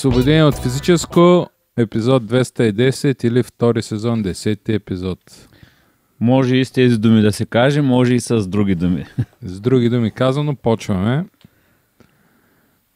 [0.00, 5.18] Освободение от физическо, епизод 210 или втори сезон, 10 епизод.
[6.20, 9.06] Може и с тези думи да се каже, може и с други думи.
[9.42, 11.24] С други думи казано, почваме.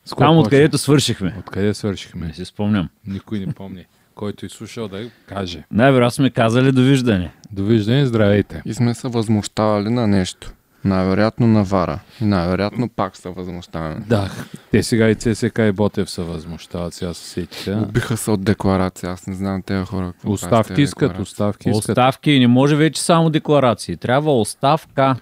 [0.04, 1.36] С Там откъдето свършихме.
[1.38, 2.26] Откъде свършихме?
[2.26, 2.88] Не си спомням.
[3.06, 3.84] Никой не помни.
[4.14, 5.64] Който изслушал да каже.
[5.70, 7.32] Най-вероятно сме казали довиждане.
[7.52, 8.62] Довиждане, здравейте.
[8.64, 10.52] И сме се възмущавали на нещо.
[10.84, 12.00] Най-вероятно на Вара.
[12.20, 14.00] И най-вероятно пак са възмущавани.
[14.08, 14.30] Да,
[14.70, 17.74] те сега и ЦСК и Ботев се възмущават, сега се сетите.
[17.74, 19.10] Убиха се от декларация.
[19.10, 20.12] Аз не знам тези хора.
[20.20, 21.88] с Оставки искат, оставки искат.
[21.88, 23.96] Оставки не може вече само декларации.
[23.96, 25.16] Трябва оставка.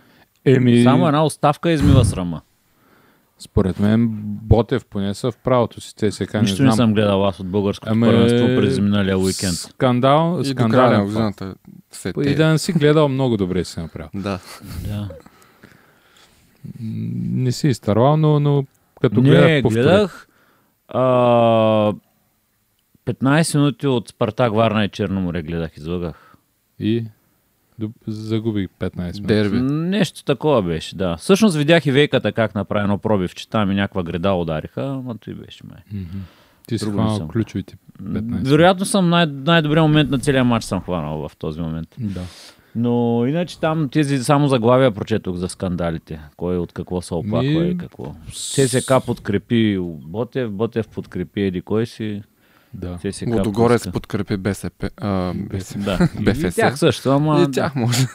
[0.45, 2.41] Еми, Само една оставка измива срама.
[3.39, 4.09] според мен
[4.43, 5.95] Ботев поне са в правото си.
[5.95, 6.77] ЦСК не Нищо не знам.
[6.77, 9.55] съм гледал аз от българското Ами, първенство през миналия уикенд.
[9.55, 11.33] Скандал, И до края
[11.91, 12.35] се И те.
[12.35, 14.09] да не си гледал, много добре си направил.
[14.15, 14.39] Да.
[14.89, 15.09] Да.
[16.81, 18.65] Не си изтървал, но, но
[19.01, 19.83] като гледах, Не, повтори.
[19.83, 20.29] гледах
[20.89, 21.01] а,
[23.07, 26.37] 15 минути от Спартак Варна и Черноморе гледах, излагах.
[26.79, 27.05] И
[28.07, 29.23] загубих 15 минути.
[29.23, 29.61] Дерби.
[29.61, 31.17] Нещо такова беше, да.
[31.17, 33.49] Всъщност видях и вейката как направи едно пробивче.
[33.49, 36.05] Там и някаква греда удариха, ама той беше май.
[36.69, 37.29] Ти си хванал съм.
[37.29, 38.49] ключовите 15.
[38.49, 41.89] Вероятно съм най- най-добрият момент на целия матч съм хванал в този момент.
[41.99, 42.21] Да.
[42.77, 46.21] Но иначе там тези само заглавия прочетох за скандалите.
[46.37, 48.15] Кой от какво се оплаква Ми, и какво.
[48.33, 52.23] ССК подкрепи Ботев, Ботев подкрепи Еди кой си.
[52.75, 52.99] да.
[53.03, 53.93] ССК Лодогорец пуска.
[53.93, 54.91] подкрепи БСП.
[54.97, 55.81] А, БСП.
[55.81, 56.09] Да.
[56.23, 56.43] БФС.
[56.43, 57.43] и тях също, ама...
[57.43, 58.07] И тях може.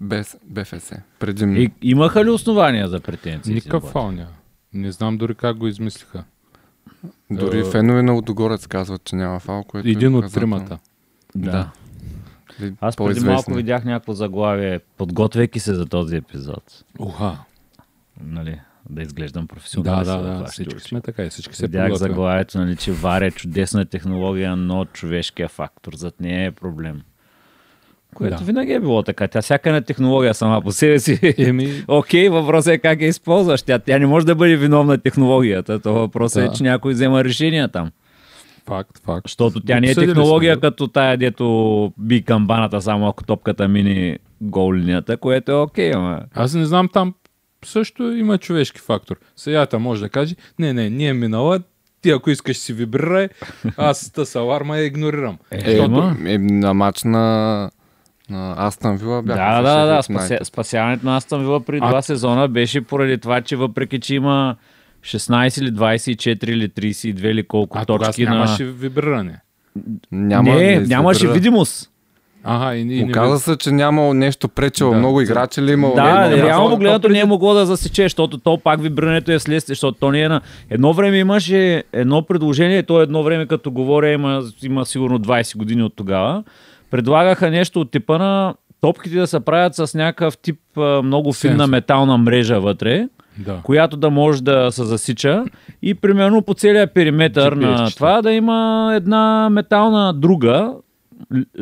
[0.00, 0.92] Без БФС.
[1.18, 1.58] Предимно.
[1.58, 3.54] И, имаха ли основания за претенции?
[3.54, 4.26] Никакъв няма.
[4.74, 6.24] Не знам дори как го измислиха.
[7.30, 10.56] Дори А, фенове на Лодогорец казват, че няма фал, което е Един от показателно.
[10.56, 10.78] тримата.
[11.36, 11.50] Да.
[11.50, 11.70] Да.
[12.80, 16.84] Аз преди малко видях някакво заглавие, подготвяйки се за този епизод.
[16.98, 17.36] Уха.
[18.24, 20.04] Нали, да изглеждам Да, професионално.
[20.04, 20.44] да, да.
[20.44, 24.84] Всички сме така и всички се Видях заглавието, нали, че варя е чудесна технология, но
[24.84, 27.02] човешкия фактор зад нея е проблем.
[28.14, 28.44] Което Да.
[28.44, 29.28] винаги е било така.
[29.28, 31.34] Тя всяка една технология сама по себе си.
[31.38, 33.62] Еми, Окей, въпросът е как я използваш.
[33.62, 35.80] Тя, тя не може да бъде виновна технологията.
[35.80, 36.50] То въпросът Да.
[36.50, 37.90] е, че някой взема решения там.
[38.70, 39.28] Факт, факт.
[39.28, 40.60] Защото тя не е сме технология го.
[40.60, 46.20] като тая, дето би камбаната, само ако топката мини гол линията, което е окей, ама.
[46.34, 47.14] Аз не знам там
[47.64, 49.16] също има човешки фактор.
[49.36, 51.60] Сеята може да каже, не, не, ние минала,
[52.02, 53.28] ти ако искаш си вибрирай,
[53.76, 55.38] аз с аларма я игнорирам.
[55.50, 56.16] Е, Ема.
[56.26, 57.70] е, на матч на,
[58.30, 59.62] на Астан Вила бяха.
[59.62, 60.02] Да, да, да.
[60.02, 64.00] Шефилд Спася, спасяването на Астън Вила при А- два сезона беше поради това, че въпреки,
[64.00, 64.56] че има
[65.02, 68.70] 16 или 24 или 32 или колко А точки нямаше на...
[68.70, 69.40] вибриране.
[70.12, 71.90] Няма, не, не нямаше видимост.
[72.44, 74.92] Ага, и, и не Оказа се, че нямало нещо пречело.
[74.92, 74.98] Да.
[74.98, 75.94] Много играчи ли имало?
[75.94, 78.82] Да, не, не, реално то- погледнато то не е могло да засече, защото то пак
[78.82, 80.40] вибрирането е следствие, защото то не е на...
[80.70, 85.82] Едно време имаше едно предложение, то едно време като говоря има, има сигурно 20 години
[85.82, 86.44] от тогава,
[86.90, 90.60] предлагаха нещо от типа на топките да се правят с някакъв тип
[91.02, 91.70] много финна Сенсор.
[91.70, 93.60] метална мрежа вътре, Да.
[93.62, 95.44] която да може да се засича
[95.82, 97.96] и примерно по целия периметър на GPS-чета.
[97.96, 100.72] това да има една метална друга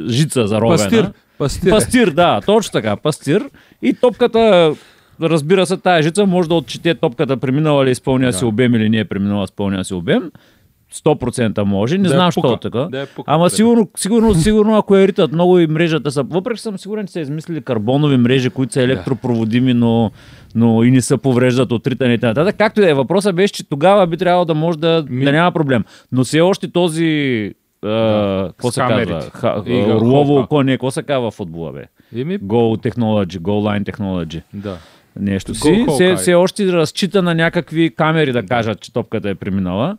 [0.08, 0.76] жица заровена.
[0.76, 1.12] Пастир.
[1.38, 1.70] Пастир.
[1.70, 3.44] Пастир, да, точно така, пастир.
[3.82, 4.74] И топката,
[5.22, 8.98] разбира се, тая жица може да отчете топката преминала ли изпълня си обем или не
[8.98, 10.30] е преминала изпълня си обем.
[10.94, 12.78] 100% може, не Да я знам що така.
[12.78, 13.56] Да я пука Ама преди.
[13.56, 16.22] сигурно, сигурно, сигурно, ако я ритат много и мрежата са.
[16.22, 20.10] Въпреки съм сигурен, че са измислили карбонови мрежи, които са електропроводими, но,
[20.54, 22.52] но и не се повреждат от ритане и т.н.
[22.52, 25.32] Както и да е, въпросът беше, че тогава би трябвало да може да, Ми- да
[25.32, 25.84] няма проблем.
[26.12, 27.52] Но все още този.
[27.82, 28.46] Да.
[28.48, 29.20] Какво С се казва?
[29.34, 31.84] Ха, Орлово око, не, какво се казва в футбола, бе?
[32.20, 34.42] Еми, Goal Technology, Goal Line Technology.
[34.54, 34.76] да.
[35.20, 35.86] Нещо си.
[36.16, 39.96] Все още разчита на някакви камери да кажат, че топката е преминала.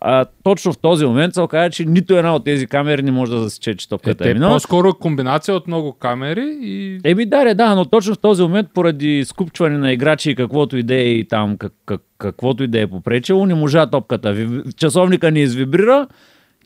[0.00, 3.32] А точно в този момент се оказа, че нито една от тези камери не може
[3.32, 4.52] да засече, че Е, топката е, те, минала.
[4.54, 8.68] по-скоро е комбинация от много камери и Еми да, да, но точно в този момент,
[8.74, 12.66] поради скупчване на играчи и каквото и да е и там, как, как, каквото и
[12.68, 14.36] да е попречило, не можа топката.
[14.76, 16.06] Часовника не извибрира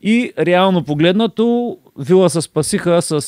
[0.03, 3.21] и реално погледнато Вила се спасиха с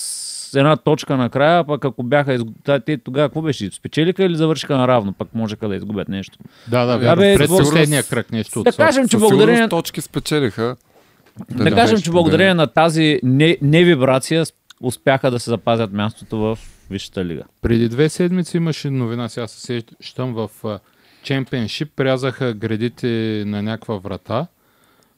[0.55, 2.47] една точка накрая, пък ако бяха изг...
[2.65, 3.71] Та- те тогава какво беше?
[3.71, 5.13] Спечелиха или завършиха наравно?
[5.13, 6.39] Пък можеха да изгубят нещо.
[6.69, 7.23] Да, да, вярно.
[7.23, 10.77] Абе, Пред последния кръг нещо от Да кажем, че благодарение, точки спечелиха.
[11.51, 14.45] да, не кажем, че благодарение на тази не, невибрация
[14.81, 16.59] успяха да се запазят мястото в
[16.91, 17.43] Висшата лига.
[17.63, 20.51] Преди две седмици имаше новина, сега се сещам в
[21.23, 24.47] Чемпионшип, прязаха градите на някаква врата,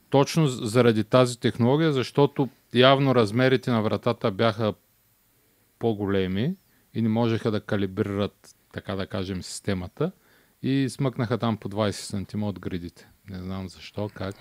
[0.09, 4.73] точно заради тази технология, защото явно размерите на вратата бяха
[5.81, 6.55] по-големи
[6.93, 10.11] и не можеха да калибрират, така да кажем, системата
[10.63, 13.07] и смъкнаха там по 20 см от градите.
[13.29, 14.35] Не знам защо, как.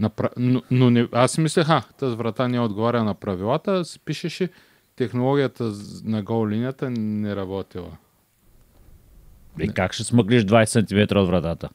[0.00, 0.30] Напра...
[0.36, 1.08] Но, но не...
[1.12, 4.48] аз си мислех, а, тази врата не отговаря на правилата, се пишеше
[4.96, 5.72] технологията
[6.04, 7.96] на гол линията не работила.
[9.60, 11.68] И как ще смъглиш 20 см от вратата?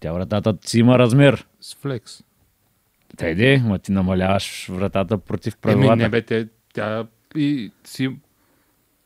[0.00, 1.46] Тя вратата си има размер.
[1.60, 2.22] С флекс.
[3.16, 5.96] Те иде, ма ти намаляваш вратата против Еми, правилата.
[5.96, 7.06] не бе, те, тя
[7.36, 8.10] и си...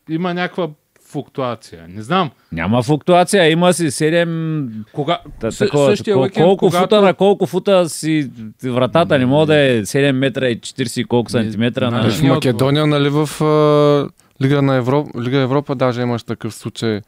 [0.09, 0.69] има някаква
[1.11, 1.87] флуктуация.
[1.89, 2.31] Не знам.
[2.53, 4.71] Няма флуктуация, има си 7...
[4.93, 5.21] Кога...
[5.41, 6.83] Та, такова, същия кол- уикенд, колко когато...
[6.83, 8.31] фута на колко фута си
[8.65, 11.99] вратата не може да е 7 метра и 40 и колко Не, сантиметра на...
[11.99, 14.09] знаеш, В не Македония, нали, в а,
[14.45, 17.01] Лига на Европа, Лига Европа даже имаш такъв случай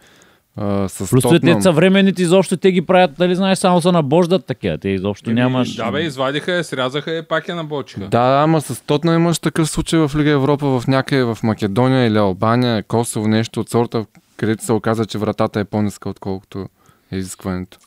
[0.57, 1.63] а, с Плюс те Тотнам.
[1.63, 4.79] съвременните изобщо те ги правят, дали знаеш, само са набождат такива.
[4.79, 5.75] Те изобщо Еми, нямаш...
[5.75, 8.01] Да, бе, извадиха я, срязаха я, пак я набочиха.
[8.01, 12.07] Да, да, ама с Тотнам имаш такъв случай в Лига Европа, в някъде в Македония
[12.07, 14.07] или Албания, Косово, нещо от сорта,
[14.37, 16.69] където се оказа, че вратата е по-ниска, отколкото
[17.13, 17.79] е изискването.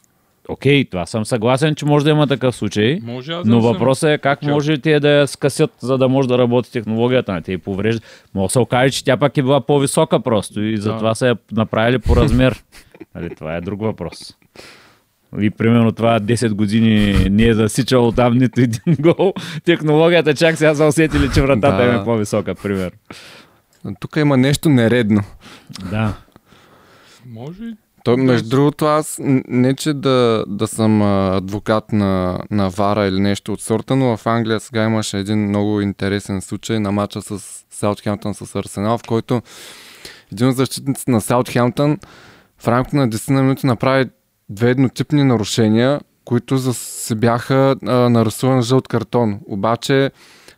[0.50, 3.00] Окей, това съм съгласен, че може да има такъв случай.
[3.04, 4.50] Може аз да Но въпросът е как чел.
[4.50, 8.02] може те да я скъсят, за да може да работи технологията на те и поврежда.
[8.34, 11.38] Може да се окаже, че тя пак е била по-висока просто и затова са я
[11.52, 12.64] направили по размер.
[13.16, 14.18] Нали, това е друг въпрос.
[15.40, 19.34] И примерно това 10 години не е засичало там нито един гол.
[19.66, 21.84] Технологията чак сега са усетили, че вратата Да.
[21.86, 22.92] им е по-висока, пример.
[24.00, 25.22] Тук има нещо нередно.
[25.92, 26.14] Да.
[27.26, 27.64] Може.
[28.06, 31.02] Той, между другото, аз не че да, да съм
[31.36, 35.82] адвокат на, на Вара или нещо от сорта, но в Англия сега имаше един много
[35.82, 39.42] интересен случай на матча с Саутхемптън с Арсенал, в който
[40.32, 41.98] един от защитниците на Саутхемптън
[42.58, 44.06] в рамките на 10 минути направи
[44.50, 49.40] две еднотипни нарушения, които за, се бяха а, нарисуван жълт картон.
[49.48, 50.12] Обаче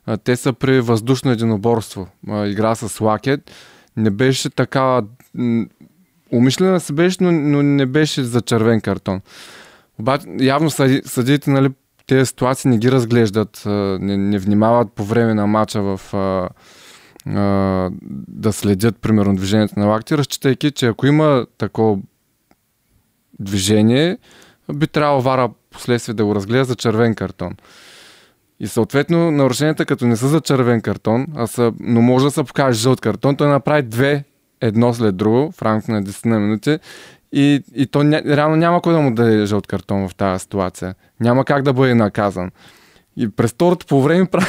[0.06, 2.08] а, те са при въздушно единоборство.
[2.30, 3.52] А, игра с лакет.
[3.98, 5.02] Не беше така
[5.34, 5.66] м,
[6.32, 9.22] Умишлена се беше, но, но не беше за червен картон.
[10.00, 11.70] Обаче, явно съди, нали,
[12.08, 16.50] тези ситуации не ги разглеждат, не, не внимават по време на матча в а,
[17.36, 17.90] а,
[18.28, 21.98] да следят, примерно, движението на лакти, разчитайки, че ако има такова
[23.40, 24.18] движение,
[24.74, 27.54] би трябвало вара последствие да го разгледа за червен картон.
[28.60, 32.44] И съответно нарушенията, като не са за червен картон, а са, но може да се
[32.44, 34.24] покаже жълт картон, той направи две
[34.62, 36.80] едно след друго в рамките на 10 на минути
[37.32, 40.96] и, и то ня, реално няма кой да му даде жълт картон в тази ситуация.
[41.20, 42.52] Няма как да бъде наказан.
[43.18, 44.48] И през второто по време прави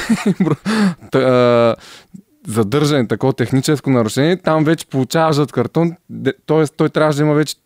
[2.46, 5.96] задържане, такова техническо нарушение, там вече получава жълт картон,
[6.46, 6.66] т.е.
[6.66, 7.56] той трябваше да има вече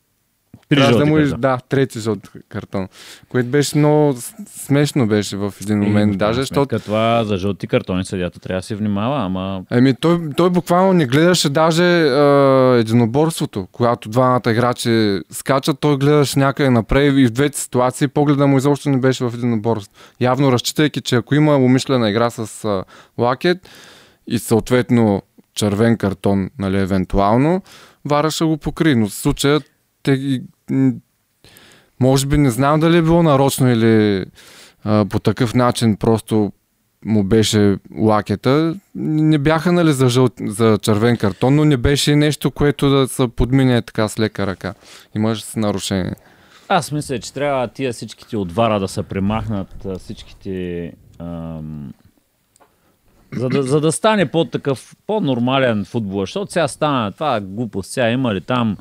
[0.68, 1.38] Три трябваше да му картона.
[1.38, 2.88] да, трети жълт картон.
[3.28, 4.14] Което беше много
[4.46, 8.62] смешно беше в един момент, И, даже, защото това за жълти картони съдята трябва да
[8.62, 13.68] се внимава, ама Еми, той, той буквално не гледаше даже а, единоборството.
[13.72, 18.90] Когато двамата играчи скачат, той гледаше някъде напред и в двете ситуации погледа му изобщо
[18.90, 19.94] не беше в единоборство.
[20.20, 22.84] Явно разчитайки, че ако има умишлена игра с а,
[23.18, 23.58] лакет
[24.26, 25.22] и съответно
[25.54, 27.62] червен картон, нали, евентуално,
[28.04, 28.94] Вара ще го покри.
[28.94, 29.60] Но в случая
[30.02, 30.42] те ги-
[32.00, 34.24] може би не знам дали е било нарочно или
[34.84, 36.52] а, по такъв начин просто
[37.04, 38.74] му беше лакета.
[38.94, 40.28] Не бяха нали за, жъл...
[40.40, 44.74] за червен картон, но не беше нещо, което да се подмине така с лека ръка.
[45.16, 46.14] Имаше с нарушение.
[46.68, 50.92] Аз мисля, че трябва тия всичките отвара да се премахнат, всичките...
[51.18, 51.92] Ам...
[53.36, 58.34] За да, за да стане по-такъв, по-нормален футбол, защото сега стана това глупост, сега има
[58.34, 58.76] ли там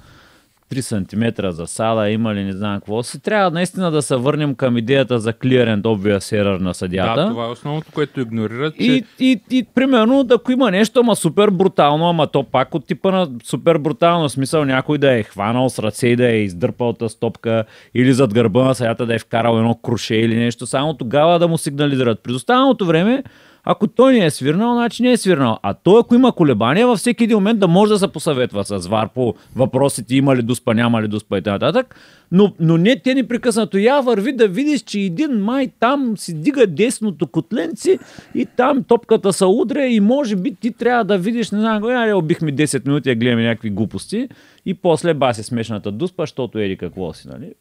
[0.71, 3.19] 3 см засада, има ли не знам какво си.
[3.19, 7.21] Трябва наистина да се върнем към идеята за clear and obvious error на съдята.
[7.21, 11.15] Да, това е основното, което игнорират, че И, и, и примерно, ако има нещо, ама
[11.15, 15.69] супер брутално, ама то пак от типа на супер брутално смисъл някой да е хванал
[15.69, 17.63] с ръце и да е издърпал тази стопка
[17.93, 21.47] или зад гърба на съдята да е вкарал едно круше или нещо, само тогава да
[21.47, 22.19] му сигнализират.
[22.23, 23.23] През останалото време,
[23.63, 25.57] ако той не е свирнал, значи не е свирнал.
[25.63, 28.87] А той, ако има колебания, във всеки един момент да може да се посъветва с
[28.87, 31.83] ВАР по въпросите има ли дуспа, няма ли дуспа и т.н.
[32.31, 33.77] Но, но не те непрекъснато.
[33.77, 37.99] Я върви да видиш, че един май там си дига десното котленци
[38.35, 42.17] и там топката се удря и може би ти трябва да видиш, не знам, я
[42.17, 44.29] убихме 10 минути, я гледаме някакви глупости
[44.65, 47.53] и после баси смешната дуспа, защото ели какво си, нали?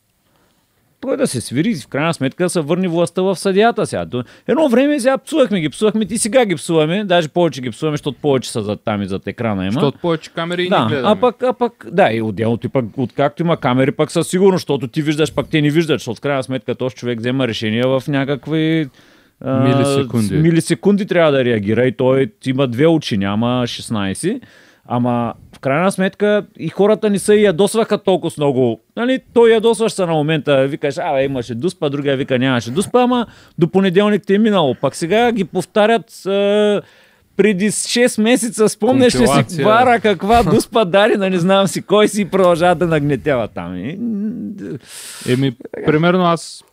[1.01, 4.07] Той да се свири в крайна сметка да се върне властта в съдията сега.
[4.49, 8.19] Едно време сега псувахме ги, псувахме и сега ги псуваме, даже повече ги псуваме, защото
[8.23, 9.73] повече са зад там и зад екрана има.
[9.73, 11.09] защото повече камери и не да, гледаме.
[11.09, 14.63] а пък, а пък, да, и отделното, и пък, откакто има камери, пък със сигурност,
[14.63, 17.89] защото ти виждаш, пък те не виждат, защото в крайна сметка този човек взема решения
[17.89, 18.89] в някакви
[19.41, 24.41] а, милисекунди трябва да реагира и той има две очи, няма 16.
[24.93, 28.81] Ама в крайна сметка и хората ни се ядосваха толкова много.
[28.97, 33.27] Нали, той ядосваш се на момента, викаш, а, имаше дуспа, другия вика нямаше дуспа, ама
[33.59, 34.75] до понеделник ти е минало.
[34.75, 36.81] Пак сега ги повтарят е,
[37.37, 42.09] преди 6 месеца, спомняш ли си вара каква дуспа дари, да не знам си кой
[42.09, 43.77] си и продължава да нагнетява там.
[43.77, 43.99] И,
[45.29, 45.57] Еми,
[45.87, 46.65] примерно аз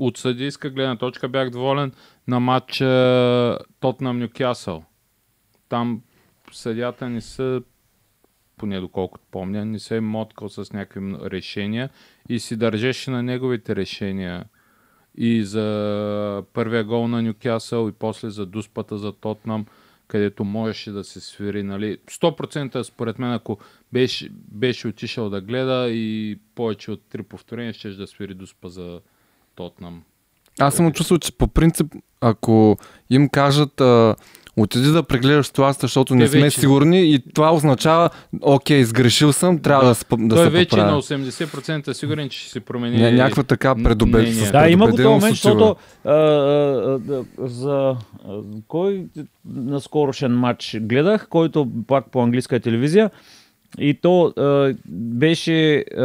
[0.00, 1.92] от съдийска гледна точка бях доволен
[2.28, 4.84] на матча Тотнам Нюкасъл.
[5.68, 6.00] Там
[6.56, 7.62] съдята не са,
[8.56, 11.90] поне доколкото помня, не се е моткал с някакви решения
[12.28, 14.44] и си държеше на неговите решения.
[15.16, 19.66] И за първия гол на Нюкасъл и после за дуспата за Тотнам,
[20.08, 21.62] където можеше да се свири.
[21.62, 21.98] Нали.
[22.06, 23.58] 100% според мен, ако
[23.92, 29.00] беше, беше отишъл да гледа и повече от три повторения, ще да свири дуспа за
[29.54, 30.02] Тотнам.
[30.60, 32.76] Аз съм чувствал, че по принцип, ако
[33.10, 34.16] им кажат а,
[34.56, 38.10] отиди да прегледаш ситуацията, защото не сме вече- сигурни и това означава,
[38.42, 40.90] окей, сгрешил съм, трябва да, да, да Той се вече поправя.
[40.90, 42.96] на 80% е сигурен, че ще се промени.
[42.96, 43.74] Ня, някаква така
[44.32, 47.96] с Да, има го този предубеденост момент, защото а, а, а, за
[48.28, 49.04] а, кой
[49.54, 53.10] наскорошен матч гледах, който пак по английска телевизия
[53.78, 56.04] и то а, беше а,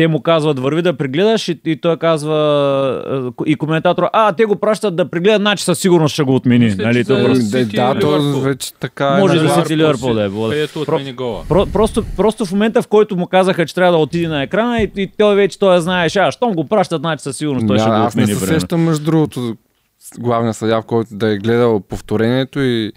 [0.00, 2.34] те му казват върви да прегледаш и, и той казва
[3.06, 6.64] а, и коментатора, а те го пращат да прегледат, значи със сигурност ще го отмени.
[6.64, 9.20] Мисля, нали, че то за- просто- Ами, да, да, то вече така е.
[9.20, 11.42] Може да си Ливърпул да е, Про- отмени гола.
[11.48, 14.80] Про, просто, просто в момента, в който му казаха, че трябва да отиде на екрана
[14.80, 17.82] и, и той вече той знаеш, а, щом го пращат, значи със сигурност той Да,
[17.82, 18.40] ще го аз не отмени.
[18.40, 19.54] се сещам, между другото,
[20.18, 22.92] главния съдя, в който да е гледал повторението и,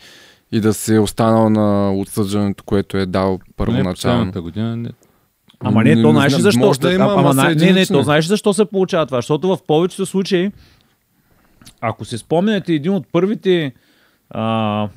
[0.52, 3.94] и да се е останал на отсъждането, което е дал първоначално.
[3.94, 4.76] последната година.
[4.78, 4.90] Не.
[5.64, 6.60] Ама не, то знаеш ли защо?
[6.60, 9.18] Може да има, ама, ама, не, не, то знаеш ли защо се получава това?
[9.18, 10.52] Защото в повечето случаи,
[11.82, 13.74] ако си спомняте един от първите
[14.30, 14.88] а,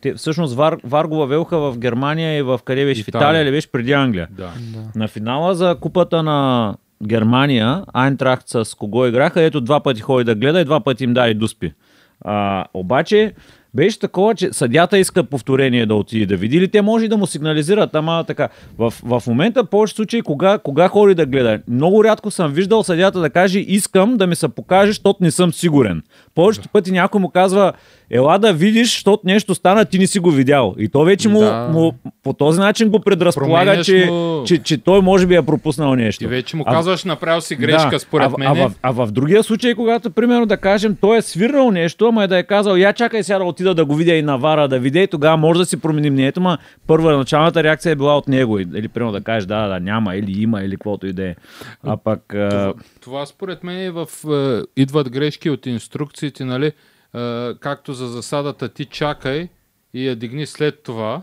[0.00, 3.02] те, всъщност Вар, Вар го въвелха в Германия и в къде беше?
[3.02, 3.24] В Италия.
[3.24, 4.28] Италия или беше преди Англия?
[4.30, 4.52] Да.
[4.96, 6.74] На финала за купата на
[7.06, 11.14] Германия, Айнтрахт с кого играха, ето два пъти ходи да гледа и два пъти им
[11.14, 11.72] даде дуспи.
[12.20, 13.32] А, обаче
[13.74, 17.26] беше такова, че съдята иска повторение да отиде да види или те може да му
[17.26, 18.48] сигнализират, ама така.
[18.78, 21.60] В, в момента, в повечето случаи, кога, кога ходи да гледа?
[21.68, 25.52] Много рядко съм виждал съдята да каже, искам да ми се покаже, защото не съм
[25.52, 26.02] сигурен.
[26.34, 27.72] Повечето пъти някой му казва,
[28.10, 30.74] ела да видиш, защото нещо стана, ти не си го видял.
[30.78, 31.68] И то вече му, Да.
[31.68, 35.94] му по този начин го предразполага, че, му- че, че той може би е пропуснал
[35.94, 36.24] нещо.
[36.24, 38.48] И вече му А- казваш, направил си грешка, според а, мен.
[38.48, 42.24] А, в, а в другия случай, когато, примерно, да кажем, той е свирнал нещо, ама
[42.24, 44.68] е да е казал, я чакай сега да отида да го видя и на вара
[44.68, 48.16] да видя и тогава може да си променим мнението, ма първа началната реакция е била
[48.16, 48.58] от него.
[48.58, 51.34] Или, примерно, да кажеш, да, да, няма, или има, или каквото и да е.
[51.82, 52.34] А пък...
[52.34, 54.06] А, Това, това според мен е в...
[54.26, 56.72] Е, идват грешки от инструкциите, нали?
[57.14, 57.18] Е,
[57.54, 59.48] както за засадата ти чакай
[59.94, 61.22] и я дигни след това,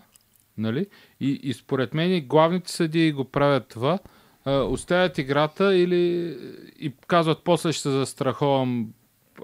[0.57, 0.85] нали?
[1.21, 3.99] И, и според мен главните съдии го правят това.
[4.47, 6.33] Е, оставят играта или
[6.79, 8.87] и казват после ще се застраховам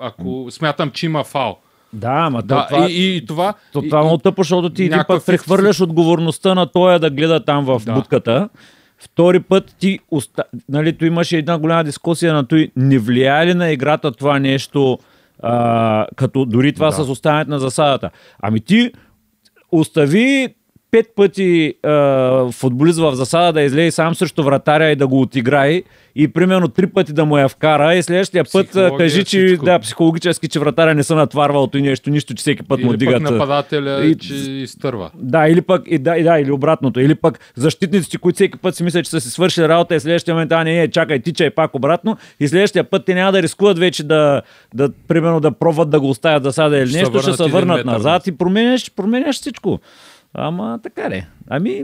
[0.02, 1.60] ако смятам, че има фал.
[1.94, 3.54] да, ама Да, то, това, и, и, това...
[3.74, 7.00] То и- това е и- много тъпо, защото ти един път прехвърляш отговорността на тоя
[7.00, 7.94] да гледа там в Да.
[7.94, 8.50] будката.
[8.98, 10.44] Втори път ти, оста...
[10.70, 15.00] нали, tu имаше една голяма дискусия на той, не влияе ли на играта това нещо,
[15.42, 16.92] а, като дори това Да.
[16.92, 18.10] с оставянето на засадата.
[18.42, 18.92] Ами ти
[19.72, 20.56] остави
[20.92, 25.82] пет пъти а, футболист в засада да излезе сам срещу вратаря и да го отиграе
[26.16, 28.68] и примерно три пъти да му я вкара и следващия път
[28.98, 29.66] кажи, че всичко.
[29.66, 32.98] да, психологически, че вратаря не са натварвал и нещо, нищо, че всеки път му Или
[32.98, 33.24] дигат.
[33.24, 35.12] пък нападателя, и- че изтърва.
[35.16, 37.00] Да, или пък, и, да, и, да, или обратното.
[37.00, 40.34] Или пък защитниците, които всеки път си мислят, че са си свършили работа и следващия
[40.34, 42.18] момент, а не, не, чакай, тичай пак обратно.
[42.40, 44.42] И следващия път те няма да рискуват вече да,
[44.74, 47.78] да примерно да пробват да го оставят да сада или се нещо, ще се върнат
[47.78, 49.80] метър назад и променяш, променяш всичко.
[50.34, 51.26] Ама така ли?
[51.48, 51.84] Ами,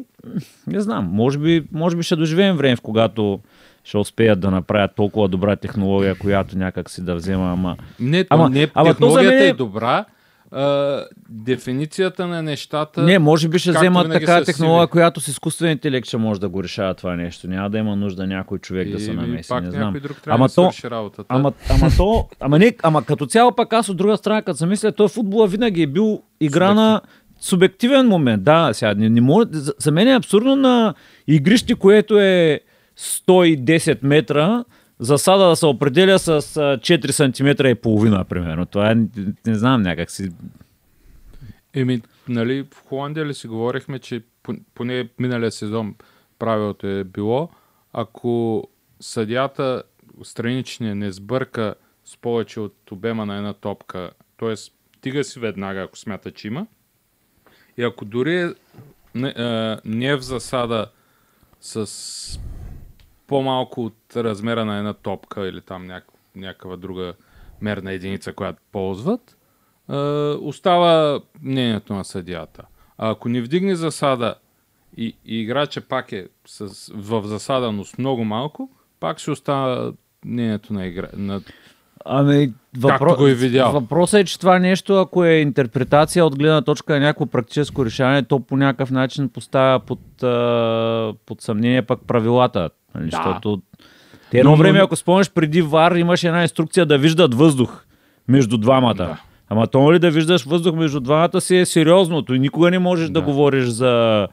[0.68, 1.06] не знам.
[1.06, 3.40] Може би, може би ще доживеем време, в когато
[3.84, 7.76] ще успеят да направят толкова добра технология, която някак си да взема, ама...
[8.00, 10.06] Не, Ама- не ама технологията мен е- добра.
[10.52, 13.02] А, дефиницията на нещата...
[13.02, 16.64] Не, може би ще вземат така технология, която с изкуствен интелект ще може да го
[16.64, 17.48] решава това нещо.
[17.48, 19.50] Няма да има нужда някой човек да се И- и намеси.
[19.50, 19.94] пак Не знам.
[19.94, 21.26] друг Ама да то, работата.
[21.30, 24.66] ама, ама то, ама не, ама като цяло пък аз от друга страна, като се
[24.66, 27.02] мисля, той футбола винаги е бил игра на
[27.40, 28.44] субективен момент.
[28.44, 30.94] Да, сега не, не може, за, за мен е абсурдно на
[31.28, 32.62] игрище, което е
[32.98, 34.64] 110 метра,
[35.00, 38.66] засада да се определя с а, 4 см и половина, примерно.
[38.66, 39.08] Това е, не,
[39.48, 40.30] не знам, някак си
[41.74, 45.96] Еми, нали, в Холандия ли си говорихме, че пон- поне миналия сезон
[46.40, 47.50] правилото е било,
[47.94, 48.64] ако
[49.00, 49.84] съдята
[50.24, 51.76] страничния не сбърка
[52.06, 54.54] с повече от обема на една топка, т.е.
[55.02, 56.68] тига си веднага, ако смята, че има,
[57.78, 58.54] И ако дори
[59.16, 60.92] не, а, не е в засада
[61.62, 62.40] с
[63.28, 66.06] по-малко от размера на една топка или там няк,
[66.36, 67.14] някаква друга
[67.62, 69.38] мерна единица, която ползват,
[69.88, 69.98] а,
[70.42, 72.66] остава мнението на съдията.
[72.98, 74.36] А ако не вдигне засада
[74.98, 78.70] и, и играча пак е с, в засада, но с много малко,
[79.00, 79.94] пак ще остава
[80.26, 81.42] мнението на, игра, на
[82.10, 83.16] Ами, въпро...
[83.16, 83.72] го е видял.
[83.72, 88.24] въпросът е, че това нещо, ако е интерпретация от гледна точка на някакво практическо решение,
[88.24, 92.70] то по някакъв начин поставя под, а, под съмнение пък правилата.
[92.96, 93.10] Нали?
[93.10, 93.18] Да.
[93.18, 93.62] Защото
[94.32, 97.84] те едно Но- но- време, ако спомнеш, преди ВАР имаше една инструкция да виждат въздух
[98.28, 98.94] между двамата.
[98.94, 99.18] Да.
[99.50, 103.08] Ама то ли да виждаш въздух между двамата си е сериозното и никога не можеш
[103.08, 103.22] да, Да.
[103.22, 104.28] говориш за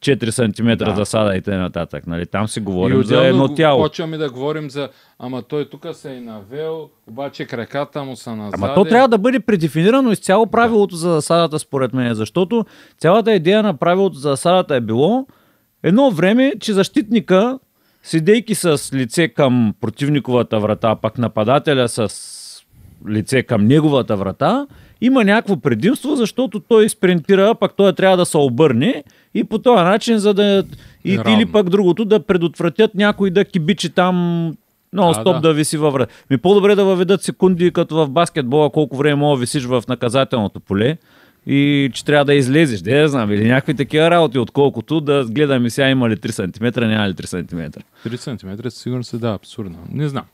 [0.00, 0.94] 4 см Да.
[0.96, 1.86] засада и т.н.
[2.06, 2.26] Нали?
[2.26, 3.82] Там си говорим за едно тяло.
[3.82, 4.88] Почваме да говорим за,
[5.18, 8.54] ама той тук се е навел, обаче краката му са назад.
[8.62, 12.64] Ама то трябва да бъде предефинирано изцяло правилото за засадата, според мен, защото
[12.98, 15.26] цялата идея на правилото за засадата е било
[15.82, 17.58] едно време, че защитника,
[18.02, 22.08] седейки с лице към противниковата врата, пак нападателя с
[23.08, 24.66] лице към неговата врата,
[25.00, 29.82] има някакво предимство, защото той спринтира, пак той трябва да се обърне и по този
[29.82, 30.64] начин, за да...
[31.04, 31.32] И, Равно.
[31.32, 34.14] или пък другото, да предотвратят някой да кибичи там
[34.96, 35.40] нон-стоп Да, да, да.
[35.40, 36.12] да виси във врата.
[36.30, 40.60] Ми по-добре да въведат секунди, като в баскетбола, колко време мога да висиш в наказателното
[40.60, 40.96] поле
[41.46, 45.70] и че трябва да излезеш, да я знам, или някакви такива работи, отколкото да гледаме
[45.70, 47.80] сега има ли 3 см, няма ли 3 см.
[48.06, 49.78] 3 см сигурно се да, абсурдно.
[49.92, 50.24] Не знам.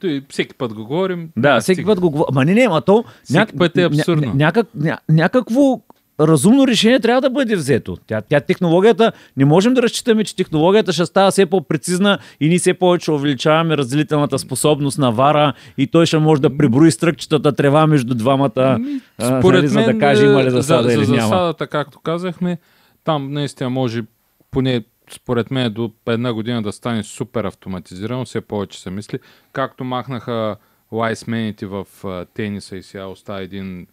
[0.00, 1.28] Той всеки път го говорим.
[1.36, 1.90] Да, всеки стига.
[1.90, 2.28] път го говоря.
[2.34, 3.04] Ма не, не, ма то...
[3.24, 4.26] Всеки път е абсурдно.
[4.26, 5.80] Ня, някак, ня, някакво
[6.20, 7.96] разумно решение трябва да бъде взето.
[8.06, 12.58] Тя, тя технологията, не можем да разчитаме, че технологията ще става все по-прецизна и ние
[12.58, 17.86] все повече увеличаваме разделителната способност на вара и той ще може да приброи стръкчетата трева
[17.86, 21.04] между двамата, Ами, а, Според нали, за мен, да каже има ли засада за, или
[21.04, 21.28] за няма.
[21.28, 22.58] засадата, както казахме,
[23.04, 24.02] там наистина може
[24.50, 29.18] поне според мен до една година да стане супер автоматизирано, все повече се мисли.
[29.52, 30.56] Както махнаха
[30.92, 31.86] лайсмените в
[32.34, 33.86] тениса и сега остава един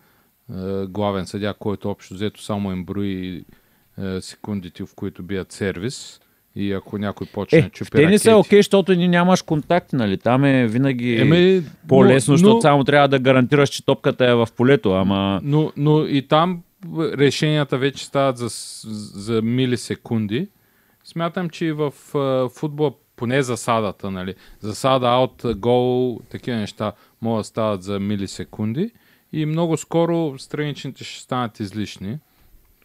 [0.54, 3.46] а, главен съдя, който общо взето само им брои
[3.98, 6.20] а, секундите, в които бият сервис.
[6.56, 8.48] И ако някой почне Е, чупи тениса е ракети...
[8.48, 10.18] окей, защото ни нямаш контакти, нали?
[10.18, 14.36] Там е винаги Еми, по-лесно, но- защото но- само трябва да гарантираш, че топката е
[14.36, 15.42] в полето, ама...
[15.44, 16.62] Но, но и там
[16.98, 18.48] решенията вече стават за,
[19.22, 20.48] за милисекунди.
[21.08, 21.92] Смятам, че и в
[22.50, 26.92] футбола, поне засадата, нали, засада, аут, гол, такива неща
[27.22, 28.92] могат да стават за милисекунди.
[29.34, 32.18] И много скоро страничните ще станат излишни.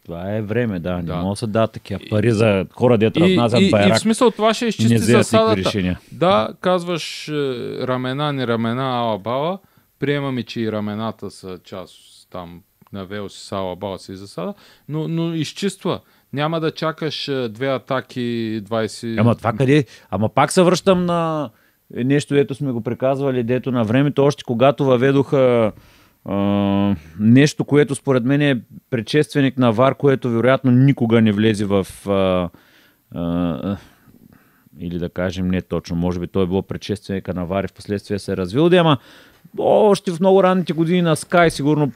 [0.05, 0.97] Това е време, да.
[0.97, 1.17] Не Да.
[1.17, 3.97] могат да се дадат такива пари за хора, дето разнасят и, и байрак.
[3.97, 5.57] в смисъл това ще изчисти засадата.
[5.57, 6.01] решения.
[6.13, 7.33] Да, казваш е,
[7.81, 9.59] рамена, не рамена, ала бала.
[9.99, 11.95] Приемаме, че и рамената са част
[12.31, 12.61] там
[12.93, 14.55] на Велси, с ала бала си засада,
[14.89, 16.01] но, но изчиства.
[16.33, 18.21] Няма да чакаш е, две атаки
[18.65, 19.21] 20...
[19.21, 19.85] Ама това къде?
[20.11, 21.51] Ама пак се връщам на
[21.95, 25.73] нещо, дето сме го приказвали, дето на времето, още когато въведоха
[26.25, 26.37] а,
[27.19, 32.49] нещо, което според мен е предшественик на ВАР, което вероятно никога не влезе в а,
[33.15, 33.77] а,
[34.79, 37.73] или да кажем не точно, може би той е било предшественика на ВАР и в
[37.73, 38.99] последствие се е развил, да, ама
[39.59, 41.93] още в много ранните години на Sky, сигурно м,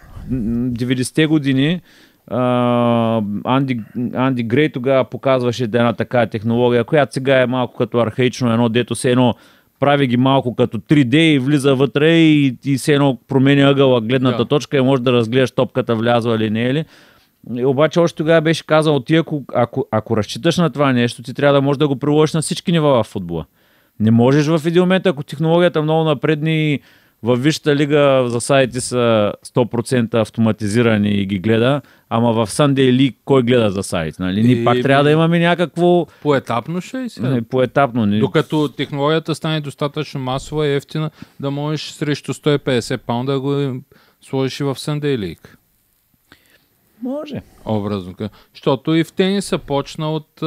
[0.71, 1.81] 90-те години,
[3.45, 3.81] Анди,
[4.15, 8.95] Анди Грей тогава показваше една така технология, която сега е малко като архаично едно, дето
[8.95, 9.35] се едно
[9.81, 14.39] прави ги малко като 3D и влиза вътре и, и се едно променя ъгъла гледната
[14.39, 14.45] Да.
[14.45, 16.85] точка и може да разгледаш топката влязла или не е ли.
[17.57, 21.35] И Обаче още тогава беше казал, ти ако, ако, ако разчиташ на това нещо, ти
[21.35, 23.45] трябва да можеш да го приложиш на всички нива в футбола.
[24.01, 26.81] Не можеш в един момент, ако технологията много напредни
[27.23, 33.43] във Висшата лига засадите са 100% автоматизирани и ги гледа, ама в Sunday League кой
[33.43, 34.23] гледа засадите?
[34.23, 34.43] Нали?
[34.43, 37.41] Ние Еми- пак трябва да имаме някакво Поетапно ще и сега.
[37.51, 38.07] поетапно.
[38.07, 38.19] Нали?
[38.21, 43.81] Докато технологията стане достатъчно масова и ефтина, да можеш срещу 150 паунда да го
[44.23, 45.49] сложиш и в Sunday League.
[47.03, 47.43] Може.
[47.65, 48.15] Образно.
[48.55, 50.43] Защото и в тениса почна от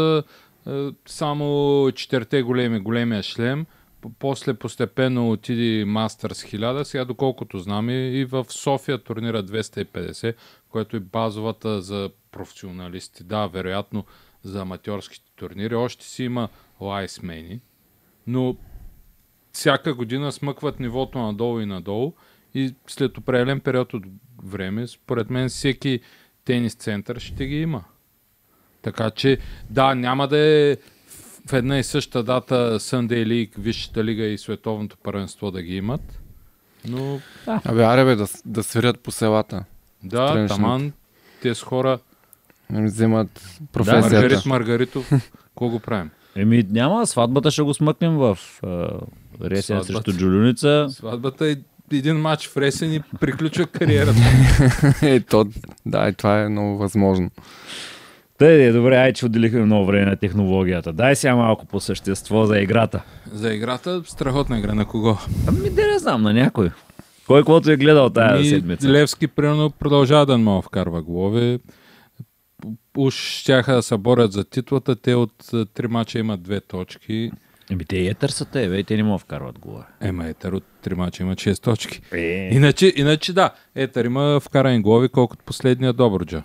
[1.07, 3.65] само четирите големи, големия шлем,
[4.19, 10.35] после постепенно отиде Мастърс 1000, сега доколкото знам и, в София турнира 250,
[10.69, 13.23] което е базовата за професионалисти.
[13.23, 14.05] Да, вероятно
[14.43, 15.75] за аматьорските турнири.
[15.75, 16.49] Още си има
[16.81, 17.59] лайсмени,
[18.27, 18.55] но
[19.51, 22.13] всяка година смъкват нивото надолу и надолу
[22.53, 24.03] и след определен период от
[24.43, 25.99] време, според мен всеки
[26.45, 27.83] тенис център ще ги има.
[28.81, 29.37] Така че,
[29.69, 30.77] да, няма да е
[31.49, 36.19] в една и съща дата Sunday League, Висшата лига и Световното първенство да ги имат.
[36.87, 39.63] Но Абе, аре бе, да, да свирят по селата.
[40.03, 40.91] да, таман,
[41.41, 41.99] тези хора
[42.73, 44.15] Ами, вземат професията.
[44.15, 45.09] Маргарит Маргаритов,
[45.43, 46.09] какво го правим?
[46.35, 48.89] Еми няма, сватбата ще го смъкнем в а,
[49.41, 50.03] Ресен Сватбата.
[50.03, 50.87] срещу Джулюница.
[50.89, 51.55] Сватбата е
[51.91, 54.21] един матч в Ресен и приключва кариерата.
[55.01, 55.47] е, то,
[55.85, 57.29] да, и това е много възможно.
[58.39, 60.93] Тъй, е, добре, ай, че отделихме много време на технологията.
[60.93, 63.03] Дай сега малко по същество за играта.
[63.31, 65.17] За играта, страхотна игра на кого?
[65.47, 66.71] Ами, да не знам, на някой.
[67.27, 68.87] Кой каквото е гледал тази Ми, седмица.
[68.87, 71.59] Левски, примерно, продължава да му вкарва голове.
[72.97, 74.95] Уж щяха да се борят за титлата.
[74.95, 77.31] Те от а, три мача имат две точки.
[77.71, 79.85] Еми, те и етър са те, бе, те не могат вкарват гола.
[80.01, 82.01] Ема Етър от три мача имат 6 точки.
[82.11, 82.49] Е.
[82.51, 86.43] Иначе, иначе да, Етър има вкарани голови, колкото последния Добруджа.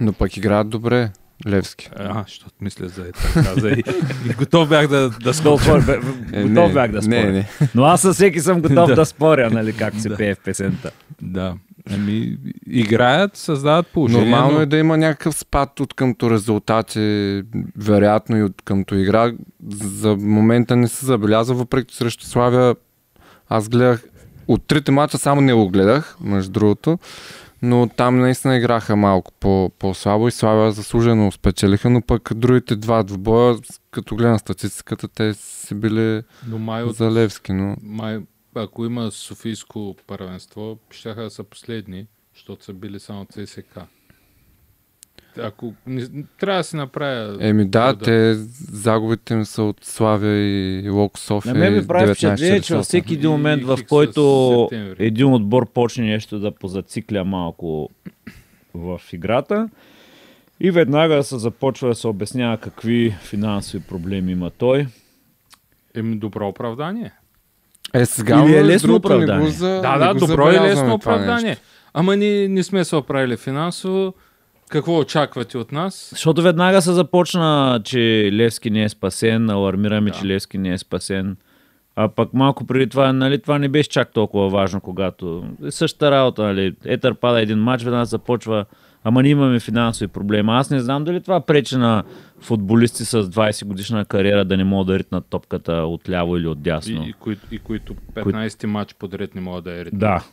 [0.00, 1.10] Но пък играят добре,
[1.46, 1.90] Левски.
[1.96, 3.44] А, защото мисля за Етър.
[3.44, 3.82] Каза и,
[4.30, 5.30] и готов бях да, да
[6.32, 7.24] Е, готов не, бях да споря.
[7.24, 7.48] Не, не.
[7.74, 8.94] Но аз със всеки съм готов Да.
[8.94, 10.90] да споря, нали, както се пее в песента.
[11.22, 11.54] Да.
[11.90, 12.36] Ами,
[12.70, 14.24] играят, създават положение.
[14.24, 14.60] Нормално но...
[14.60, 17.42] е да има някакъв спад от къмто резултати,
[17.76, 19.32] вероятно и от къмто игра.
[19.80, 22.74] За момента не се забелязва, въпреки срещу Славя
[23.48, 24.04] аз гледах
[24.48, 26.98] от трите мача само не го гледах, между другото,
[27.62, 33.02] но там наистина играха малко по, по-слабо и Славя заслужено спечелиха, но пък другите два
[33.02, 33.56] двубоя,
[33.90, 38.20] като гледам статистиката, те си били Но май, от, за Левски, но май,
[38.54, 43.78] ако има Софийско първенство, ще да са последни, защото са били само ЦСК.
[45.42, 46.06] Ако не,
[46.40, 47.36] трябва да си направя...
[47.40, 48.04] Еми да, труда.
[48.04, 48.34] те
[48.72, 51.54] загубите им са от Славя и Лок София.
[51.54, 52.12] На мен ми прави 19-400.
[52.12, 57.24] впечатление, че във всеки един И момент, в който един отбор почне нещо да позацикля
[57.24, 57.90] малко
[58.74, 59.68] в играта
[60.60, 64.86] и веднага се започва да се обяснява какви финансови проблеми има той.
[65.94, 67.12] Еми, добро оправдание.
[67.94, 69.46] Е, сега Или е лесно другото, не оправдание.
[69.46, 71.56] го за, Да, да, добро и забелязваме лесно оправдание.
[71.94, 74.14] Ама ние не сме се оправили финансово.
[74.68, 76.08] Какво очаквате от нас?
[76.10, 80.16] Защото веднага се започна, че Левски не е спасен, алармираме, Да.
[80.16, 81.36] че Левски не е спасен.
[81.96, 86.42] А пък малко преди това, нали, това не беше чак толкова важно, когато същата работа,
[86.42, 88.64] нали, Етър пада един матч, веднага започва,
[89.04, 90.48] ама ние имаме финансови проблеми.
[90.52, 92.04] Аз не знам дали това пречи на
[92.40, 96.58] футболисти с 20 годишна кариера да не могат да ритнат топката от ляво или от
[96.58, 97.04] И, дясно.
[97.08, 99.98] и, които, и които 15-ти матч подред не могат да е ритм.
[99.98, 100.24] Да.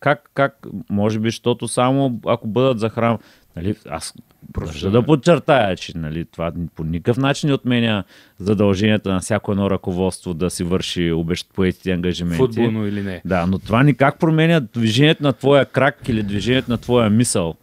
[0.00, 3.18] Как, как, може би, защото само ако бъдат захран...
[3.56, 4.14] Нали, аз
[4.60, 8.04] държа да подчертая, че нали, това по никакъв начин не отменя
[8.38, 12.36] задълженията на всяко едно ръководство да си върши обещ поетите ангажименти.
[12.38, 13.22] Футболно или не.
[13.24, 17.54] Да, но това никак променя движението на твоя крак или движението на твоя мисъл.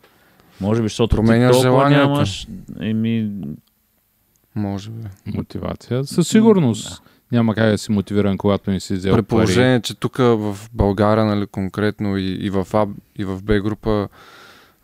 [0.61, 2.09] Може би, защото Променя ти толкова желанието.
[2.09, 2.47] нямаш...
[2.79, 3.29] Еми,
[4.55, 5.07] Може би.
[5.37, 6.03] Мотивация.
[6.03, 7.01] Със сигурност.
[7.31, 9.27] Няма как да си мотивиран, когато не си взел При пари.
[9.27, 14.07] положение, че тук в България, нали, конкретно и, и в А, и в Б група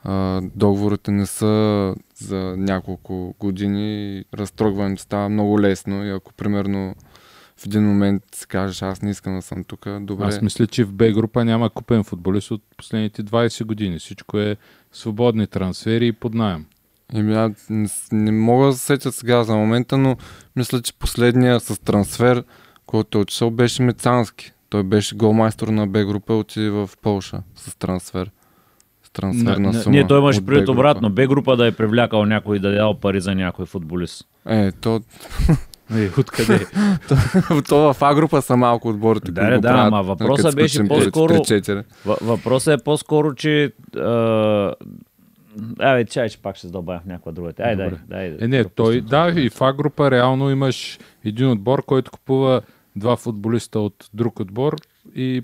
[0.04, 6.96] а, договорите не са за няколко години разтрогването става много лесно и ако примерно
[7.58, 10.26] в един момент си кажеш аз не искам да съм тук, добре.
[10.26, 14.00] Аз мисля, че в Б група няма купен футболист от последните 20 години.
[14.00, 14.58] Всичко е
[14.92, 16.66] свободни трансфери и под найем.
[17.14, 20.18] Еми, аз не, не мога да се сетя сега за момента, но
[20.56, 22.44] мисля, че последния с трансфер,
[22.86, 24.52] който е отишъл, беше Мецански.
[24.70, 28.32] Той беше голмайстор на Б група, отиде в Полша с трансфер.
[29.14, 29.96] Трансферна Не, не, сума.
[29.96, 31.10] не, той имаше от предвид обратно.
[31.10, 34.28] Б група да е привлякал някой да е дал пари за някой футболист.
[34.48, 35.02] Е, то,
[35.96, 36.66] Е, откъде?
[37.70, 41.84] то в А група са малко отборите, Да, да, да, ама въпросът беше по-скоро- 3-4.
[42.06, 43.72] Въ- Въпросът е по-скоро, че...
[43.98, 44.74] А...
[45.80, 47.54] Абе, чай, че пак ще задълбая в някаква друга.
[47.60, 48.38] Ай, дай, дай.
[48.40, 52.62] Е, не, той, да, и в А група реално имаш един отбор, който купува
[52.96, 54.76] два футболиста от друг отбор
[55.16, 55.44] и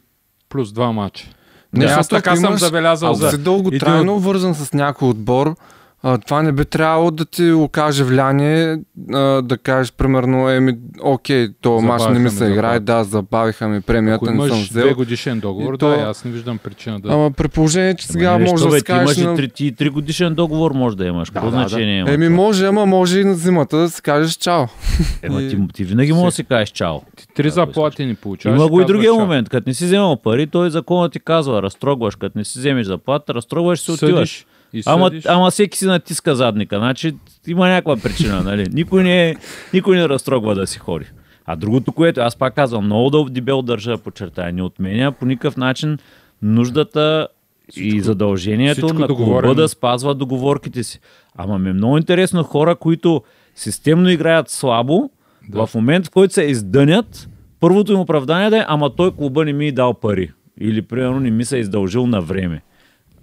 [0.49, 1.27] плюс два матча.
[1.73, 3.29] Не, аз така ако съм имаш- забелязал Ако за...
[3.31, 5.55] си дълготрайно вързан с някой отбор,
[6.03, 8.77] а, това не би трябвало да ти окаже влияние,
[9.13, 13.77] а, да кажеш примерно, еми, окей, то мач не ми се играе, да, забавиха ми
[13.77, 14.83] Ако премията, не съм взел.
[14.83, 17.13] две годишен договор, И да, то- аз не виждам причина да...
[17.13, 19.27] Ама при положение, че сега Ама, може нещо, да бе, си ти имаш кажеш и
[19.27, 19.35] на...
[19.35, 21.29] три, ти, три годишен договор може да имаш.
[21.29, 21.67] Какво да, да.
[21.67, 22.11] значение има?
[22.11, 22.35] Еми това?
[22.35, 24.65] може, ама може и на зимата да си кажеш чао.
[25.23, 26.99] Ема, и- ти, ти винаги можеш да си кажеш чао.
[27.15, 28.57] Ти три Да, заплати ни получаваш.
[28.57, 29.19] Има го и другия чао.
[29.19, 29.49] момент.
[29.49, 32.15] Като не си вземал пари, той законът ти казва, разтрогваш.
[32.15, 34.29] Като не си вземеш заплата, разтрогваш, се отиваш.
[34.29, 36.77] Съдиш и Ама, ама всеки си натиска задника.
[36.77, 37.15] Значи
[37.47, 38.43] има някаква причина.
[38.43, 38.67] Нали?
[38.71, 39.35] Никой, не, е-
[39.73, 41.05] никой не разтрогва да си ходи.
[41.45, 45.25] А другото, което аз пак казвам, много да дебел държа да подчертая, не отменя по
[45.25, 45.97] никакъв начин
[46.41, 47.27] нуждата
[47.75, 50.99] и задължението на клуба да спазва договорките си.
[51.37, 53.23] Ама ми е много интересно хора, които
[53.55, 55.09] системно играят слабо,
[55.49, 55.65] Да.
[55.65, 57.29] в момент, в който се издънят,
[57.59, 60.31] първото им оправдание да е, ама той клуба не ми е дал пари.
[60.61, 62.61] Или, примерно, не ми се е издължил на време.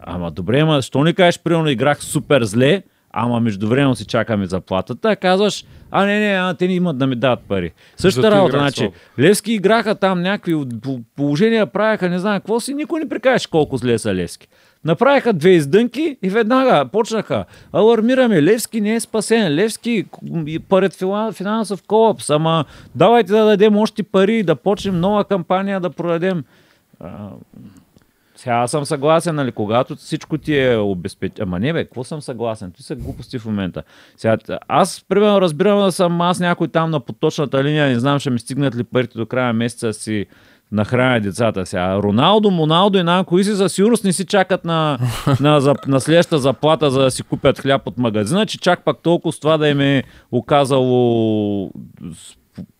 [0.00, 2.82] Ама добре, ама защо не кажеш, примерно, играх супер зле,
[3.12, 7.16] ама междувременно си чакаме заплатата, казваш, а не, не, а, те не имат да ми
[7.16, 7.72] дадат пари.
[7.96, 8.94] Същата работа, значи, слабо.
[9.18, 10.54] Левски играха там някакви
[11.16, 14.48] положения, правяха не знам какво си, никой не прикажеш колко зле са Левски.
[14.84, 17.44] Направиха две издънки и веднага почнаха.
[17.72, 20.04] Алармираме, Левски не е спасен, Левски
[20.90, 26.44] фила- финансов колапс, ама давайте да дадем още пари, да почнем нова кампания, да продадем.
[28.36, 31.46] Сега аз съм съгласен, нали, когато всичко ти е обезпечено.
[31.48, 32.72] Ама не бе, какво съм съгласен?
[32.72, 33.82] Ти са глупости в момента.
[34.16, 38.30] Сега, аз, примерно, разбирам да съм аз някой там на поточната линия, не знам ще
[38.30, 40.26] ми стигнат ли парите до края месеца си
[40.72, 41.96] нахраня децата сега.
[41.96, 44.98] Роналдо, Моналдо и на кои си за сигурност не си чакат на,
[45.40, 48.98] на, за, на следващата заплата, за да си купят хляб от магазина, че чак пак
[49.02, 51.70] толкова с това да им е оказало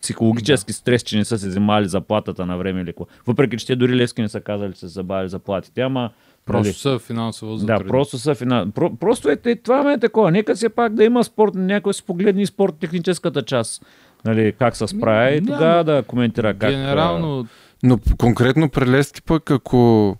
[0.01, 3.05] психологически стрес, че не са се вземали заплатата на време или какво.
[3.27, 6.09] Въпреки, че те дори Левски не са казали, че са забавили заплатите, ама
[6.45, 7.89] Просто нали, са финансово да, затруднени.
[7.89, 8.71] просто са финал.
[8.71, 10.31] Про, просто е, те- това ме е такова.
[10.31, 13.85] Нека все пак да има спорт, някой си погледне и спорт техническата част.
[14.25, 16.69] Нали, как се справя и тогава да коментира как.
[16.69, 17.47] Генерално,
[17.83, 20.15] Но конкретно при Левски пък, ако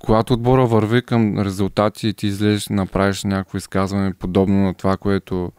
[0.00, 4.96] когато отбора върви към резултати и ти излезеш и направиш някакво изказване подобно на това,
[4.96, 5.52] което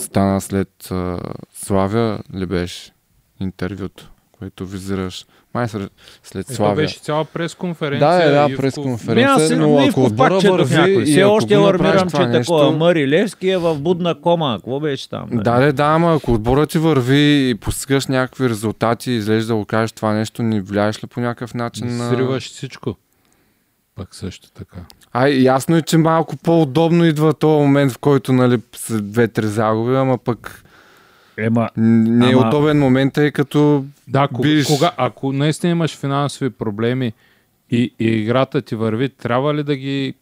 [0.00, 1.18] стана след а,
[1.54, 2.92] Славя, ли беше
[3.40, 5.26] интервюто, което визираш.
[5.54, 5.92] Май сред-
[6.22, 6.74] след е, Славя.
[6.74, 8.08] беше цяла пресконференция.
[8.10, 11.98] Да, е, да, Ивков- пресконференция, аз но не, ако отбора върви и Все още алармирам,
[12.00, 12.64] че е това такова.
[12.64, 14.56] нещо- Мари Левски е в будна кома.
[14.56, 15.28] Какво беше там?
[15.32, 19.54] Да, да, да, ама ако отборът ти върви и постигаш някакви резултати и излезеш да
[19.54, 22.10] го кажеш това нещо, не влияеш ли по някакъв начин на...
[22.10, 22.96] Сриваш всичко.
[23.94, 24.76] Пак също така.
[25.14, 29.94] Ай, ясно е, че малко по-удобно идва този момент, в който нали, след две-три загуби,
[29.94, 30.64] ама пък
[31.38, 34.66] Ема, не е Ама- удобен момент, е като Да, кога, Биш.
[34.66, 37.12] кога, ако наистина имаш финансови проблеми
[37.70, 40.14] и, и играта ти върви, трябва ли да ги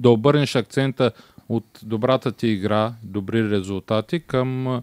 [0.00, 1.10] да обърнеш акцента
[1.48, 4.82] от добрата ти игра, добри резултати към а,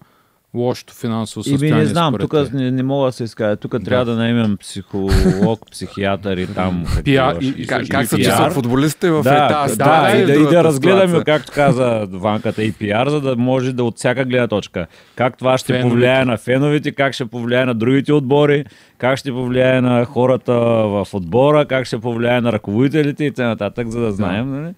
[0.56, 1.74] лошото финансово състояние?
[1.74, 3.56] ми не знам, тук не, не мога да се изкажа.
[3.56, 6.86] Тук трябва да наймем психолог, психиатър и там.
[6.88, 8.52] Пиар- и- и- как, как се пиар.
[8.52, 12.72] футболистите в да, ета да, стая и, да, и да разгледаме, както каза Ванката, и
[12.72, 14.88] пиар, за да може да от всяка гледна точка.
[15.16, 15.90] Как това ще Феновите.
[15.90, 18.66] повлияе на феновите, как ще повлияе на другите отбори,
[18.98, 23.72] как ще повлияе на хората в отбора, как ще повлияе на ръководителите и т.н.
[23.90, 24.62] за да знаем.
[24.62, 24.74] Нали?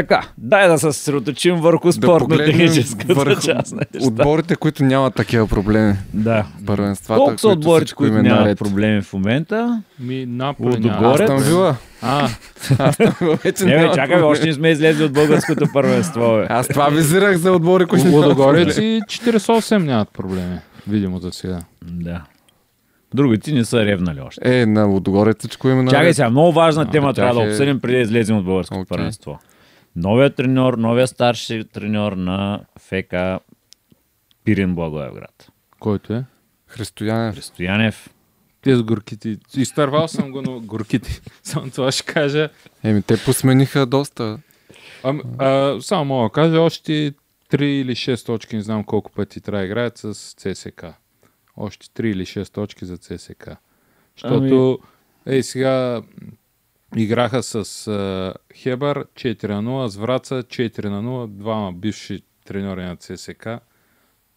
[0.00, 3.72] Така, дай да се съсредоточим върху спортно-техническата върху част.
[3.72, 5.94] на отборите, които нямат такива проблеми.
[6.14, 6.46] Да.
[6.66, 8.58] Първенствата, Колко са отборите, които нямат наред.
[8.58, 9.82] проблеми в момента?
[9.98, 11.42] Ми, Наполи Лудогорец.
[11.42, 11.76] Вила.
[12.02, 12.28] А,
[13.44, 16.20] Вече Не, бе, чакай, още не сме излезли от българското първенство.
[16.32, 16.46] Бе.
[16.48, 18.96] Аз това визирах за отбори, които нямат Лудогорец проблеми.
[18.96, 20.58] и 48 нямат проблеми.
[20.88, 21.58] Видимо за сега.
[21.82, 22.22] Да.
[23.14, 24.60] Другите не са ревнали още.
[24.60, 25.90] Е, на Лудогорец всичко има.
[25.90, 28.84] Чакай сега, много важна А, тема трябва да е- обсъдим преди да излезем от българското
[28.88, 29.38] първенство.
[29.96, 33.14] Новият треньор, новият старши треньор на ФК
[34.44, 35.48] Пирин Благоевград.
[35.78, 36.24] Който е?
[36.66, 37.44] Христоянев.
[37.44, 38.10] Стоянев.
[38.62, 39.38] Те с горките.
[39.56, 41.20] Изтървал съм го, но горките.
[41.42, 42.48] Само това ще кажа.
[42.84, 44.38] Еми, те посмениха доста.
[45.02, 47.12] А, а, само мога да кажа, още
[47.50, 50.84] 3 или 6 точки, не знам колко пъти трябва да играят с ЦСК.
[51.56, 53.50] Още 3 или 6 точки за ЦСК.
[54.16, 54.78] Защото,
[55.26, 56.02] ей сега,
[56.96, 62.82] играха с а, Хебър 4 на 0, с Враца 4 на 0, двама бивши треньори
[62.82, 63.48] на ЦСК.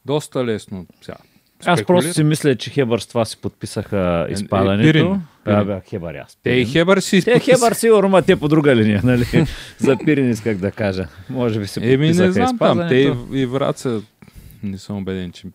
[0.06, 0.86] Доста лесно.
[1.02, 1.18] Сега,
[1.66, 4.88] Аз просто си мисля, че Хебър с това си подписаха Е, изпадането.
[4.94, 5.22] Пирин.
[5.46, 6.38] А, бе, Хебър аз.
[6.44, 6.66] Те и.
[6.66, 9.26] Хебър си Те Хебър сигурно, ма те по друга линия, нали?
[9.78, 11.08] За Пирин исках да кажа.
[11.30, 12.88] Може би се Еми, подписаха не знам там.
[12.90, 14.02] Те и, и Враца
[14.64, 15.48] не съм убеден, че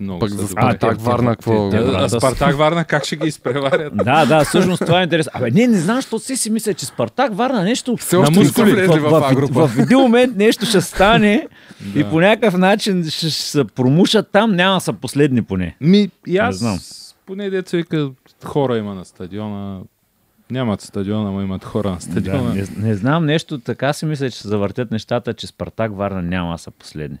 [0.00, 0.48] много Пък за.
[0.48, 1.70] Спартак Варна, какво?
[1.70, 3.96] те- А, Враца а са- Спартак Варна как ще ги изпреварят?
[3.96, 5.32] Да, да, всъщност това е интересно.
[5.34, 7.96] Абе, не, не знам, защото си си мисля, че Спартак Варна нещо...
[7.96, 8.72] Все още не са мускули.
[8.72, 11.48] влезли в, в, в, в един момент нещо ще стане
[11.94, 12.10] и Да.
[12.10, 15.76] по някакъв начин ще, ще се промушат там, няма да са последни поне.
[15.80, 16.78] Ми, и аз, Не знам.
[17.26, 18.10] поне деца вика,
[18.44, 19.80] хора има на стадиона.
[20.50, 22.54] Нямат стадиона, но имат хора на Да, стадиона.
[22.54, 26.52] не, не знам нещо, така си мисля, че се завъртят нещата, че Спартак Варна няма
[26.52, 27.18] да са последни.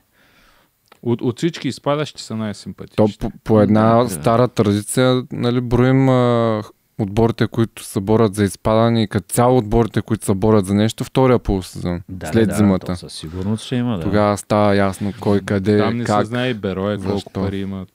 [1.04, 2.96] От, от всички изпадащи са най-симпатични.
[2.96, 4.08] То по, по една Да.
[4.10, 6.62] стара традиция, нали, броим а,
[6.98, 11.04] отборите, които се борят за изпадане и като цяло отборите, които се борят за нещо,
[11.04, 12.86] втория полусезон, Да, след да, зимата.
[12.86, 14.02] То със сигурност ще има, да.
[14.02, 16.20] Тогава става ясно кой къде, Там не как.
[16.20, 17.30] се знае и Берое колко защо.
[17.32, 17.88] пари имат,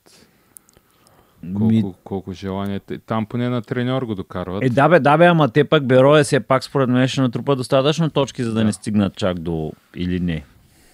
[1.44, 2.80] Ми, колко, колко желание.
[3.06, 4.64] Там поне на треньор го докарват.
[4.64, 7.56] Е, да бе, да бе, ама те пък Бероя все пак според мен ще натрупа
[7.56, 10.44] достатъчно точки, за да, не стигнат чак до или не.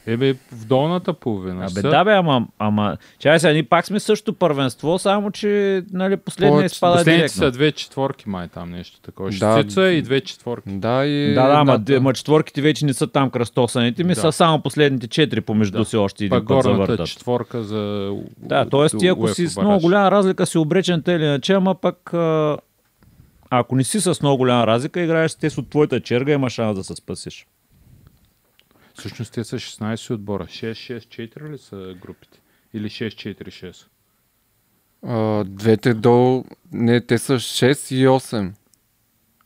[0.07, 1.61] Ебе, в долната половина.
[1.61, 1.89] Абе, са.
[1.89, 6.53] да бе, ама, ама чай сега, ние пак сме също първенство, само че нали, последния
[6.53, 7.37] Повече- изпада Последните директно.
[7.37, 9.29] са две четворки, май там нещо такова.
[9.29, 9.57] Да.
[9.57, 10.69] Шестица и две четворки.
[10.69, 11.33] Да, и...
[11.33, 14.21] Да, да, ама, да, ама четворките вече не са там кръстосаните ми, Да.
[14.21, 15.85] са само последните четири помежду Да.
[15.85, 17.07] си още Пак един път завъртат.
[17.07, 18.11] четворка за...
[18.37, 18.87] Да, т.е.
[18.89, 22.57] ти ако си с много голяма разлика си обречен те или иначе, ама пък а,
[23.49, 26.77] ако не си с много голяма разлика, играеш с тези от твоята черга, има шанс
[26.77, 27.47] да се спасиш.
[28.97, 30.45] Всъщност те са 16 отбора.
[30.45, 32.39] 6-6-4 ли са групите?
[32.73, 33.85] Или 6-4-6?
[35.03, 36.43] А, двете долу...
[36.71, 38.51] Не, те са 6 и 8.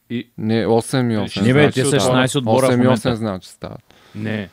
[0.10, 0.30] И...
[0.38, 1.42] Не, 8 и 8.
[1.42, 2.30] Не, бе, значи те са стават.
[2.30, 3.16] 16 отбора в 8 и 8 момента.
[3.16, 3.94] значи стават.
[4.16, 4.50] Не.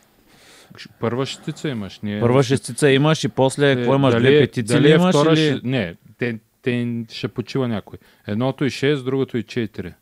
[1.01, 2.01] Първа шестица имаш.
[2.01, 2.21] Ние...
[2.21, 4.95] Първа шестица имаш и после, Е, какво имаш, дали две е- петици дали ли е
[4.95, 5.15] имаш?
[5.17, 5.61] втора Или...
[5.65, 7.99] Не, те, те ще почива някой.
[8.27, 9.93] Едното и 6, другото и 4.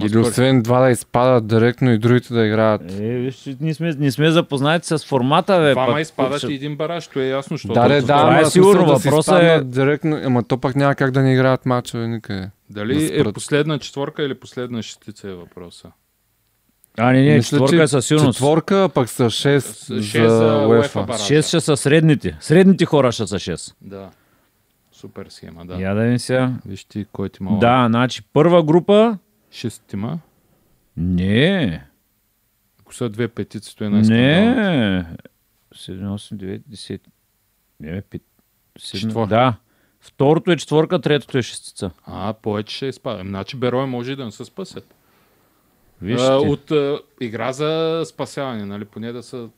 [0.00, 2.82] Или освен два да изпадат директно и другите да играят.
[2.92, 5.72] Е, виж, ние сме, ние сме запознати с формата, бе.
[5.72, 7.74] Двама пък- изпадат ще- и един бараж, то е ясно, защото...
[7.74, 11.10] Да, да, да, това е сигурно, да въпросът е- Директно, ама то пак няма как
[11.10, 12.50] да не играят мачове никъде.
[12.70, 15.88] Дали да е последна четворка или последна шестица е въпроса.
[16.98, 18.36] А, не, не, Мисля, четворка че е със сигурност.
[18.36, 20.82] Четворка, пък са 6 С- шест за за UEFA.
[20.84, 21.24] UEFA баража.
[21.24, 22.36] 6 ще са средните.
[22.40, 23.74] Средните хора ще са 6.
[23.82, 24.08] Да.
[24.92, 25.74] Супер схема, да.
[25.74, 26.52] Я да ви сега.
[26.66, 27.58] Виж ти кой ти мога.
[27.58, 29.18] Да, значи първа група.
[29.50, 30.18] Шестима.
[30.96, 31.84] Не.
[32.80, 35.06] Ако са две петици, то е най Не.
[35.74, 37.00] 7, 8, 9, 10.
[37.80, 38.22] Не, бе, пет.
[38.78, 39.28] седем- Четворка.
[39.28, 39.56] Да.
[40.00, 41.90] Второто е четворка, третото е шестица.
[42.04, 43.22] А, повече ще изпада.
[43.22, 44.94] Значи Берой може и да не се спасят.
[46.02, 48.84] Виж а, от а, игра за спасяване, нали?
[48.84, 49.48] Поне да са...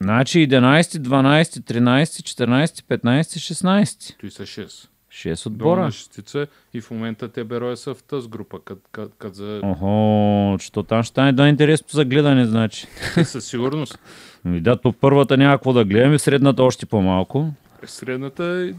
[0.00, 4.20] Значи 11, 12, 13, 14, 15, 16.
[4.20, 4.88] Той са 6.
[5.12, 5.90] 6 Долна отбора.
[5.90, 9.60] шестица и в момента те Берой са в тази група, кът, кът, кът за...
[9.64, 12.86] Охо, че там ще стане да интересно за гледане, значи.
[13.24, 13.98] Със сигурност.
[14.44, 17.52] Ами да, то първата няма какво да гледаме, средната още по-малко.
[17.86, 18.74] Средната е...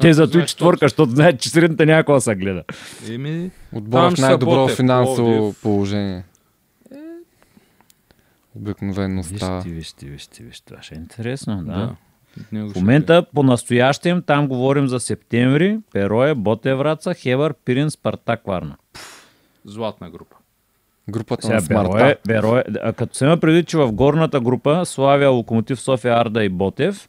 [0.00, 2.64] Те за знаеш четворка, защото знаят, че средната да се гледа.
[3.10, 3.50] Еми...
[3.72, 5.62] Отбора в най-добро Ботев, финансово Пловдив.
[5.62, 6.24] положение.
[8.56, 9.56] Обикновено става.
[9.56, 10.66] Вижте, вижте, вижте, вижте.
[10.66, 11.72] Това ще е интересно, да.
[11.72, 11.96] Да.
[12.52, 18.76] В момента, по-настоящем, там говорим за септември, Перое, Ботевраца, Хевър, Пирин, Спартак, Варна.
[19.64, 20.36] Златна група.
[21.08, 21.90] Групата Сега на смарта.
[21.92, 26.44] Берое, Берое, а като се има предвид, че в горната група Славия, Локомотив, София, Арда
[26.44, 27.08] и Ботев,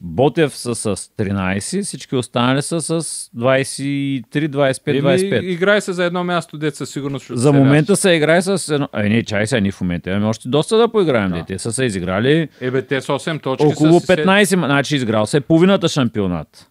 [0.00, 3.00] Ботев са с 13, всички останали са с
[3.36, 5.36] 23, 25, 25.
[5.36, 8.88] Еми, играй се за едно място, деца сигурно ще За момента се играе с едно...
[8.92, 11.30] Ай, не, чай сега, ние в момента имаме още доста да поиграем.
[11.30, 11.44] Да.
[11.44, 14.96] Те са се изиграли Ебе, те с 8 точки около са си 15, ма- значи
[14.96, 16.70] изиграл се е половината шампионат.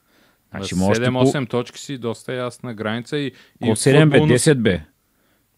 [0.51, 3.31] Значи може 7-8 точки си доста ясна граница и,
[3.63, 4.81] и 7 бе, футболно- 10 бе.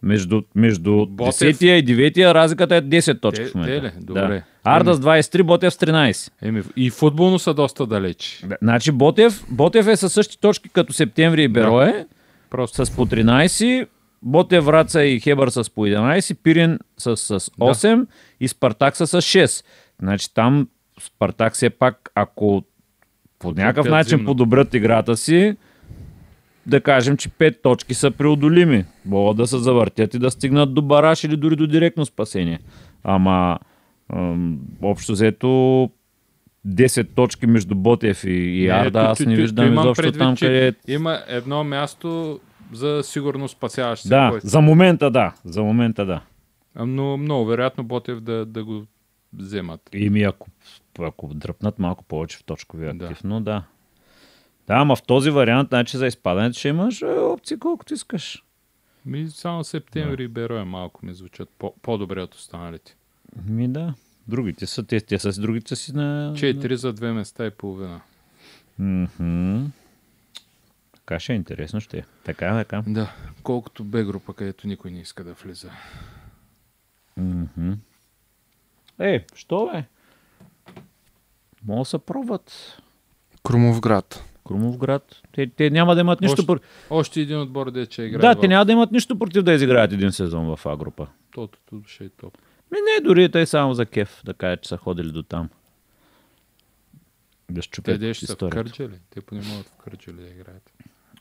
[0.04, 3.82] Между, между Ботев- 10 и 9 разликата е 10 точки Те- в момента.
[3.82, 3.92] те ли?
[4.00, 4.28] Добре.
[4.28, 4.44] Да.
[4.66, 6.32] Арда с 23, Ботев с 13.
[6.42, 8.44] Еми, и футболно са доста далеч.
[8.46, 12.06] Да, Значи Ботев, Ботев е със същи точки като Септември и Берое,
[12.50, 13.88] Просто с по 13,
[14.24, 18.08] Ботев, Враца и Хебър с по 11, Пирин с, с 8
[18.40, 19.66] и Спартак са с 6.
[20.00, 20.68] Значи там
[21.02, 22.64] Спартак все пак, ако
[23.40, 24.26] по някакъв начин зимно.
[24.26, 25.56] подобрят играта си,
[26.68, 28.86] да кажем, че 5 точки са преодолими.
[29.06, 32.60] Могат да се завъртят и да стигнат до бараж или дори до директно спасение.
[33.04, 33.60] Ама
[34.14, 35.48] ам, общо взето
[36.68, 41.20] 10 точки между Ботев и, и Арда, аз не виждам изобщо там, къде е има
[41.28, 42.40] едно място
[42.74, 44.10] за сигурно спасяващ се.
[44.10, 45.34] да, за момента да.
[45.46, 46.22] За момента да.
[46.86, 48.84] Но много вероятно Ботев да, да го
[49.34, 49.90] вземат.
[49.94, 50.48] Ими ако,
[51.00, 53.06] ако дръпнат малко повече в точковия Да.
[53.06, 53.64] актив, но да.
[54.68, 58.44] Да, ама в този вариант, значи за изпадането ще имаш е, опции колкото искаш.
[59.06, 62.96] Ми само септември и Берой малко ми звучат по- по-добре от останалите.
[63.46, 63.94] Ми да.
[64.28, 66.34] Другите са, те, те са с другите си на...
[66.38, 68.02] Четири за две места и половина.
[68.80, 69.66] Мгм.
[70.96, 72.04] Така ще е интересно, ще е.
[72.24, 72.84] Така, така.
[72.88, 75.72] Да, колкото Б група, където никой не иска да влиза.
[77.18, 77.72] Мгм.
[79.00, 79.84] Е, що бе?
[81.66, 82.78] Мога да се пробват.
[83.44, 84.24] Крумовград.
[84.48, 85.22] Крумовград.
[85.32, 86.68] Те, те няма да имат нищо против.
[86.90, 89.54] Още един отбор, де че играе Да, в те няма да имат нищо против да
[89.54, 91.08] изиграят един сезон в А група.
[91.32, 92.38] тотото, ще е топ.
[92.71, 95.50] Ми не, дори те само за кеф, да кажа, че са ходили до там.
[97.52, 98.50] Да Те де ще са в.
[98.50, 99.00] Кърджали.
[99.10, 100.71] Те поне могат в Кърджали да играят.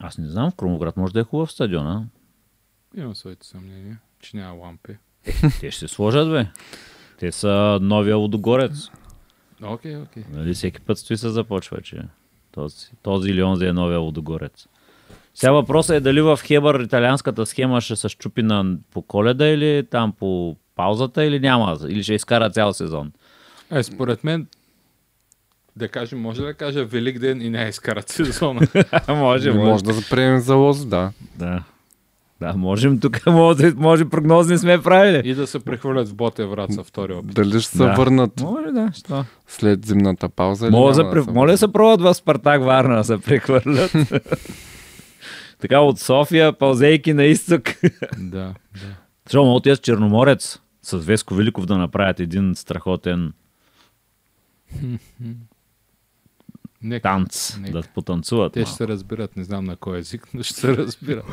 [0.00, 2.06] Аз не знам, в Крумоград може да е хубав стадион, а?
[2.96, 4.96] Имам своите съмнения, че няма лампи.
[5.60, 6.46] Те ще се сложат, бе.
[7.18, 8.90] Те са новия Лудогорец.
[9.62, 10.24] Окей, окей.
[10.32, 12.02] Нали, всеки път стои се започва, че
[12.56, 14.66] този, този или онзи е новия Лудогорец.
[15.34, 19.86] Сега въпросът е дали в Хебър италианската схема ще се щупи на, по коледа или
[19.90, 21.78] там по паузата или няма?
[21.88, 23.12] Или ще изкара цял сезон?
[23.70, 24.46] Е, според мен,
[25.76, 28.60] да кажем, може да кажа Велик ден и не изкарат сезона.
[29.08, 31.12] може, Не може да заприемем за лоз, да.
[31.36, 31.62] Да.
[32.40, 35.22] Да, можем тук, може, може прогнозни сме правили.
[35.24, 37.34] и да се прехвърлят в Боте Враца втори опит.
[37.34, 37.94] Дали ще се Да.
[37.94, 39.24] върнат Може, да, що?
[39.46, 41.22] след зимната пауза няма да, да пре...
[41.22, 43.92] Моля да се пробват в Спартак Варна да се прехвърлят.
[45.60, 47.62] така от София, пълзейки на изток.
[48.18, 48.54] Да, да.
[49.26, 53.32] Защо могат тези Черноморец с Веско Великов да направят един страхотен
[56.82, 57.02] Нека.
[57.02, 57.72] танц, Нека.
[57.72, 58.52] да потанцуват.
[58.52, 58.68] Те малко.
[58.68, 61.24] ще се разбират, не знам на кой език, но ще се разбират.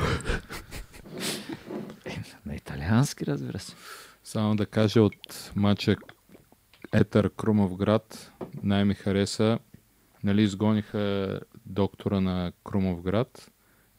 [2.45, 3.75] На италиански, разбира се.
[4.23, 5.95] Само да кажа от матча
[6.93, 8.31] Етър Крумовград,
[8.63, 9.59] най-ми хареса,
[10.23, 13.51] нали изгониха доктора на Крумовград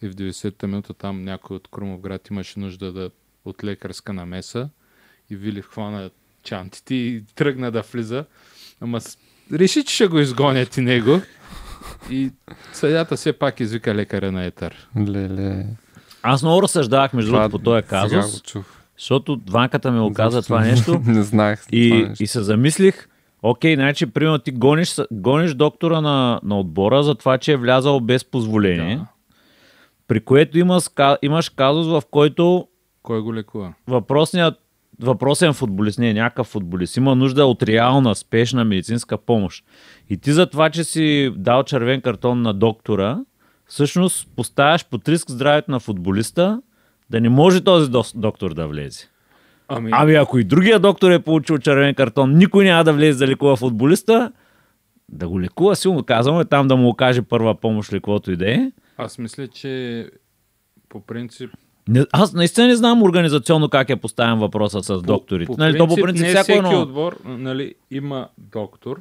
[0.03, 3.11] и в 90-та минута там някой от Крумовград имаше нужда да
[3.45, 4.69] от лекарска намеса
[5.31, 6.11] и Вилив хвана
[6.43, 8.25] чантите и тръгна да влиза,
[8.81, 9.01] ама
[9.53, 11.21] реши, че ще го изгонят и него
[12.11, 12.31] и
[12.73, 14.89] съдята все пак извика лекаря на Етър.
[15.09, 15.67] Леле.
[16.27, 18.43] Аз много разсъждавах между другото по този казус,
[18.99, 22.23] защото дванката ми го каза това нещо не знаех и, нещо.
[22.23, 23.09] и се замислих,
[23.43, 28.01] окей, значи, примерно ти гониш, гониш доктора на, на отбора за това, че е влязал
[28.01, 29.07] без позволение, Да.
[30.09, 32.69] при което има, ска- имаш казус, в който
[33.03, 33.75] Кой го лекува?
[33.87, 34.55] въпросният
[35.01, 39.65] въпросен футболист, не е някакъв футболист, има нужда от реална, спешна медицинска помощ.
[40.11, 43.19] И ти за това, че си дал червен картон на доктора,
[43.67, 46.63] всъщност поставяш под риск здравето на футболиста
[47.11, 49.09] да не може този доктор да влезе.
[49.69, 53.33] Ами, Ами ако и другия доктор е получил червен картон, никой няма да влезе да
[53.33, 54.33] лекува футболиста,
[55.09, 58.51] да го лекува, силно казваме, там да му окаже първа помощ или каквото и да
[58.51, 58.73] е.
[58.97, 60.07] аз мисля, че
[60.89, 61.51] по принцип
[61.89, 65.47] Не, аз наистина не знам организационно как е поставен въпросът с докторите.
[65.47, 66.81] По, нали, то по принцип не всяко всеки едно...
[66.81, 69.01] отбор нали, има доктор.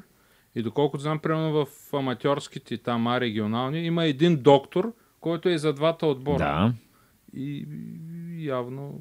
[0.56, 5.74] И доколкото знам, примерно в аматьорските там А регионални, има един доктор, който е за
[5.74, 6.38] двата отбора.
[6.38, 6.74] Да.
[7.40, 7.66] И
[8.40, 9.00] явно,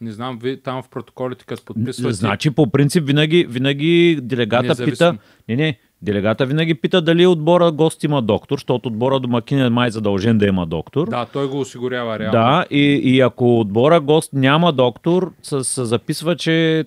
[0.00, 2.14] не знам, ви там в протоколите, като подписвате.
[2.14, 5.12] Значи, по принцип, винаги, винаги делегата Независимо.
[5.12, 5.18] пита...
[5.48, 9.90] Не, не, делегата винаги пита дали отбора гост има доктор, защото отбора домакин е май
[9.90, 11.08] задължен да има доктор.
[11.08, 12.32] Да, той го осигурява реално.
[12.32, 16.84] Да, и, и ако отбора гост няма доктор, се записва, че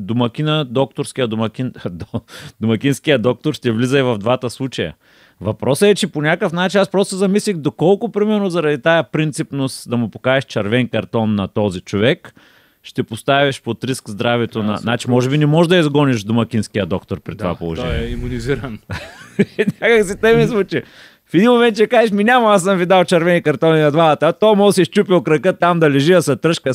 [0.00, 2.20] домакина, докторския домакин, до-
[2.60, 4.94] домакинския доктор ще влиза и в двата случая.
[5.40, 9.96] Въпросът е, че по някакъв начин аз просто замислих доколко, примерно, заради тая принципност да
[9.96, 12.34] му покажеш червен картон на този човек,
[12.82, 14.76] ще поставиш под риск здравето Да, на...
[14.76, 17.92] Значи, може би не можеш да изгониш домакинския доктор при това да, положение.
[17.92, 18.78] той е иммунизиран.
[19.80, 20.82] Някак си те ми звучи.
[21.30, 24.18] В един момент ще кажеш, ми няма, аз съм ви дал червени картони на двамата.
[24.20, 26.72] А то да си щупил крака там да лежи, да се тръжка,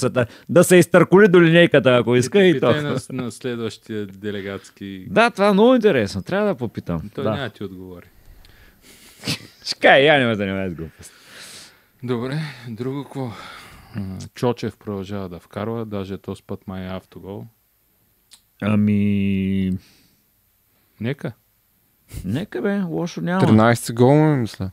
[0.49, 2.67] да се изтърколи до линейката, ако иска и, то.
[2.67, 5.05] Питай на, на следващия делегатски.
[5.09, 6.23] Да, това е много интересно.
[6.23, 7.09] Трябва да попитам.
[7.15, 7.29] Той да.
[7.29, 8.05] няма да ти отговори.
[9.79, 11.11] Кажа, я не ме занимавай с глупост.
[12.03, 12.39] Добре,
[12.69, 13.31] друго какво?
[14.35, 17.45] Чочев продължава да вкарва, даже този път май е автогол.
[18.61, 19.71] Ами...
[20.99, 21.31] Нека.
[22.25, 23.41] Нека бе, лошо няма.
[23.41, 24.71] 13 гола, мисля.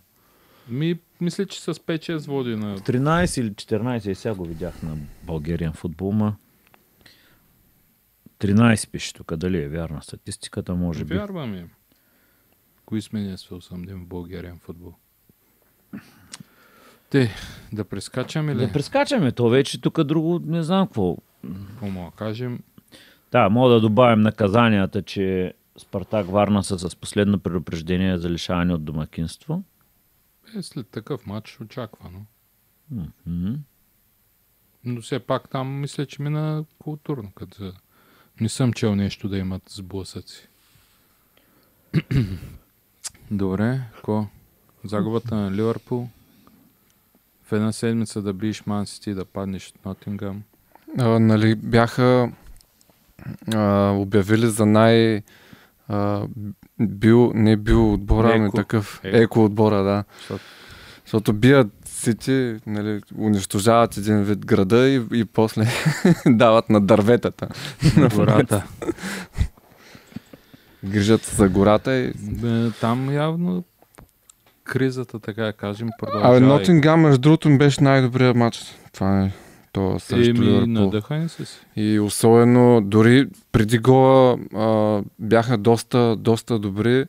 [0.69, 2.79] Ми, мисля, че с 5-6 води на...
[2.79, 6.37] 13 или 14, и сега го видях на българиен футбол, ма...
[8.39, 11.15] 13 пише тук, дали е вярна статистиката, може би.
[11.15, 11.71] Вярвам им.
[12.85, 14.95] Кои сме ние се осъмдим в българен футбол?
[17.11, 17.31] Те,
[17.73, 18.67] да прескачаме ли?
[18.67, 21.17] Да прескачаме то вече, тук друго не знам какво.
[21.69, 22.61] Какво мога да кажем?
[23.33, 28.85] Да, мога да добавим наказанията, че Спартак Варна са с последно предупреждение за лишаване от
[28.85, 29.63] домакинство.
[30.57, 32.27] Е, след такъв матч очаквано.
[33.27, 33.59] М.
[34.85, 37.73] Но все пак там мисля, че мина културно, като за...
[38.41, 40.49] не съм чел нещо да имат сблъсъци.
[43.31, 44.27] Добре, ко?
[44.85, 46.09] Загубата на Ливърпул.
[47.43, 50.43] В една седмица да биеш Ман Сити и да паднеш от Нотингъм.
[50.99, 52.33] А, нали, бяха
[53.55, 55.23] а, обявили за най...
[55.89, 56.23] А,
[56.81, 59.01] бил, не бил отбора, ами такъв.
[59.05, 59.17] Еко.
[59.17, 60.05] Еко, отбора, да.
[60.19, 60.45] Защото
[61.05, 65.65] Защото бият Сити, нали, унищожават един вид града и, и после
[66.27, 67.49] дават на дърветата.
[67.97, 68.65] на гората.
[70.85, 72.13] Грижат се за гората и...
[72.19, 73.65] Бе, Там явно
[74.65, 76.37] кризата, така да кажем, продължава.
[76.37, 78.63] Абе, и- Нотингам, между другото, беше най-добрият матч.
[78.93, 79.31] Това е
[79.73, 80.67] то срещу Еми, Ливърпул.
[80.69, 81.61] надъхани са си.
[81.77, 87.07] И особено, дори преди гола а, бяха доста, доста добри.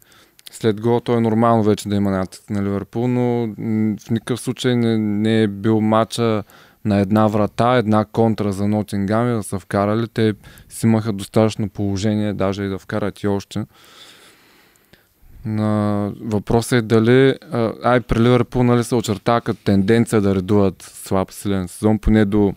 [0.52, 3.48] След гола то е нормално вече да има натиск на Ливърпул, но
[3.98, 6.44] в никакъв случай не, не е бил матча
[6.86, 10.08] на една врата, една контра за Нотингам и да са вкарали.
[10.08, 10.34] Те
[10.70, 13.66] си имаха достатъчно положение, даже и да вкарат и още.
[15.46, 17.36] На въпросът е дали,
[17.84, 22.54] ай при Ливърпул нали, се очертава като тенденция да редуват слаб силен сезон, поне до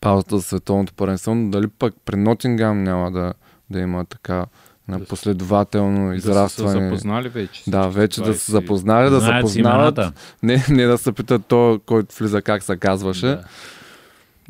[0.00, 3.34] паузата за световното първенство, но дали пък при Нотингам няма да,
[3.70, 4.46] да има така
[4.88, 6.88] на Да последователно Да са се израстване.
[6.88, 7.70] запознали вече.
[7.70, 8.36] Да, вече да 20.
[8.36, 9.96] са запознали, да запознават.
[9.98, 10.12] имената.
[10.42, 13.26] Не, не да се питат то, който влиза как се казваше.
[13.26, 13.44] Да.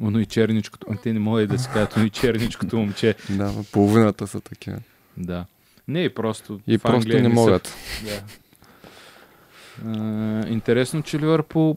[0.00, 0.86] Оно и черничкото.
[1.02, 3.14] Те не могат да си кажат, но и черничкото момче.
[3.30, 4.78] Да, половината са такива.
[5.16, 5.44] Да.
[5.88, 6.60] Не, и просто.
[6.66, 7.74] И просто Англия не могат.
[8.04, 8.22] Да.
[9.86, 11.76] А, интересно, че Ливърпул,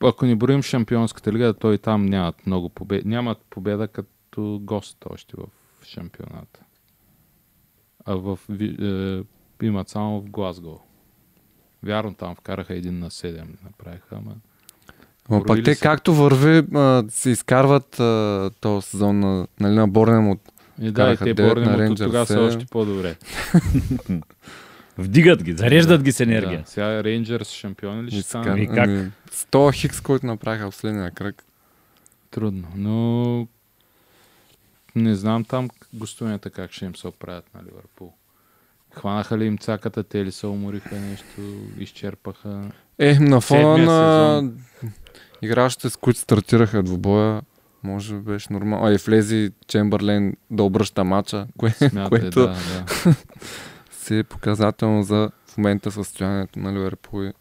[0.00, 3.08] ако не броим шампионската лига, той там нямат много победи.
[3.08, 5.46] Нямат победа като гост още в
[5.86, 6.60] шампионата.
[8.04, 10.80] А в, е, имат само в Глазго.
[11.82, 14.34] Вярно, там вкараха един на 7, направиха, ама
[15.28, 15.82] Броили пак те са.
[15.82, 21.12] както върви, а, се изкарват а, този сезон на, нали, на Борнем от И да,
[21.12, 23.16] и те Борнемут от тогава са още по-добре.
[24.98, 26.60] Вдигат ги, зареждат ги с енергия.
[26.60, 26.70] Да.
[26.70, 28.46] Сега Рейнджърс шампиони ли ще станат?
[28.46, 28.88] Ами как?
[28.88, 31.44] ами, с този хикс, който направиха в последния кръг.
[32.30, 33.46] Трудно, но
[34.96, 38.12] не знам там гостуванията как ще им се оправят на Ливърпул.
[38.92, 41.40] Хванаха ли им цаката, те ли се умориха нещо,
[41.78, 42.70] изчерпаха.
[42.98, 44.42] Е, на фона на
[45.42, 47.42] играчите, с които стартираха двубоя,
[47.82, 48.86] може би беше нормално.
[48.86, 53.14] А и влезе Чемберлен да обръща мача, кое, Смятай, което да, да.
[53.92, 57.32] си е показателно за в момента състоянието на Ливърпул и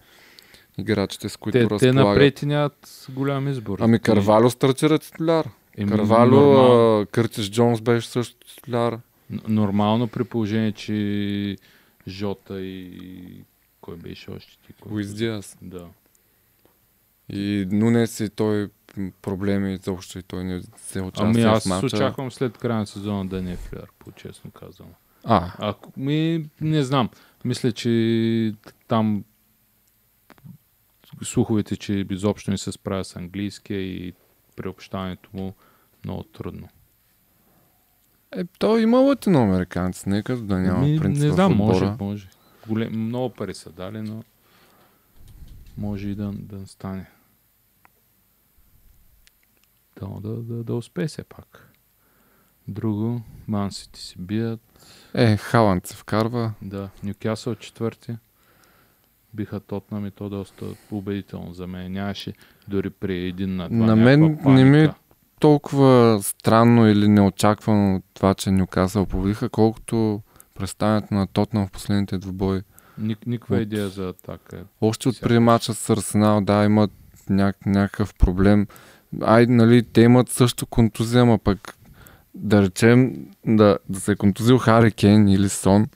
[0.78, 1.96] играчите, с които Те, те разполагат.
[1.96, 3.78] напред и нямат голям избор.
[3.82, 5.50] Ами Карвало стартира титуляр.
[5.78, 8.98] Еми, Карвало, Къртис Джонс беше също титуляр.
[9.48, 11.58] нормално при положение, че
[12.08, 13.44] Жота и
[13.82, 14.74] кой беше още ти?
[14.90, 15.58] Луис Диас.
[15.62, 15.86] Да.
[17.30, 18.70] И Нунес и той
[19.22, 21.86] проблеми изобщо и той не се участва Ами в аз матча.
[21.88, 24.88] очаквам след края на сезона да не е в Ливърпул, честно казвам.
[25.24, 27.10] А, Ако ми, не знам.
[27.46, 28.54] Мисля, че
[28.88, 29.24] там
[31.24, 34.14] слуховете, че изобщо не се справя с английския и
[34.56, 35.54] приобщаването му
[36.06, 36.68] много трудно.
[38.32, 42.30] е, той има латиноамериканци, нека да няма Ми, принцип не в знам, може, може.
[42.68, 44.24] Голем, много пари са дали, но
[45.78, 47.06] може и да, да стане.
[50.02, 51.66] Да, да, да, да успее все пак.
[52.68, 54.60] Друго, Мансити си бият.
[55.14, 56.54] Е, Халанд се вкарва.
[56.62, 58.18] Да, Нюкасъл четвърти.
[59.34, 61.92] Биха Тотнам и то доста убедително за мен.
[61.92, 62.34] Нямаше
[62.68, 64.96] дори при един на два На мен някаква не ми- паника.
[65.40, 70.22] Толкова странно или неочаквано това, че Нюкасъл победиха, колкото
[70.56, 72.62] представянето на Тотнам в последните двубои.
[72.98, 74.64] Ник, никаква от- идея за атака.
[74.82, 76.92] Още от преди мача с Арсенал, да, имат
[77.30, 78.68] няк- някакъв проблем.
[79.22, 81.78] Ай, нали, те имат също контузия, ама пък
[82.34, 83.14] да речем
[83.46, 85.88] да, да се е контузил Хари Кейн или Сон,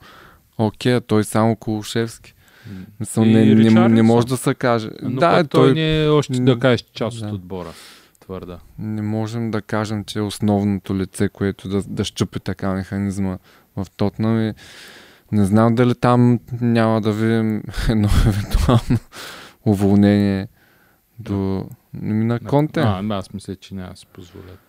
[0.58, 2.34] окей, а той само Кулушевски.
[3.00, 4.90] Мисъл, не, не, не, може да се каже.
[5.02, 7.28] Но да, той, той, не е още да кажеш част да.
[7.28, 7.70] от отбора.
[8.20, 8.60] Твърда.
[8.80, 13.38] не можем да кажем, че е основното лице, което да, да щупи така механизма
[13.78, 14.54] в Тотнам и
[15.32, 19.00] не знам дали там няма да видим едно евентуално
[19.66, 20.48] уволнение
[21.20, 22.80] до ами на Конте.
[22.80, 24.60] А, ами аз мисля, че няма да си позволят.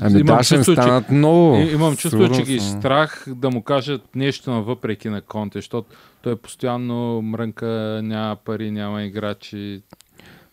[0.00, 1.56] Ами имам да, ще чувство, че- станат много.
[1.56, 5.58] И- Имам чувство, че ги е страх да му кажат нещо на въпреки на Конте,
[5.58, 5.88] защото
[6.22, 7.66] той постоянно мрънка,
[8.04, 9.82] няма пари, няма играчи.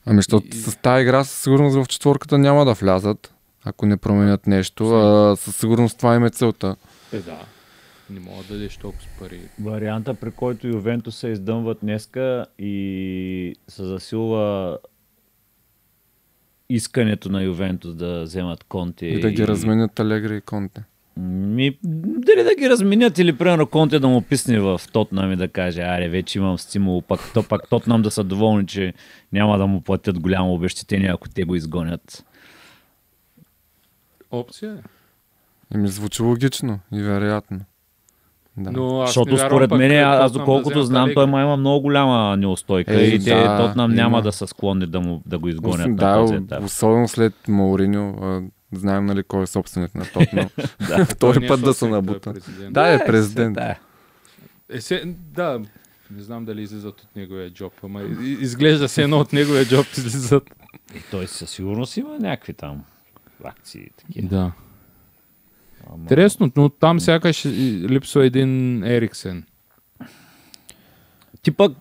[0.06, 3.98] Ами, защото И- с тази игра със сигурност в четворката няма да влязат, ако не
[3.98, 4.90] променят нещо.
[4.90, 6.76] А, със сигурност това им е целта.
[7.14, 7.40] Е, да.
[8.10, 9.40] Не мога да дадеш толкова с пари.
[9.62, 14.78] Варианта, при който Ювентус се издъмват днеска и се засилва
[16.70, 19.05] искането на Ювентус да вземат Конте.
[19.05, 20.84] И да ги разменят Алегри и Конте.
[21.20, 25.47] Ми, дали да ги разменят или примерно Конте да му писне в Тотнам и да
[25.47, 28.93] каже, аре, вече имам стимул, пак, то, пак Тотнам да са доволни, че
[29.34, 32.26] няма да му платят голямо обещетение, ако те го изгонят.
[34.32, 34.78] Опция е.
[35.76, 37.59] И ми звучи логично и вероятно.
[38.58, 38.72] Да.
[38.72, 41.58] Но аз Защото не вярвам според мен, аз Тотнам да доколкото знам, той ма има
[41.58, 44.01] много голяма неустойка Е, и те да, Тотнам има.
[44.01, 46.64] няма да са склонни да, му, да го изгонят да, на този етап.
[46.64, 48.16] особено след Мауриньо,
[48.72, 50.49] знаем нали кой е собственик на Тотнам.
[50.88, 52.34] Той Втори не е път да се е набута.
[52.70, 53.53] Да, е президент.
[53.53, 53.76] Да.
[54.70, 55.60] Е, се, да,
[56.16, 60.43] не знам дали излизат от неговия джоб, ама изглежда се едно от неговия джоб излизат.
[60.95, 62.84] И той със сигурност има някакви там
[63.43, 63.89] акции.
[63.97, 64.28] Такива.
[64.28, 64.51] Да.
[65.94, 69.44] Ама- Интересно, но там сякаш липсва един Ериксен.
[71.42, 71.72] Ти пък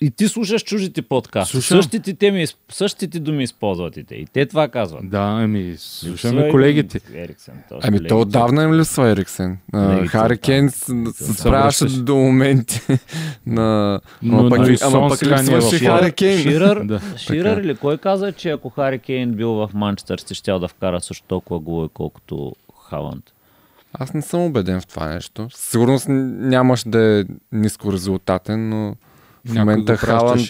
[0.00, 1.52] и ти слушаш чужите подкасти.
[1.52, 1.76] Слушам.
[1.76, 4.14] Същите, теми, същите думи използват и те.
[4.14, 5.10] И те това казват.
[5.10, 7.00] Да, ами, слушаме Липсва колегите.
[7.14, 8.08] и Ериксен, точно Ами колегите.
[8.08, 9.58] то отдавна им липсва Ериксен.
[9.72, 10.38] А, Колегите Хари отдавна.
[10.38, 12.80] Кейн с- се справяше до моменти
[13.46, 14.00] на...
[14.22, 15.98] Но Ама пък, нали, ама пък в липсваше форма.
[15.98, 16.38] Хари Кейн.
[16.38, 17.00] Ширър, Да.
[17.16, 21.00] Ширър или кой каза, че ако Хари Кейн бил в Манчестър, ще щял да вкара
[21.00, 23.24] също толкова голове, колкото Халанд?
[23.92, 25.48] Аз не съм убеден в това нещо.
[25.50, 28.94] Сигурност нямаше да е ниско резултатен, но
[29.44, 30.40] в Някой момента Халанд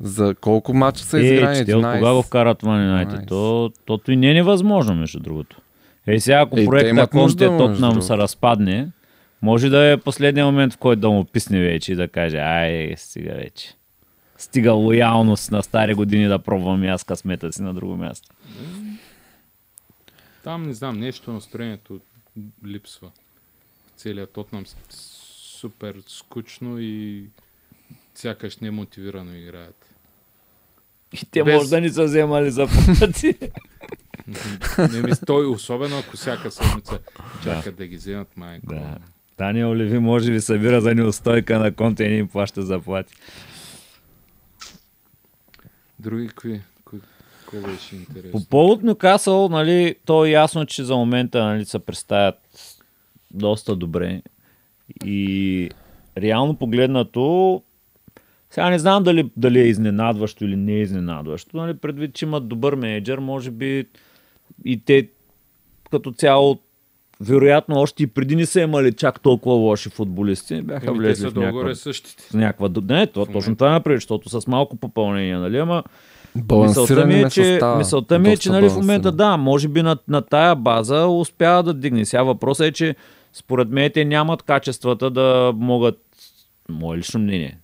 [0.00, 1.98] за колко мача са Е, от 11?
[1.98, 3.20] кога го вкарат Ман Юнайтед?
[3.20, 3.28] 11.
[3.28, 5.60] То, тото и не е невъзможно, между другото.
[6.06, 8.88] Е, сега ако Е, проекта Конте Тотнам се разпадне,
[9.42, 12.94] може да е последния момент, в който да му писне вече и да каже, ай,
[12.96, 13.74] стига вече.
[14.38, 18.28] Стига лоялност на стари години да пробвам и аз късмета си на друго място.
[20.44, 22.00] Там не знам, нещо настроението
[22.66, 23.10] липсва.
[23.96, 27.24] Целият Тотнам супер скучно и
[28.14, 29.84] сякаш немотивирано играят.
[31.12, 32.66] И те Без- може да ни са вземали за
[33.00, 33.34] пъти.
[34.92, 36.98] Не ми той, особено ако всяка седмица
[37.44, 38.66] чакат да ги вземат майко.
[38.66, 38.98] да.
[39.36, 43.14] Таня Оливи може би събира за неустойка на Конте и не им плаща заплати.
[45.98, 46.60] Други кои?
[46.84, 46.98] Кои,
[47.46, 48.32] кой беше интересно?
[48.32, 52.38] По повод Нюкасъл, нали, то е ясно, че за момента нали, се представят
[53.30, 54.22] доста добре.
[55.04, 55.70] И
[56.18, 57.62] реално погледнато,
[58.54, 61.56] сега не знам дали, дали е изненадващо или не е изненадващо.
[61.56, 63.84] Нали, предвид, че имат добър менеджер, може би
[64.64, 65.08] и те
[65.90, 66.58] като цяло
[67.20, 70.62] вероятно още и преди не са имали чак толкова лоши футболисти.
[70.62, 72.22] Бяха Еми, те влезли са в някаква, същите.
[72.22, 72.70] в някаква...
[72.88, 75.58] Не, то, точно това направи, защото с малко попълнение, нали?
[75.58, 75.82] Ама
[76.34, 79.82] Мисълта Балансиране ми е, че, мисълта ми е, че нали, в момента да, може би
[79.82, 82.04] на, на тая база успява да дигне.
[82.04, 82.96] Сега въпросът е, че
[83.32, 85.98] според мен те нямат качествата да могат,
[86.68, 87.58] мое лично мнение,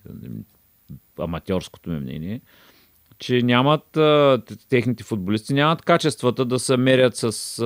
[1.18, 2.40] аматьорското ми мнение,
[3.18, 3.98] че нямат,
[4.68, 7.56] техните футболисти нямат качествата да се мерят с,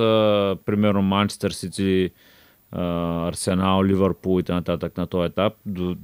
[0.65, 2.11] примерно, Манчестър Сити,
[2.75, 4.89] Арсенал, Ливърпул и т.н.
[4.97, 5.53] на този етап,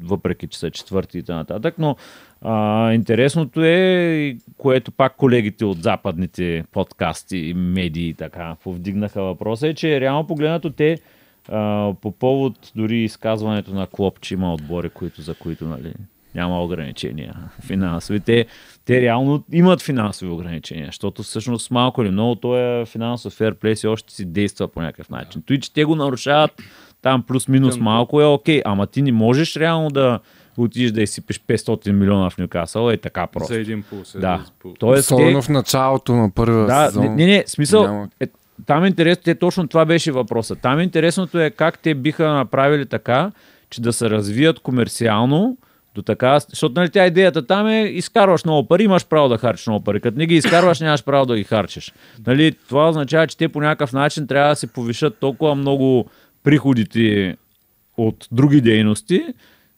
[0.03, 1.71] въпреки че са четвърти и т.н.
[1.77, 1.95] Но
[2.41, 9.73] а, интересното е, което пак колегите от западните подкасти и медии така повдигнаха въпроса, е,
[9.73, 10.97] че реално погледнато те
[11.49, 15.93] а, по повод дори изказването на Клоп, че има отбори, които, за които нали,
[16.35, 18.19] няма ограничения финансови.
[18.19, 18.45] Те,
[18.85, 24.13] те реално имат финансови ограничения, защото всъщност малко или много този финансов ферплей си още
[24.13, 25.43] си действа по някакъв начин.
[25.45, 26.51] Той, че те го нарушават
[27.01, 30.19] там плюс-минус малко е окей, ама ти не можеш реално да
[30.57, 33.53] отидеш да изсипеш 500 милиона в Нюкасъл, е така просто.
[33.53, 34.15] За един пулс.
[34.19, 34.45] Да.
[34.59, 34.75] пулс.
[34.79, 37.03] Тоест, те, Особено в началото на първия да, сезон.
[37.03, 38.27] не, не, не, смисъл, няма- е,
[38.65, 40.55] там е интересно, те точно това беше въпроса.
[40.55, 43.31] Там интересното е как те биха направили така,
[43.69, 45.57] че да се развият комерциално,
[45.99, 49.67] до така, защото нали, тя идеята там е изкарваш много пари, имаш право да харчиш
[49.67, 50.01] много пари.
[50.01, 51.93] Като не ги изкарваш, нямаш право да ги харчиш.
[52.27, 56.09] Нали, това означава, че те по някакъв начин трябва да се повишат толкова много
[56.43, 57.37] приходите
[57.97, 59.23] от други дейности,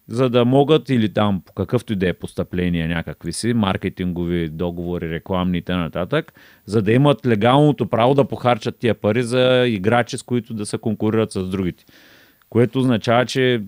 [0.07, 5.09] за да могат или там по какъвто и да е постъпление някакви си, маркетингови договори,
[5.09, 6.23] рекламни и т.н.,
[6.65, 10.77] за да имат легалното право да похарчат тия пари за играчи, с които да се
[10.77, 11.85] конкурират с другите.
[12.49, 13.61] Което означава, че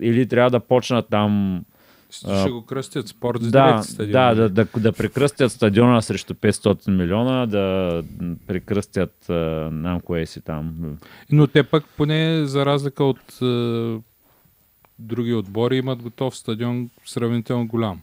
[0.00, 1.62] или трябва да почнат там
[2.10, 4.12] Ще, го кръстят спорт за да, стадион.
[4.12, 8.02] да, да, да, да прекръстят стадиона срещу 500 милиона, да
[8.46, 9.26] прекръстят,
[9.72, 10.96] нам кое си там.
[11.32, 14.00] Но те пък поне за разлика от е,
[14.98, 18.00] други отбори имат готов стадион сравнително голям.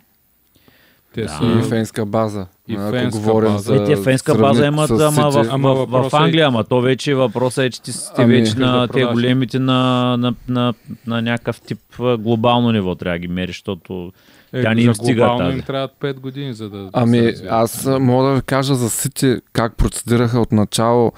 [1.14, 1.30] Те Да.
[1.30, 1.59] са...
[1.59, 2.45] И фенска база.
[2.68, 3.76] И Ако фенска говорим база.
[3.76, 5.47] за Е, те фенска база имат, с ама в.
[5.51, 8.55] Ама в, в, е- Англия, ама то вече въпросът е, че ти сте Ами, вече
[8.55, 9.74] да на те големите на,
[10.18, 10.74] на, на,
[11.07, 11.80] на някакъв тип
[12.20, 14.11] глобално ниво трябва да ги мериш, защото
[14.53, 15.57] Е, тя не им стига глобално тази.
[15.57, 19.78] им трябват 5 години, за да, Ами, аз мога да ви кажа за Сити как
[19.78, 21.11] процедираха от начало.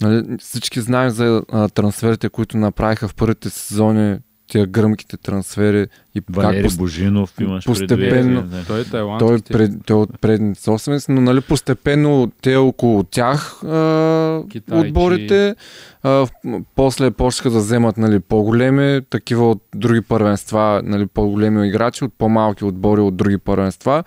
[0.00, 4.16] Нали, всички знаем за а, трансферите, които направиха в първите сезони,
[4.52, 8.66] тия гръмките трансфери и Валери как Божинов имаш постепенно- предвид.
[8.66, 9.52] Той е той, тайландски.
[9.52, 14.88] е пред, той е от предните собственици, но нали, постепенно те около тях а, Китайчи.
[14.88, 15.54] отборите
[16.02, 16.26] а,
[16.74, 22.64] после почнаха да вземат нали, по-големи, такива от други първенства, нали, по-големи играчи от по-малки
[22.64, 24.04] отбори от други първенства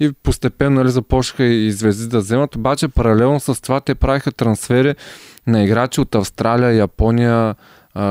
[0.00, 4.94] и постепенно нали, започнаха и звезди да вземат, обаче паралелно с това те правиха трансфери
[5.46, 7.54] на играчи от Австралия, Япония,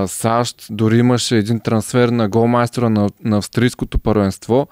[0.08, 4.68] САЩ, дори имаше един трансфер на голмайстора на, на австрийското първенство,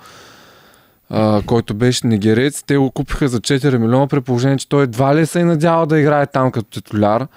[1.10, 2.64] а, който беше нигерец.
[2.64, 5.86] Те го купиха за 4 милиона, при положение, че той едва ли се е надявал
[5.86, 7.28] да играе там като титуляр.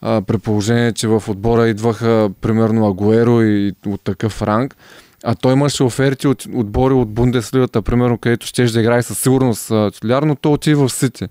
[0.00, 4.76] А, при положение, че в отбора идваха примерно Агуеро и от такъв ранг.
[5.24, 9.72] А той имаше оферти от отбори от Бундеслигата, примерно, където ще да играе със сигурност
[9.92, 11.26] титуляр, но той отиде в Сити.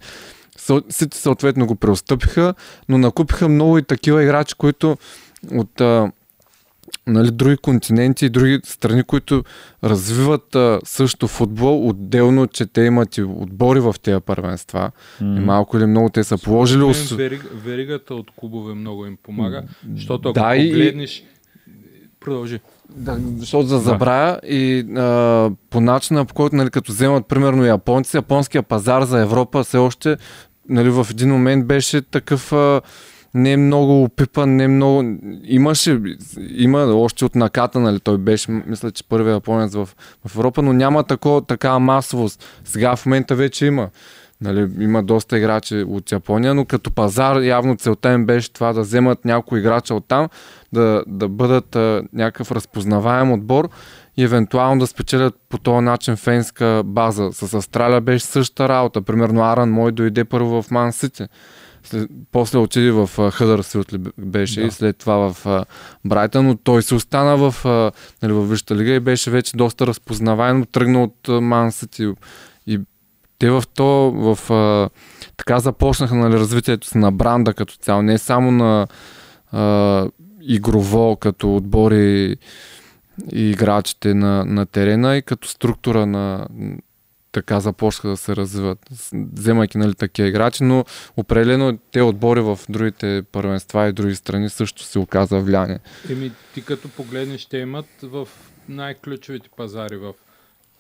[0.90, 2.54] Сити съответно го преостъпиха,
[2.90, 4.98] но накупиха много и такива играчи, които
[5.52, 6.12] от а,
[7.08, 9.44] нали, други континенти и други страни, които
[9.84, 14.92] развиват а, също футбол, отделно, че те имат и отбори в тези първенства.
[15.22, 16.84] И малко или много те са положили.
[16.84, 19.64] Ус- вериг, веригата от клубове много им помага,
[19.96, 21.24] защото ако Да, и- погледнеш...
[22.20, 22.60] Продължи.
[22.90, 28.18] Да, защото за забравя и а, по начина, по който, нали, като вземат примерно японци,
[28.18, 30.18] японския пазар за Европа все още
[30.70, 32.82] нали, в един момент беше такъв а,
[33.34, 35.18] не много опипан, не много...
[35.44, 36.02] Имаше,
[36.56, 39.90] има още от наката, нали, той беше, мисля, че първият японец в,
[40.26, 42.46] в Европа, но няма тако, такава масовост.
[42.66, 43.90] Сега в момента вече има.
[44.42, 48.82] Нали, има доста играчи от Япония, но като пазар явно целта им беше това да
[48.82, 50.28] вземат някои играча от там,
[50.74, 53.70] да, да бъдат а, някакъв разпознаваем отбор
[54.18, 57.30] и евентуално да спечелят по този начин фенска база.
[57.32, 59.02] С Австралия беше същата работа.
[59.02, 61.26] Примерно Аран мой дойде първо в Ман Сити.
[61.84, 64.68] След, после отиде в Хъдърсфилд ли беше Да.
[64.68, 65.66] и след това в а,
[66.06, 69.88] Брайтън, но той се остана в, а, нали, в Висшата лига и беше вече доста
[69.88, 72.14] разпознаваем, тръгна от а, Ман Сити
[72.68, 72.80] и
[73.40, 74.90] те в то, в, а,
[75.38, 78.88] така започнаха нали, развитието си на бранда като цяло, не само на
[79.52, 80.08] а,
[80.42, 82.36] игрово, като отбори
[83.34, 86.48] и играчите на, на терена и като структура на
[87.32, 88.80] така започнаха да се развиват,
[89.14, 90.86] вземайки нали, такива играчи, но
[91.18, 95.80] определено те отбори в другите първенства и други страни също се оказа влияние.
[96.10, 98.28] Еми, ти като погледнеш, те имат в
[98.70, 100.14] най-ключовите пазари в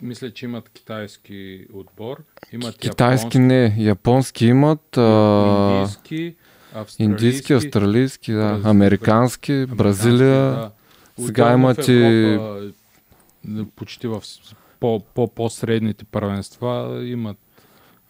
[0.01, 5.01] мисля, че имат китайски отбор, имат Китайски не, японски имат, а,
[5.77, 6.35] индийски,
[6.73, 10.41] австралийски, индийски, австралийски, да, Бразил- американски, Бразилия.
[10.41, 10.71] да.
[11.19, 12.39] Сега имат и-
[13.75, 14.23] почти в
[14.81, 17.37] с- по, по, по-средните първенства имат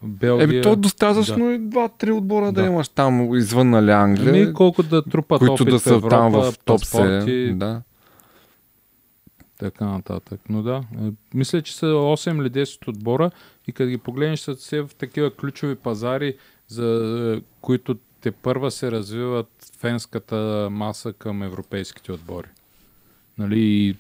[0.04, 0.44] Белгия.
[0.44, 2.62] Еми, то е достатъчно и два-три отбора да.
[2.62, 2.68] Да.
[2.68, 6.32] имаш там извън нали, Англия, Ами, колко да трупат които да в са Европа, там
[6.32, 7.54] в топ 7.
[7.54, 7.82] Да.
[9.60, 10.42] така нататък.
[10.50, 13.32] Но да, е, мисля, че са 8 или 10 отбора
[13.68, 16.36] и като ги погледнеш са все в такива ключови пазари,
[16.68, 16.86] за
[17.38, 19.50] е, които те първа се развиват
[19.80, 22.48] фенската маса към европейските отбори.
[23.38, 23.96] Нали, и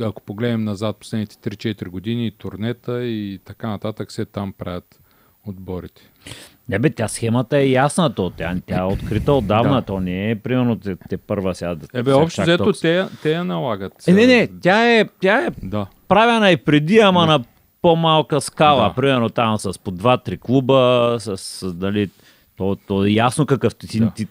[0.00, 5.00] ако погледнем назад последните 3-4 години, и турнета и така нататък, се там правят
[5.46, 6.02] отборите.
[6.68, 8.30] Не бе, тя схемата е ясна, то.
[8.30, 9.82] Тя, тя е открита отдавна, Да.
[9.82, 11.74] то не е примерно те, те първа сега.
[11.74, 14.08] да- Ебе, сега общо взето те, те я налагат.
[14.08, 15.86] Е, не, не, тя е, тя е Да.
[16.08, 17.44] правена и преди, ама на
[17.82, 18.88] по-малка скала.
[18.88, 18.94] Да.
[18.94, 22.10] Примерно там с по 2-3 клуба, с, с дали,
[22.58, 24.10] то, то е ясно какъв ти, Да.
[24.10, 24.26] ти,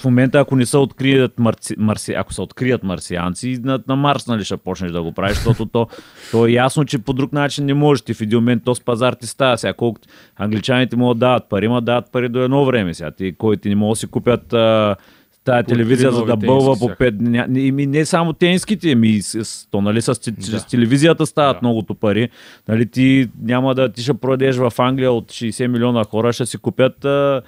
[0.00, 4.26] В момента, ако не се открият марси, марси, ако се открият марсианци, на, на Марс
[4.26, 5.88] нали, ще почнеш да го правиш, защото то,
[6.30, 8.02] то е ясно, че по друг начин не можеш.
[8.02, 9.58] Ти в един момент този пазар ти става.
[9.58, 10.00] Сега колко
[10.36, 12.94] англичаните могат да дават пари, ма дават пари до едно време.
[12.94, 14.96] Сега ти, кой ти не могат да си купят а,
[15.44, 16.96] тая телевизия, за да бълва по всяка.
[16.96, 17.46] пет дня.
[17.56, 20.46] И ми не само тенските, ми с, с, то нали с, да.
[20.46, 21.58] чрез телевизията стават Да.
[21.62, 22.28] многото пари.
[22.68, 26.58] Нали ти няма да ти ще продадеш в Англия от 60 милиона хора, ще си
[26.58, 27.42] купят а,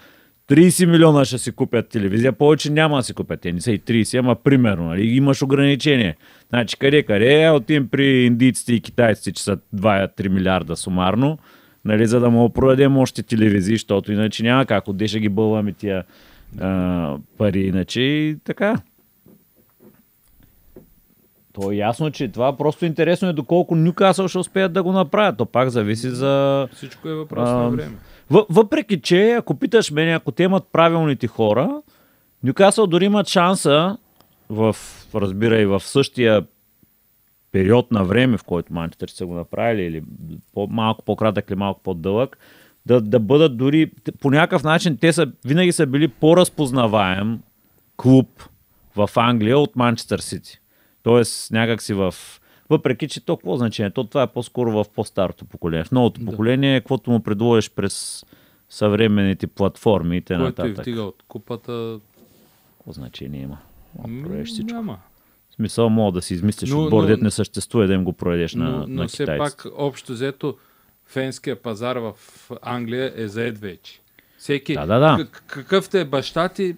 [0.48, 3.40] 30 милиона ще си купят телевизия, повече няма да си купят.
[3.40, 6.16] Те не са и 30, ама примерно, нали, имаш ограничение.
[6.48, 11.38] Значи къде, къде, отим при индийците и китайците, че са 2-3 милиарда сумарно,
[11.84, 15.72] нали, за да му продадем още телевизии, защото иначе няма как, отде ще ги бълваме
[15.72, 16.04] тия
[16.60, 18.76] а, пари, иначе и така.
[21.52, 25.36] То е ясно, че това просто интересно е доколко Нюкасъл ще успеят да го направят.
[25.36, 26.68] То пак зависи за...
[26.72, 27.96] Всичко е въпрос А, на време.
[28.30, 31.82] Въ- въпреки, че ако питаш мен, ако те имат правилните хора,
[32.42, 33.96] Нюкасъл дори имат шанса
[34.48, 34.76] в,
[35.14, 36.46] разбира и в същия
[37.52, 40.02] период на време, в който Манчестър са го направили, или
[40.54, 42.38] по, малко по-кратък или малко по-дълъг,
[42.86, 47.40] да, да бъдат дори, по някакъв начин, те са, винаги са били по-разпознаваем
[47.96, 48.42] клуб
[48.96, 50.58] в Англия от Манчестър Сити.
[51.02, 52.14] Тоест, някак си в...
[52.70, 53.90] Въпреки, че то какво значение?
[53.90, 55.84] То това е по-скоро в по-старото поколение.
[55.84, 56.26] В новото Да.
[56.26, 58.24] поколение, каквото му предложиш през
[58.68, 60.44] съвременните платформи и т.н.
[60.44, 61.98] Който е вдига от купата,
[62.78, 63.58] Какво значение има?
[64.02, 64.74] Продадеш всичко.
[64.74, 64.98] няма.
[65.50, 68.54] В смисъл, мога да си измислиш Но- отбор, но- не съществува да им го продадеш
[68.54, 70.56] на, Но, на но все пак, общо взето,
[71.06, 72.12] фенския пазар в
[72.62, 74.00] Англия е заед вече.
[74.38, 75.26] Всеки, Да, да, да.
[75.46, 76.76] какъв те е баща ти,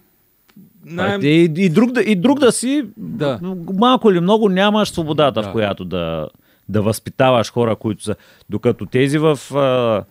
[0.84, 1.28] най- Най...
[1.30, 3.38] И, и, друг да, и друг да си, Да.
[3.74, 5.48] малко или много нямаш свободата, Да.
[5.48, 6.28] в която да,
[6.68, 8.16] да възпитаваш хора, които са...
[8.50, 10.04] Докато тези в, а,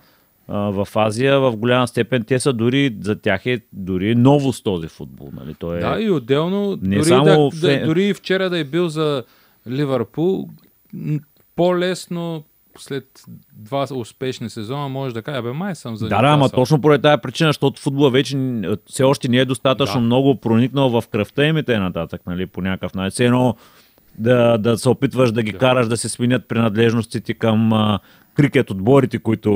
[0.47, 4.87] а, в Азия, в голяма степен, те са дори, за тях е дори новост този
[4.87, 5.29] футбол.
[5.33, 5.53] Нали?
[5.53, 5.79] То е...
[5.79, 9.23] Да, и отделно, Не дори, само да, да, дори и вчера да е бил за
[9.69, 10.49] Ливърпул
[11.55, 12.43] по-лесно
[12.77, 13.23] след
[13.53, 16.55] два успешни сезона може да каже, бе, май съм за Да, да, ама Нюкасъл».
[16.55, 20.05] точно поради тази причина, защото футбола вече н- все още не е достатъчно Да.
[20.05, 21.79] много проникнал в кръвта им и т.н.
[21.79, 23.11] нататък, нали, по някакъв начин.
[23.11, 23.55] Все едно
[24.17, 25.57] да, да се опитваш да ги Да.
[25.57, 27.99] караш да се сменят принадлежностите към а,
[28.33, 29.51] крикет отборите, които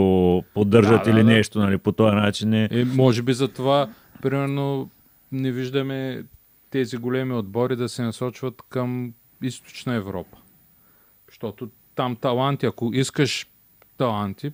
[0.53, 1.24] поддържат Да, или да.
[1.24, 2.53] нещо, нали, по този начин.
[2.53, 2.69] Е.
[2.72, 3.89] И може би за това,
[4.22, 4.89] примерно,
[5.32, 6.24] не виждаме
[6.69, 10.38] тези големи отбори да се насочват към източна Европа.
[11.30, 11.69] Защото
[12.01, 13.47] там таланти, ако искаш
[13.97, 14.51] таланти,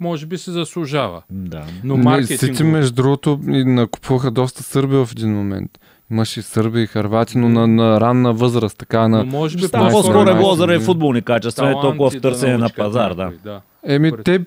[0.00, 1.22] може би се заслужава.
[1.30, 1.64] Да.
[1.84, 2.40] Но маркетинг...
[2.40, 5.70] Сити, между другото, и накупуваха доста сърби в един момент.
[6.10, 9.24] Имаше и сърби и харвати, но на, на ранна възраст, така Но на...
[9.24, 12.52] може би Там 15, по-скоро е било 17 заради футболни качества, не толкова в търсене
[12.52, 13.14] на научкат пазар.
[13.14, 13.32] Да.
[13.44, 13.60] да.
[13.86, 14.44] Еми, те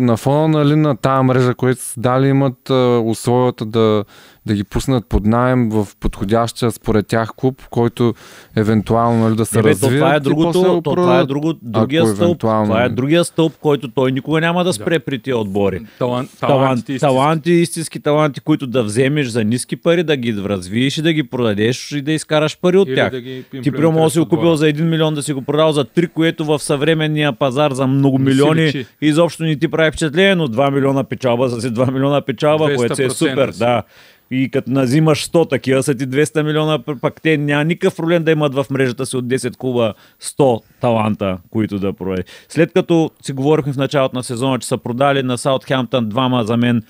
[0.00, 2.70] на фона нали, на тази мрежа, която са дали, имат
[3.04, 4.04] условията да,
[4.46, 8.14] да ги пуснат под найем в подходящия според тях клуб, който
[8.56, 9.94] евентуално нали, да се Не, бе, то развият.
[9.96, 12.22] това е другото, да то, това е друго, другия ако стълб.
[12.22, 15.80] евентуално- Това е другия стълб, който той никога няма да спре при тия отбори.
[15.98, 20.98] Талант, Талант, талантите таланти, истински таланти, които да вземеш за ниски пари, да ги развиеш
[20.98, 23.10] и да ги продадеш и да изкараш пари от Или тях.
[23.10, 25.84] да ги Ти да си го купил за 1 милион, да си го продал за
[25.86, 30.70] 3, което в съвременния пазар за много милиони изобщо не ти прави впечатление, но 2
[30.70, 33.50] милиона печалба за си 2 милиона печалба, което си е 200% супер.
[33.50, 33.82] Да.
[34.30, 38.30] И като назимаш 100 такива, са ти 200 милиона, пък те няма никакъв проблем да
[38.30, 42.24] имат в мрежата си от 10 клуба 100 таланта, които да продаде.
[42.48, 46.56] След като си говорихме в началото на сезона, че са продали на Саутхемптън двама за
[46.56, 46.82] мен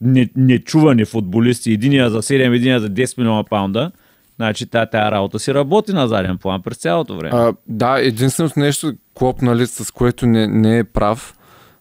[0.00, 3.90] не- нечувани футболисти, единия за 7, единия за 10 милиона паунда,
[4.36, 7.30] значи тая работа си работи на заден план през цялото време.
[7.34, 11.34] А, да, единственото нещо, Клоп, нали, с което не, не е прав,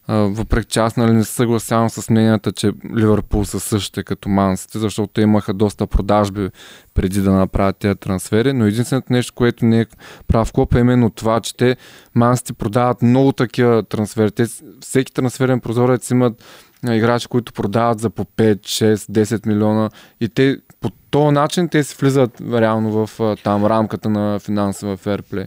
[0.07, 4.79] въпреки че аз нали, не се съгласявам с мненията, че Ливърпул са същите като Мансите,
[4.79, 6.49] защото имаха доста продажби
[6.93, 9.85] преди да направят тези трансфери, но единственото нещо, което не е
[10.27, 11.75] прав Клоп е именно това, че те
[12.15, 14.31] Мансите продават много такива трансфери.
[14.31, 14.45] Те,
[14.79, 16.43] всеки трансферен прозорец имат
[16.83, 19.89] играчи, които продават за по 5, 6, 10 милиона
[20.21, 25.45] и те по този начин те си влизат реално в там рамката на финансова ферплей.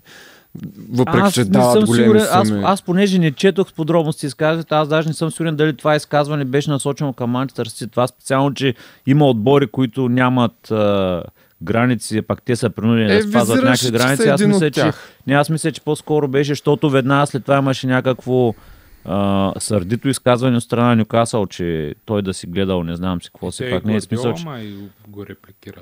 [0.92, 2.62] Въпреки, че не дават съм големи сигурен, аз, суми.
[2.64, 6.44] аз понеже не четох в подробности изказването, аз даже не съм сигурен дали това изказване
[6.44, 7.90] беше насочено към Манчестър Сити.
[7.90, 8.74] Това специално, че
[9.06, 11.22] има отбори, които нямат а,
[11.62, 14.28] граници, пак те са принудени Е, да спазват визираш, някакви че граници.
[14.28, 14.92] Аз мисля, че,
[15.26, 18.54] не, аз мисля, че по-скоро беше, защото веднага след това имаше някакво
[19.04, 23.28] а, сърдито изказване от страна на Нюкасъл, че той да си гледал, не знам си
[23.28, 24.74] какво си, пак не е смисъл, че Май
[25.08, 25.80] го репликира.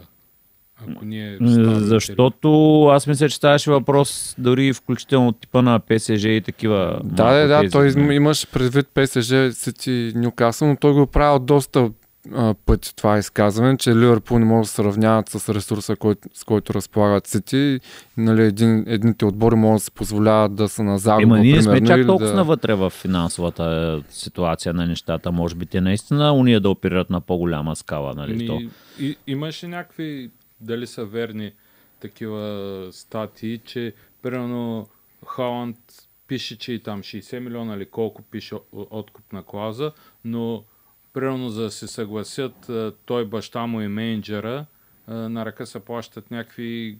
[0.83, 6.43] Ако ние Защото аз мисля, че ставаше въпрос дори включително от типа на ПСЖ и
[6.45, 7.01] такива.
[7.05, 8.14] Да, да, да, той не.
[8.14, 11.91] имаше предвид ПСЖ Сити Нюкасъл, но той го е правил доста
[12.35, 16.45] а, пъти това изказване, че Ливърпул не може да се сравняват с ресурса, който, с
[16.45, 17.81] който разполагат Сити.
[18.16, 21.85] Нали, един, едните отбори могат да се позволяват да са на загуба, Ема ние сме
[21.85, 22.35] чак толкова да...
[22.35, 23.64] навътре в финансовата
[23.99, 25.33] е, ситуация на нещата.
[25.33, 28.14] Може би те наистина уния да оперират на по-голяма скала.
[28.14, 28.57] Нали, то.
[28.57, 28.68] Ми,
[29.01, 31.52] и, имаше някакви, дали са верни
[32.00, 34.88] такива статии, че примерно
[35.26, 35.78] Халанд
[36.26, 39.92] пише, че и там 60 милиона или колко пише о- откупна клауза,
[40.24, 40.64] но
[41.12, 42.70] примерно за да се съгласят
[43.04, 44.66] той, баща му и менеджера,
[45.09, 46.98] на ръка се плащат някакви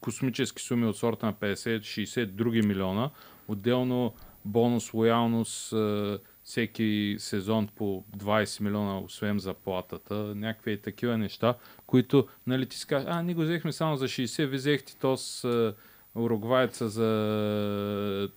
[0.00, 3.10] космически суми от сорта на 50-60 други милиона.
[3.48, 5.74] Отделно бонус, лоялност,
[6.44, 11.54] всеки сезон по 20 милиона, освен заплатата, някакви такива неща,
[11.88, 15.16] които, нали, ти си кажеш, а, ние го взехме само за 60, ви взехте то
[15.16, 15.74] с
[16.14, 18.28] уругвайца за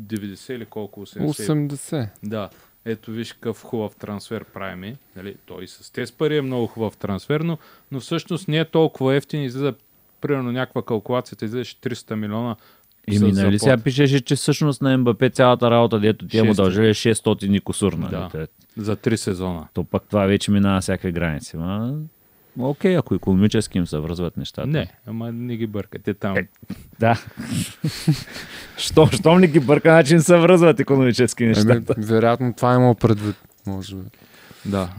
[0.00, 1.68] 90 или колко, 80.
[1.68, 2.08] 80.
[2.22, 2.50] Да.
[2.84, 4.96] Ето виж какъв хубав трансфер правим.
[5.16, 5.36] Нали?
[5.46, 7.58] Той с тези пари е много хубав трансфер, но,
[7.92, 9.42] но всъщност не е толкова ефтин.
[9.42, 9.74] Излиза,
[10.20, 12.56] примерно, някаква калкулацията излизаше 300 милиона.
[13.08, 16.56] Еми, нали сега пишеше, че всъщност на МБП цялата работа, дето тия му 600.
[16.56, 17.92] дължали е 600 и кусур.
[17.92, 18.10] Нали?
[18.10, 18.46] Да.
[18.76, 19.68] За 3 сезона.
[19.74, 21.56] То пък това вече минава всякакви граници.
[21.56, 21.98] Ма,
[22.58, 24.66] окей, ако економически им се връзват нещата.
[24.68, 26.36] Не, ама не ги бъркате там.
[26.36, 26.48] Е,
[27.00, 27.20] Да.
[28.76, 31.94] Що, щом не ги бърка, начин се връзват економически Еми, нещата.
[31.98, 33.36] вероятно това има предвид,
[33.66, 34.02] може би.
[34.66, 34.90] Да.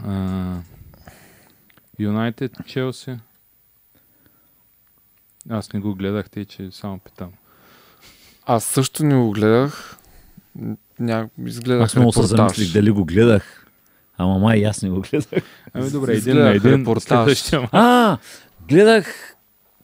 [1.98, 3.16] Юнайтед, Челси.
[5.50, 7.30] Аз не го гледах, тъй че само питам.
[8.46, 9.96] Аз също не го гледах.
[11.00, 11.28] Ня...
[11.46, 13.63] Изгледах Аз много се замислих дали го гледах.
[14.18, 15.42] Ама май аз не го гледах.
[15.74, 16.80] Ами добре, един на един.
[16.80, 17.52] репортаж.
[17.72, 18.18] А,
[18.68, 19.34] гледах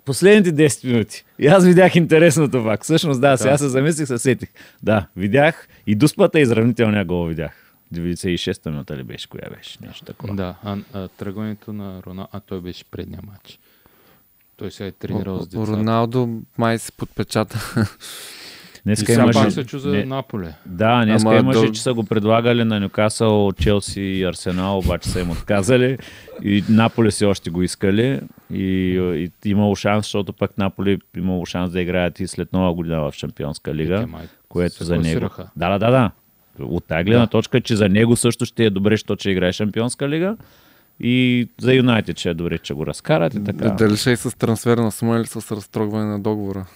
[0.05, 1.25] последните 10 минути.
[1.39, 2.85] И аз видях интересното пак.
[2.85, 3.59] Всъщност, да, сега Да.
[3.59, 4.49] се замислих, се сетих.
[4.83, 7.75] Да, видях и дуспата и изравнителния гол видях.
[7.95, 9.79] 96-та минута ли беше, коя беше?
[9.83, 10.35] Нещо такова.
[10.35, 13.59] Да, а, а тръгването на Рона, а той беше предния матч.
[14.57, 15.73] Той сега е тренирал с децата.
[15.73, 16.29] Роналдо
[16.59, 17.59] май си подпечата.
[18.81, 19.39] И Днеска сега имаше...
[19.39, 20.55] пак се чу за не- Наполе.
[20.67, 25.09] Да, днеска Ама имаше, до- че са го предлагали на Нюкасъл, Челси и Арсенал, обаче
[25.09, 25.99] са им отказали.
[26.45, 28.21] И Наполи си още го искали.
[28.53, 28.65] И,
[29.45, 33.13] и имало шанс, защото пък Наполи имало шанс да играят и след нова година в
[33.13, 35.29] Шампионска лига, май което се за него.
[35.57, 36.11] Да, да, да, да.
[36.61, 37.31] От тази гледна Да.
[37.31, 40.37] точка, че за него също ще е добре, защото ще играе Шампионска лига.
[41.01, 43.69] И за Юнайтед ще е добре, че го разкарат и така.
[43.69, 46.67] Дали ще е с трансферна сума или с разтрогване на договора?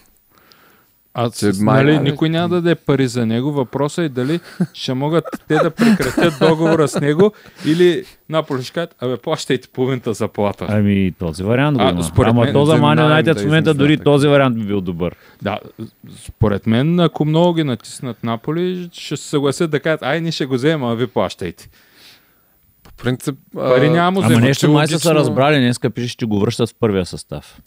[1.17, 3.51] А с, нали, никой няма да даде пари за него.
[3.51, 4.39] Въпросът е дали
[4.73, 7.31] ще могат те да прекратят договора с него
[7.65, 10.65] или Наполи ще кажат, абе, плащайте половината заплата.
[10.69, 12.03] Ами този вариант го А, има.
[12.03, 14.03] според Ама мен то за United да в момента дори така.
[14.03, 15.15] този вариант би бил добър.
[15.41, 15.59] Да,
[16.25, 20.45] според мен, ако много ги натиснат Наполи, ще се съгласят да кажат, ай, ние ще
[20.45, 21.69] го вземем, а ви плащайте.
[22.83, 23.35] По принцип...
[23.53, 26.75] Пари няма му Ама нещо май са се разбрали, днеска пише, че го връщат в
[26.79, 27.59] първия състав.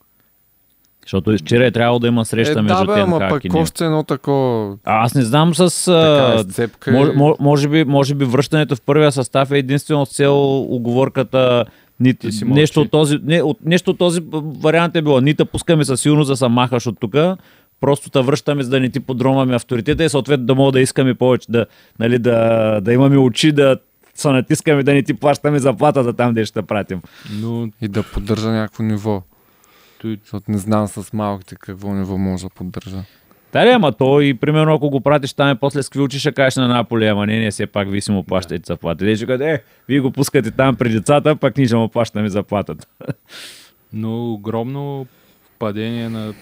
[1.09, 3.85] Защото вчера е трябвало да има среща е, между да, бе, ама пък и още
[3.85, 4.77] едно такова...
[4.85, 5.85] А, аз не знам с...
[5.85, 9.59] Така е, А, сцепка мож, мож, може, би, може би връщането в първия състав е
[9.59, 11.65] единствено с цел оговорката
[12.01, 14.21] ни, Ти си нещо, от този, не, от, нещо от този
[14.61, 15.21] вариант е било.
[15.21, 17.17] Ни те пускаме със сигурност да се махаш от тук,
[17.81, 21.15] просто те връщаме, за да не ти подромаме авторитета и съответно да мога да искаме
[21.15, 21.67] повече, да,
[21.99, 23.77] нали, да, да имаме очи, да
[24.15, 27.01] се натискаме, да не ти плащаме заплатата там, де ще пратим.
[27.41, 29.23] Но И да поддържа някакво ниво.
[30.01, 33.03] Той, Защото не знам с малките какво ниво може да поддържа.
[33.53, 36.19] Да, ли, ама то и примерно ако го пратиш там и после с какви очи
[36.19, 39.05] ще кажеш на Наполи, ама не, не, все пак вие си му плащате заплата.
[39.05, 42.29] Те ще кажат, е, вие го пускате там при децата, пак ние ще му плащаме
[42.29, 42.87] заплатата.
[43.93, 45.07] но огромно
[45.59, 46.35] падение на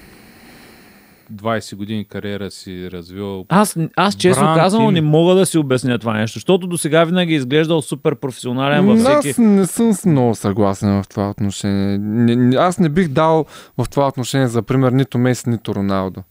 [1.30, 3.44] 20 години кариера си развил.
[3.48, 7.04] Аз, аз честно Бранд казано не мога да си обясня това нещо, защото до сега
[7.04, 9.28] винаги е изглеждал супер професионален във всеки...
[9.28, 11.98] Аз не съм с- много съгласен в това отношение.
[11.98, 13.44] Не, не, аз не бих дал
[13.78, 16.22] в това отношение за пример нито Меси, нито Роналдо.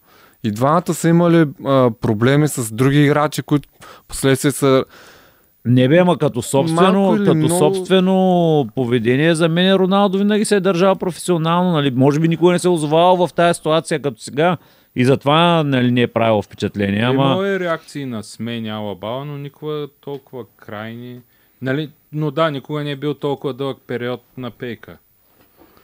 [0.43, 3.70] И двамата са имали а, проблеми с други играчи, които
[4.08, 4.84] последствие са...
[5.68, 10.60] Не бе, ама като собствено, като много- собствено поведение, за мен Роналдо винаги се е
[10.60, 11.72] държал професионално.
[11.72, 11.91] Нали?
[11.91, 14.58] Може би никой не се е озовавал в тази ситуация като сега.
[14.96, 17.02] И затова нали, не е правил впечатление.
[17.02, 17.14] Ама...
[17.14, 21.20] Имало е реакции на смени Алабала, но никога толкова крайни.
[21.62, 21.89] Нали?
[22.12, 24.98] Но да, никога не е бил толкова дълъг период на пейка.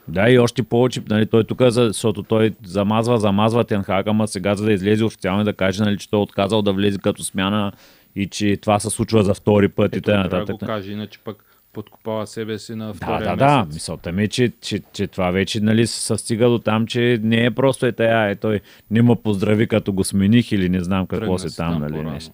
[0.08, 4.56] Да, и още повече, нали, той тук, за- защото той замазва, замазва Тенхак, ама сега
[4.56, 7.24] за да излезе официално и да каже, нали, че той е отказал да влезе като
[7.24, 7.72] смяна
[8.16, 10.30] и че това се случва за втори път и Ето, т.н.
[10.30, 11.44] трябва да го каже, иначе пък
[11.74, 13.58] подкопава себе си на Да, втория да, да.
[13.58, 13.74] месец.
[13.74, 17.46] Мисълта ми е, че, че, че това вече нали, се стига до там, че не
[17.46, 18.62] е просто е тая, е той
[18.92, 22.04] не ме поздрави като го смених или не знам какво Тръгна се там, там нали,
[22.04, 22.32] нещо.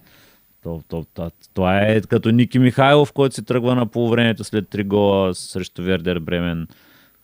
[0.62, 4.84] То, то, то, това е като Ники Михайлов, който си тръгва на полувремето след три
[4.84, 6.68] гола срещу Вердер Бремен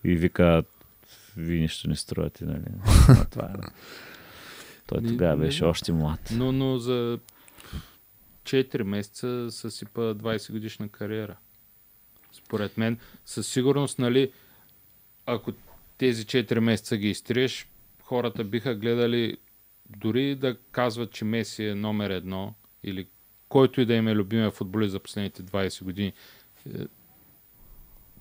[0.04, 0.62] и вика,
[1.36, 2.64] ви нищо не строите, нали.
[3.08, 3.66] А, това е.
[4.86, 6.32] Той тогава беше още млад.
[6.36, 7.18] Но, но за
[8.44, 11.36] 4 месеца съсипа 20 годишна кариера.
[12.34, 14.32] Според мен, със сигурност, нали,
[15.26, 15.52] ако
[15.98, 17.68] тези 4 месеца ги изтриеш,
[18.02, 19.36] хората биха гледали
[19.90, 23.06] дори да казват, че Меси е номер едно или
[23.48, 26.12] който и да им е любимия футболист за последните 20 години.
[26.66, 26.84] е,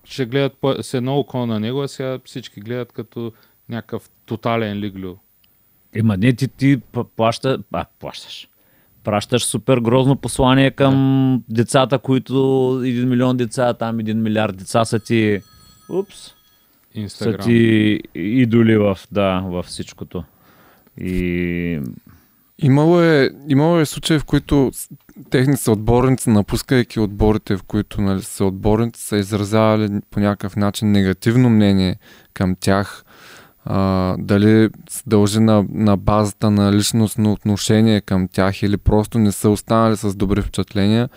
[0.04, 3.34] Ще гледат с едно око на него, а сега всички гледат като
[3.70, 5.18] някакъв тотален лиглю.
[5.94, 6.82] Ема не, ти, ти
[7.16, 8.50] плаща, а, плащаш.
[9.04, 12.34] Пращаш супер грозно послание към децата, които
[12.86, 15.40] един милион деца, там един милиард деца са ти,
[15.90, 16.34] упс, са
[16.94, 17.46] Инстаграм.
[17.46, 20.24] ти идоли в, да, в всичкото.
[20.98, 21.80] И
[22.60, 24.90] Имало е, имало е случаи, в които с-
[25.30, 31.96] техни съотборници, напускайки отборите, в които нали, съотборници са изразявали по някакъв начин негативно мнение
[32.34, 33.06] към тях,
[33.66, 39.32] а, дали се дължи на, на базата на личностно отношение към тях или просто не
[39.32, 41.10] са останали с добри впечатления.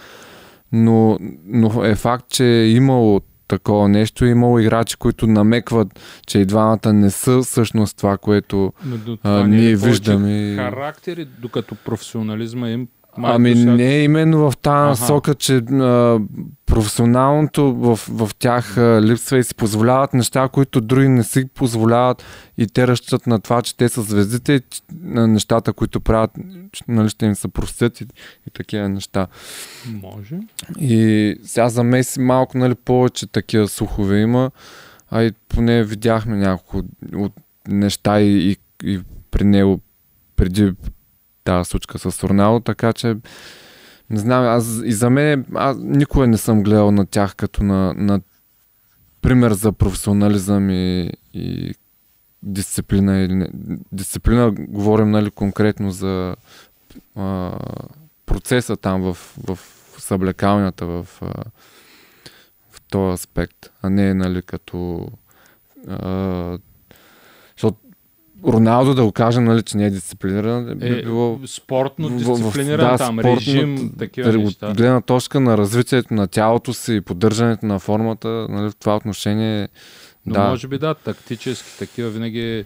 [0.73, 4.25] Но, но е факт, че е имало такова нещо.
[4.25, 9.17] Е имало играчи, които намекват, че и двамата не са всъщност това, което Но а,
[9.17, 10.55] това е ние повече виждаме.
[10.57, 12.89] Характери, докато професионализма им
[13.23, 16.19] Ами не именно в тази насока, че а,
[16.67, 22.25] професионалното в, в тях а, липсва и си позволяват неща, които други не си позволяват
[22.59, 24.61] и те разчитат на това, че те са звездите и
[25.03, 26.31] на нещата, които правят,
[26.73, 28.05] че, нали, ще им се простят и,
[28.47, 29.27] и такива неща.
[30.03, 30.39] Може.
[30.81, 34.51] И сега за Меси малко нали, повече такива слухове има,
[35.11, 36.83] а и поне видяхме няколко
[37.15, 37.33] от
[37.69, 39.01] неща и, и, и
[39.31, 39.81] при него
[40.37, 40.73] преди
[41.47, 43.17] тази случка с Роналдо, така че
[44.11, 47.95] не знам, аз и за мен аз никога не съм гледал на тях като на,
[47.95, 48.21] на
[49.23, 51.75] пример за професионализъм и, и
[52.43, 53.49] дисциплина или не.
[53.93, 56.37] Дисциплина говорим нали, конкретно за
[57.17, 57.53] а,
[58.27, 59.15] процеса там в,
[59.47, 59.59] в
[59.99, 61.45] съблекалнята, в, а,
[62.71, 65.09] в този аспект, а не нали, като
[65.89, 66.59] а,
[68.45, 72.17] Роналдо да го кажем, нали, че не е дисциплиниран, би Е, било спортно в- в-
[72.17, 74.73] дисциплиниран да, там, спортно, режим, такива от неща.
[74.73, 79.69] гледна точка на развитието на тялото си и поддържането на формата, нали, в това отношение
[80.27, 80.49] Но да.
[80.49, 82.65] може би да, тактически такива винаги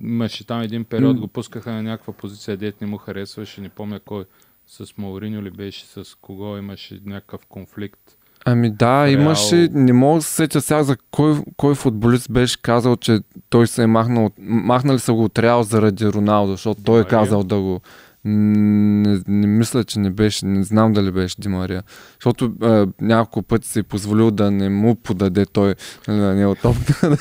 [0.00, 4.00] имаше там един период, го пускаха на някаква позиция, дет не му харесваше, не помня
[4.00, 4.24] кой,
[4.66, 8.00] с Мауриньо ли беше, с кого имаше някакъв конфликт.
[8.44, 9.12] Ами да, Реал.
[9.12, 13.18] имаше, не мога да се сетя сега за кой, кой футболист беше казал, че
[13.50, 17.08] той се е махнал, махнали са го от Реал заради Роналдо, защото той е Мария.
[17.08, 17.80] казал да го...
[18.24, 21.82] Не, не мисля, че не беше, не знам дали беше Димария.
[22.14, 25.74] Защото е, няколко пъти си е позволил да не му подаде той
[26.08, 27.08] на него топка.
[27.10, 27.16] да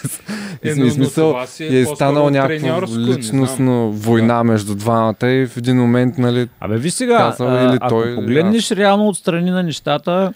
[0.71, 5.77] Е, но- смисъл, си е е станал някаква личностно война между двамата и в един
[5.77, 10.33] момент, нали, Абе, ви сега, Казал а, или ако той, погледнеш реално отстрани на нещата,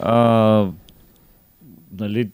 [0.00, 0.66] а,
[1.98, 2.30] нали,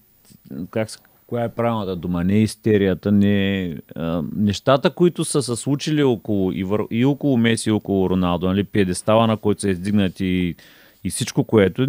[0.70, 0.88] как,
[1.26, 2.24] коя е правилната дума?
[2.24, 3.76] Не истерията, не...
[3.94, 8.46] А, нещата, които са се случили около, и, вър, и около Меси, и около Роналдо,
[8.46, 10.54] нали, пиедестала, на който са издигнати и,
[11.04, 11.86] и всичко, което...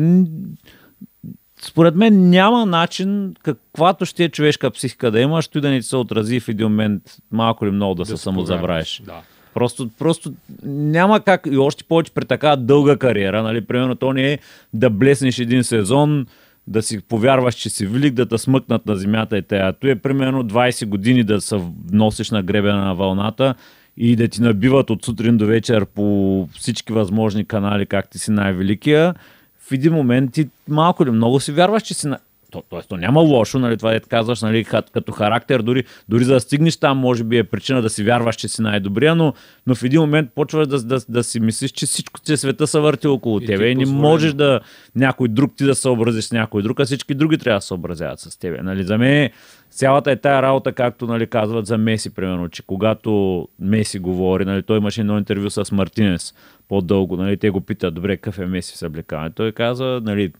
[1.62, 5.88] Според мен няма начин, каквато ще е човешка психика да имаш, той да не ти
[5.88, 9.02] се отрази в един момент малко или много да, се се самозабравиш.
[9.06, 9.22] Да.
[9.54, 10.34] Просто, просто
[10.66, 14.40] няма как и още повече при така дълга кариера, нали, примерно то не е
[14.74, 16.26] да блеснеш един сезон,
[16.68, 19.74] да си повярваш, че си велик, да те смъкнат на земята и тея.
[19.74, 23.56] То е примерно 20 години да се носиш на гребена на вълната
[23.98, 28.32] и да ти набиват от сутрин до вечер по всички възможни канали, как ти си
[28.32, 29.16] най-великия.
[29.60, 32.20] В един момент ти малко или много си вярваш, че си на...
[32.52, 36.34] То, тоест, то няма лошо, нали, това е казваш, нали, като характер, дори, дори за
[36.34, 39.34] да стигнеш там, може би е причина да си вярваш, че си най-добрия, но,
[39.68, 42.80] но в един момент почваш да, да, да си мислиш, че всичко, че света се
[42.80, 44.60] върти около И тебе е и не можеш да
[44.96, 48.20] някой друг ти да съобразиш с някой друг, а всички други трябва да се съобразяват
[48.20, 48.62] с тебе.
[48.62, 49.30] Нали, за мен
[49.70, 54.64] цялата е тая работа, както нали, казват за Меси, примерно, че когато Меси говори, нали,
[54.64, 56.34] той имаше едно интервю с Мартинес
[56.68, 59.30] по-дълго, нали, те го питат, добре, какъв е Меси в съблекаване.
[59.30, 60.34] Той каза, нали,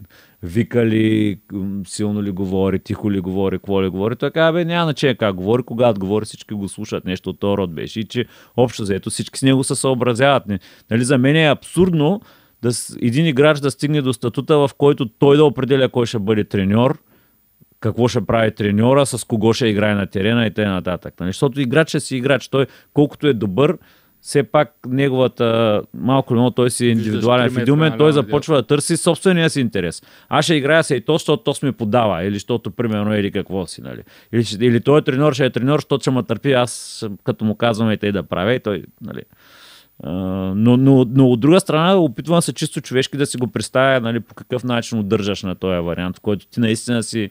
[0.44, 1.40] вика ли,
[1.86, 4.16] силно ли говори, тихо ли говори, какво ли говори.
[4.16, 7.58] Той каза, бе, няма значение как говори, когато говори, всички го слушат, нещо от този
[7.58, 8.00] род беше.
[8.00, 8.26] И че
[8.58, 10.44] общо заето всички с него се съобразяват.
[10.92, 12.22] Нали, за мен е абсурдно
[12.62, 12.70] да,
[13.02, 17.00] един играч да стигне до статута, в който той да определя кой ще бъде треньор,
[17.80, 20.82] какво ще прави треньора, с кого ще играе на терена и т.н.
[21.20, 21.30] Нали?
[21.30, 22.48] Защото играч е си играч.
[22.48, 23.78] Той, колкото е добър,
[24.22, 27.50] все пак неговата, малко много той си е индивидуален.
[27.50, 30.02] В един момент той наляво, започва да търси собствения си интерес.
[30.30, 32.24] Аз ще играя се и то, защото то ми подава.
[32.24, 33.82] Или защото, примерно, или какво си.
[33.82, 34.02] Нали?
[34.34, 37.56] Или, или той е треньор, ще е треньор, защото ще ме търпи, аз като му
[37.56, 38.54] казвам и тъй да правя.
[38.54, 39.22] И той, нали,
[40.04, 44.20] но, но, но от друга страна опитвам се чисто човешки да си го представя нали,
[44.20, 47.30] по какъв начин удържаш на този вариант, в който ти наистина си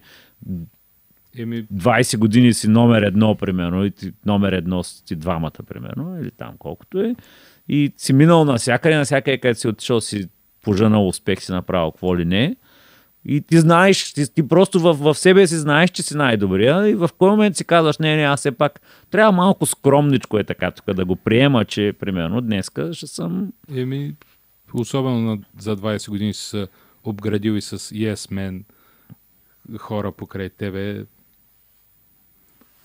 [1.38, 6.30] Еми, 20 години си номер едно, примерно, и ти, номер едно си двамата, примерно, или
[6.30, 7.14] там колкото е.
[7.68, 10.28] И си минал навсякъде, навсякъде, където си отишъл си
[10.64, 12.56] пожънал успех, си направил какво ли не.
[13.24, 16.94] И ти знаеш, ти, ти просто в, в себе си знаеш, че си най-добрия и
[16.94, 18.80] в кой момент си казваш, не, не, аз все пак
[19.10, 24.14] трябва малко скромничко е така, тук да го приема, че примерно днеска ще съм еми,
[24.74, 26.66] особено на, за 20 години си се
[27.04, 28.62] обградил и с Yes Man
[29.78, 31.04] хора покрай тебе.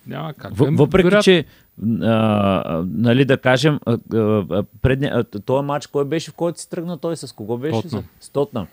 [0.07, 0.55] Няма как.
[0.55, 1.45] В, Еми, въпреки, вероятно- че
[2.01, 2.05] а,
[2.65, 4.17] а, нали, да кажем, а, а,
[4.49, 7.81] а, предня, а, този матч, кой беше, в който си тръгна той, с кого беше?
[7.81, 8.03] Тотнъм.
[8.19, 8.67] С Тотнам.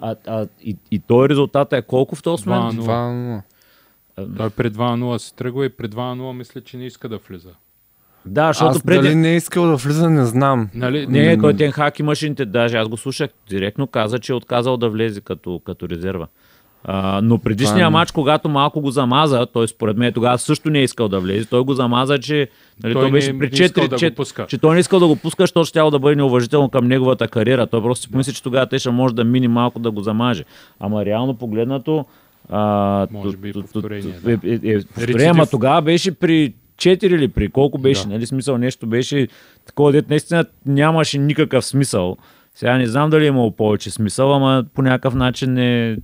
[0.00, 2.80] А, а, и, и той резултата е колко в този момент?
[2.80, 3.42] 2-0.
[4.16, 4.36] 2-0.
[4.36, 7.50] Той пред 2-0 си тръгва и пред 2-0 мисля, че не иска да влиза.
[8.26, 9.02] Да, защото Аз преди...
[9.02, 10.70] дали не е искал да влиза, не знам.
[10.74, 11.06] Нали?
[11.06, 11.42] Не, М.
[11.42, 15.20] той Тенхак и машините, даже аз го слушах, директно каза, че е отказал да влезе
[15.20, 16.26] като, като резерва.
[16.84, 20.70] А, но предишния Това е- матч, когато малко го замаза, той според мен тогава също
[20.70, 22.48] не е искал да влезе, той го замаза, че
[22.82, 24.46] нали, Той той, беше не при искал 4, да че, пуска.
[24.46, 27.66] че той не искал да го пуска, защото ще да бъде неуважително към неговата кариера.
[27.66, 30.44] Той просто си помисли, че тогава те ще може да мини малко да го замаже.
[30.80, 32.04] Ама реално погледнато,
[32.48, 35.30] а, Може би повторение, е, е, е, повторение, Рецидив.
[35.30, 38.08] ама тогава беше при 4 или при колко беше, Да.
[38.08, 39.28] нали, смисъл нещо беше
[39.66, 42.16] такова, дет наистина нямаше никакъв смисъл.
[42.54, 45.92] Сега не знам дали е имало повече смисъл, ама по някакъв начин е...
[45.92, 45.96] а,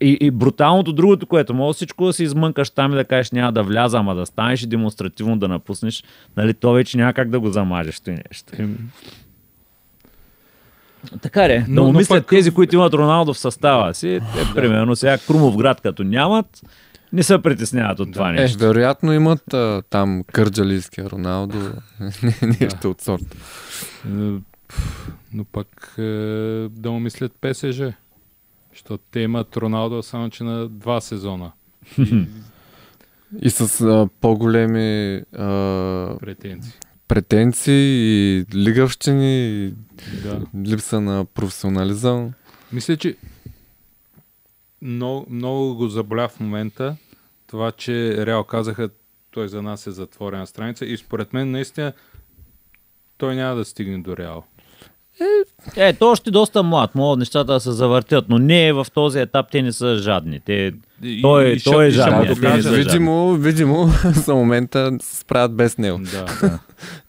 [0.00, 3.52] и, и бруталното другото, което може всичко да се измънкаш там и да кажеш няма
[3.52, 6.04] да вляза, ама да станеш и демонстративно да напуснеш,
[6.36, 8.52] нали, то вече няма как да го замажеш той нещо.
[11.22, 14.20] Така е, да Но- му но мислят пък- тези, които имат Роналдо в състава си.
[14.34, 16.62] Те, примерно сега Крумов град като нямат,
[17.12, 18.58] не се притесняват от това Е, нещо.
[18.58, 21.58] вероятно имат а, там кърджалийския Роналдо,
[22.22, 23.36] не- нещо от сорта.
[24.06, 24.08] Е,
[25.32, 26.02] Но пък е,
[26.70, 27.80] да му мислят ПСЖ.
[28.76, 31.52] Защото те имат Роналдо само че на два сезона.
[31.98, 32.26] И
[33.42, 35.46] И с а, по-големи а,
[36.20, 36.72] претенции.
[37.08, 39.74] претенции и лигавщини, и
[40.22, 40.40] Да.
[40.66, 42.32] липса на професионализъм.
[42.72, 43.16] Мисля, че
[44.82, 46.96] много, много го заболя в момента
[47.46, 48.90] това, че Реал казаха,
[49.30, 51.92] той за нас е затворена страница и според мен наистина
[53.18, 54.44] той няма да стигне до Реал.
[55.76, 59.46] Е, той още доста млад, могат нещата да се завъртят, но не в този етап
[59.50, 60.40] те не са жадни.
[60.40, 60.72] Те,
[61.02, 62.34] И- Той е- и той е и са жадни.
[62.74, 65.98] видимо, видимо, за момента се справят без него.
[66.12, 66.58] Да.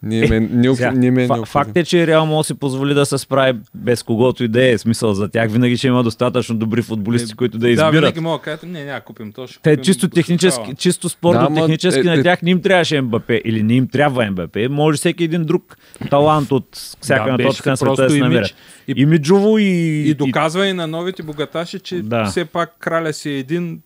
[0.04, 1.46] Ние ме, ние, Сега, ние ме е фа- необходимо.
[1.46, 4.66] факт е, че Реал може да си позволи да се справи без когото и да
[4.66, 4.78] е.
[4.78, 7.94] Смисъл за тях винаги ще има достатъчно добри футболисти, които да Да, избират.
[7.94, 11.10] винаги мога да кажете, не, няма да купим то, ще Те купим чисто технически, чисто
[11.10, 14.26] спортно Да, технически е, на е- тях не им трябваше МБП или не им трябва
[14.28, 14.58] МБП.
[14.70, 15.78] Може всеки един друг
[16.10, 16.68] талант от
[17.02, 18.56] всяка Да, точка на света да се намерят.
[18.88, 19.64] И- Имиджово и,
[20.02, 22.26] И доказва и на новите богаташи, че Да.
[22.26, 23.80] все пак краля си е един.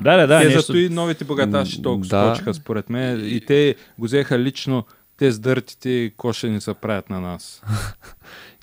[0.00, 0.40] Да, да, да.
[0.40, 0.60] те нещо...
[0.60, 2.34] зато и новите богаташи толкова да.
[2.34, 3.20] скочиха, според мен.
[3.24, 4.84] И те го взеха лично,
[5.16, 7.62] те с дъртите, коша ни се правят на нас.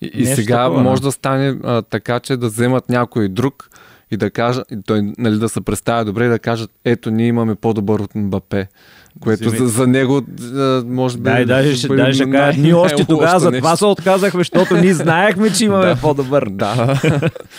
[0.01, 1.07] И, и Нещо сега такова, може да.
[1.07, 3.69] да стане а, така, че да вземат някой друг
[4.11, 7.27] и да кажат, и той нали, да се представя добре и да кажат, ето ние
[7.27, 8.67] имаме по-добър от Мбапе.
[9.19, 10.21] Което за, за него
[10.85, 11.23] може би...
[11.23, 14.77] Да, и даже ще, даже ще кажат, ние още тогава за това се отказахме, защото
[14.77, 16.49] ние знаехме, че имаме по-добър.
[16.49, 17.01] Да.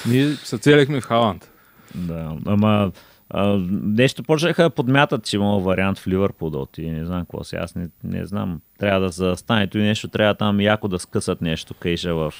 [0.06, 1.48] Ние се целихме в Халанд.
[1.94, 2.90] Да, ама
[3.34, 6.90] а, нещо почнаха да подмятат, че имало вариант в Ливърпул да отиде.
[6.90, 7.56] Не знам какво си.
[7.56, 8.60] Аз не, не знам.
[8.78, 10.08] Трябва да застане и нещо.
[10.08, 12.34] Трябва там яко да скъсат нещо кейша в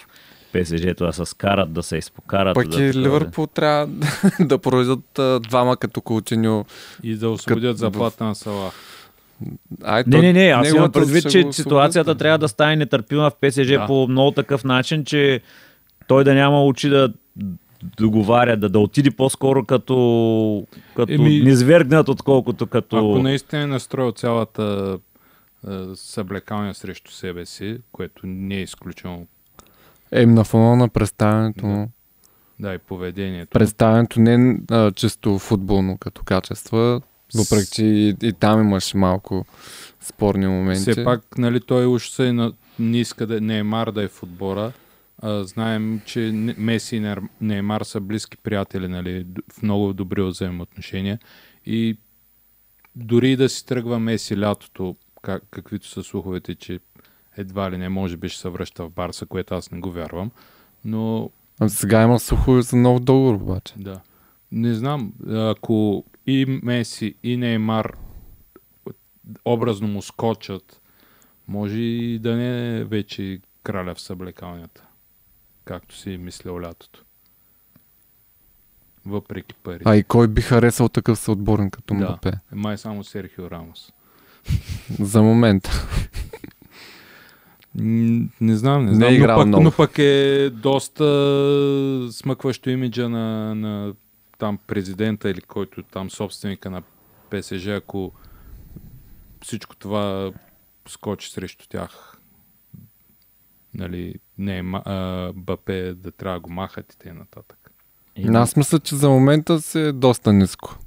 [0.53, 2.55] ПСЖ-то, да се скарат, да се изпокарат.
[2.55, 2.93] Пък да и.
[2.93, 3.89] Ливърпул трябва
[4.41, 6.65] да проведат двама като Култиньо.
[7.03, 8.73] И да освободят заплата на Салах.
[9.85, 13.35] Ай, Не, той- не, не, аз имам предвид, че ситуацията трябва да стане нетърпима в
[13.41, 13.87] ПСЖ Да.
[13.87, 15.41] по много такъв начин, че
[16.09, 17.13] той да няма очи да
[17.83, 22.97] договаря, да, да отиде по-скоро като, като Еми- низвергнат, отколкото като...
[22.97, 24.99] Ако наистина е настроил цялата
[25.69, 29.27] е, съблекалня срещу себе си, което не е изключено
[30.13, 31.91] Е, на фона на представянето му.
[32.61, 33.51] да и поведението.
[33.51, 37.01] Представянето не а, чисто футболно като качества,
[37.35, 39.45] въпреки че и, и там имаш малко
[40.01, 40.93] спорни моменти.
[40.93, 42.53] Все пак, нали, той уж се на...
[42.79, 44.73] не иска да Неймар да е в отбора.
[45.23, 46.21] А, знаем, че
[46.59, 51.19] Меси и Неймар са близки приятели, нали, в много добри взаимоотношения.
[51.67, 51.99] И
[52.97, 56.81] дори да си тръгва Меси лятото, как, каквито са слуховете, че
[57.37, 60.31] едва ли не може би ще се връща в Барса, което аз не го вярвам.
[60.85, 61.31] Но
[61.61, 63.75] А сега има сухо за нов договор обаче.
[63.77, 64.01] Да.
[64.53, 67.97] Не знам, ако и Меси, и Неймар
[69.45, 70.81] образно му скочат,
[71.49, 74.85] може и да не е вече краля в съблекалнята,
[75.65, 77.05] както си е мислял лятото.
[79.07, 79.83] Въпреки пари.
[79.85, 82.01] А и кой би харесал такъв съотборен като Да.
[82.01, 82.33] Мбапе?
[82.53, 83.93] Май само Серхио Рамос.
[85.01, 85.71] За момента.
[87.75, 89.65] Не знам, не Не знам, е но, пък, много.
[89.65, 93.95] но пък е доста смъкващо имиджа на, на
[94.39, 96.83] там президента или който там собственика на
[97.31, 98.13] ПСЖ, ако
[99.45, 100.33] всичко това
[100.89, 102.19] скочи срещу тях.
[103.75, 104.63] Нали, не е
[105.35, 107.43] Бапе да трябва да го махат и т.н.
[108.17, 110.79] И- Аз мисля, че за момента си е доста ниско.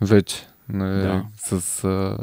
[0.00, 0.46] Вече.
[0.68, 1.26] Нали, Да.
[1.36, 2.16] С а,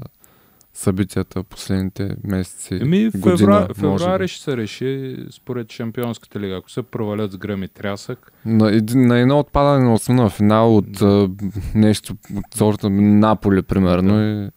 [0.74, 2.76] събитията последните месеци.
[2.76, 3.74] Еми, година, февруари, може би.
[4.00, 6.56] февруари ще се реши според Шампионската лига.
[6.58, 10.78] Ако се провалят с гръм и трясък, На, един, на едно отпадане на осмина финал
[10.78, 11.30] от а,
[11.76, 14.22] нещо от сорта Наполи, примерно.
[14.22, 14.50] И,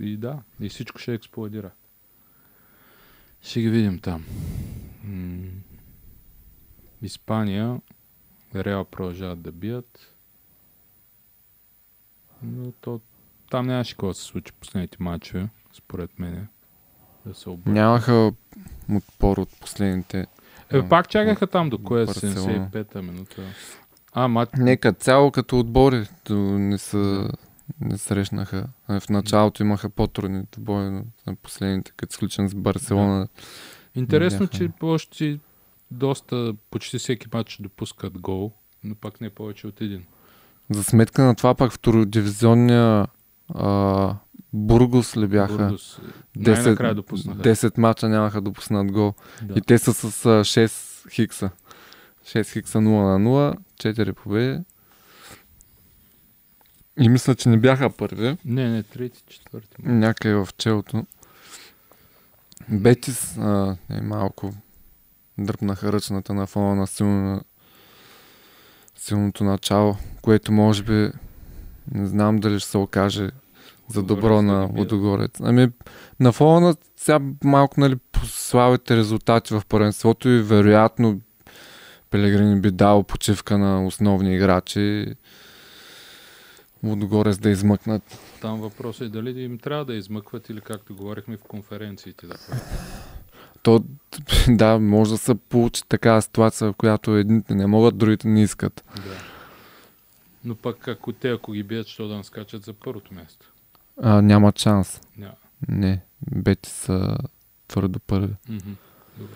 [0.00, 1.70] И да, и всичко ще експлодира.
[3.42, 4.24] Ще ги видим там.
[5.04, 5.48] М,
[7.02, 7.80] Испания,
[8.54, 10.14] Реал продължават да бият.
[12.42, 13.00] Но то,
[13.50, 16.48] там нямаше какво да се случи последните матчове, според мен.
[17.26, 17.80] Да се обърне.
[17.80, 18.32] нямаха
[18.96, 20.26] отпор от последните.
[20.72, 22.70] Е, пак чакаха там до кое Барселона.
[22.70, 23.42] 75-та минута.
[24.12, 24.50] А, мат...
[24.56, 27.30] Нека цяло като отбори не са
[27.80, 28.68] не срещнаха.
[28.88, 33.28] В началото имаха по-трудните бои, но на последните, като сключен с Барселона.
[33.94, 34.56] Интересно, бяха.
[34.56, 35.38] че още
[35.90, 38.52] доста, почти всеки матч допускат гол,
[38.84, 40.04] но пак не повече от един.
[40.70, 43.06] За сметка на това пак втородивизионния
[43.54, 44.14] а,
[44.52, 45.56] Бургос ли бяха?
[45.56, 46.00] Бургос,
[46.38, 47.42] 10, най-накрая допуснаха.
[47.42, 49.14] 10 мача нямаха допуснат гол.
[49.42, 49.54] Да.
[49.58, 51.50] И те са с а, 6 хикса.
[52.24, 54.60] 6 хикса 0 на 0, 4 победи.
[56.98, 58.36] И мисля, че не бяха първи.
[58.44, 59.76] Не, не, трети, четвърти.
[59.82, 61.06] Някъде в челото.
[62.68, 64.54] Бетис а, е малко
[65.38, 67.42] дръпнаха ръчната на фона на силно,
[68.96, 71.10] силното начало, което може би
[71.92, 73.30] не знам дали ще се окаже
[73.88, 74.70] за добро на.
[74.76, 75.30] Лудогорец.
[75.40, 75.68] Ами
[76.20, 81.20] на фона на сега малко нали, по слабите резултати в първенството и вероятно
[82.10, 85.06] Пелегрини би дал почивка на основни играчи.
[86.84, 88.02] Лудогорец да измъкнат.
[88.40, 92.64] Там въпросът е дали им трябва да измъкват или както говорихме в конференциите да правят.
[93.62, 93.84] То,
[94.48, 98.84] да, може да се получи такава ситуация, в която едните не могат, другите не искат.
[98.96, 99.02] Да.
[100.44, 103.52] Но пък ако те, ако ги бият, що да не скачат за първото място?
[104.02, 105.00] А, няма шанс.
[105.16, 105.34] Няма.
[105.68, 107.16] Не, бети са
[107.68, 108.34] твърдо първи.
[108.48, 109.34] Добре.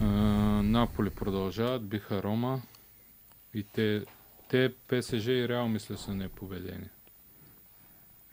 [0.00, 0.04] А,
[0.62, 2.62] Наполи продължават, биха Рома
[3.54, 4.04] и те,
[4.54, 6.88] те ПСЖ и Реал мисля са непобедени.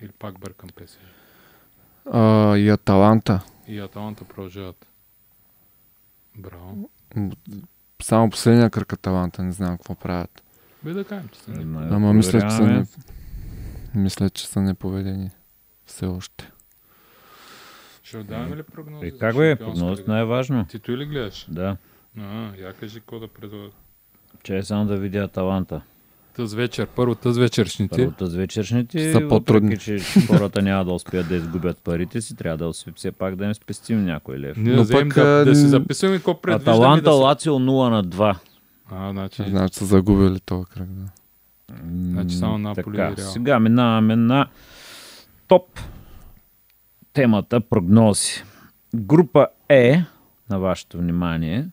[0.01, 0.97] Или пак бъркам ПСЖ.
[2.11, 3.43] А, и Аталанта.
[3.67, 4.87] И Аталанта продължават.
[6.37, 6.89] Браво.
[8.01, 10.43] Само последния кръг Аталанта, не знам какво правят.
[10.83, 11.65] Бе да кажем, че са не.
[11.65, 12.85] Ма, Ама мисля, че са не...
[13.95, 15.29] Мисля, че са непобедени.
[15.85, 16.51] Все още.
[18.03, 19.07] Ще даваме ли прогнози?
[19.07, 19.49] Е, за как бе?
[19.49, 20.65] Шампионска Прогнозът най-важно.
[20.65, 21.47] Ти той ли гледаш?
[21.49, 21.77] Да.
[22.19, 23.69] А, я кажи какво да предлага.
[24.43, 25.81] Че е само да видя Аталанта.
[26.35, 27.95] Тъз вечер, първо тъз вечершните.
[27.97, 29.69] Първото с вечершните, Са по-трудни.
[29.69, 33.45] въпреки, че хората няма да успеят да изгубят парите си, трябва да все пак да
[33.45, 34.57] им спестим някой лев.
[34.57, 36.77] Ние Но пък, да, а, да си записваме какво предвиждаме.
[36.77, 37.11] Аталанта, да.
[37.11, 38.37] Лацио 0 на 2.
[38.91, 40.87] А, значи, Значи са загубили този кръг.
[40.89, 41.05] Да.
[42.11, 43.21] Значи само Наполи така, и.
[43.21, 44.47] Сега минаваме на
[45.47, 45.79] топ
[47.13, 48.43] темата прогнози.
[48.95, 50.03] Група Е,
[50.49, 51.67] на вашето внимание,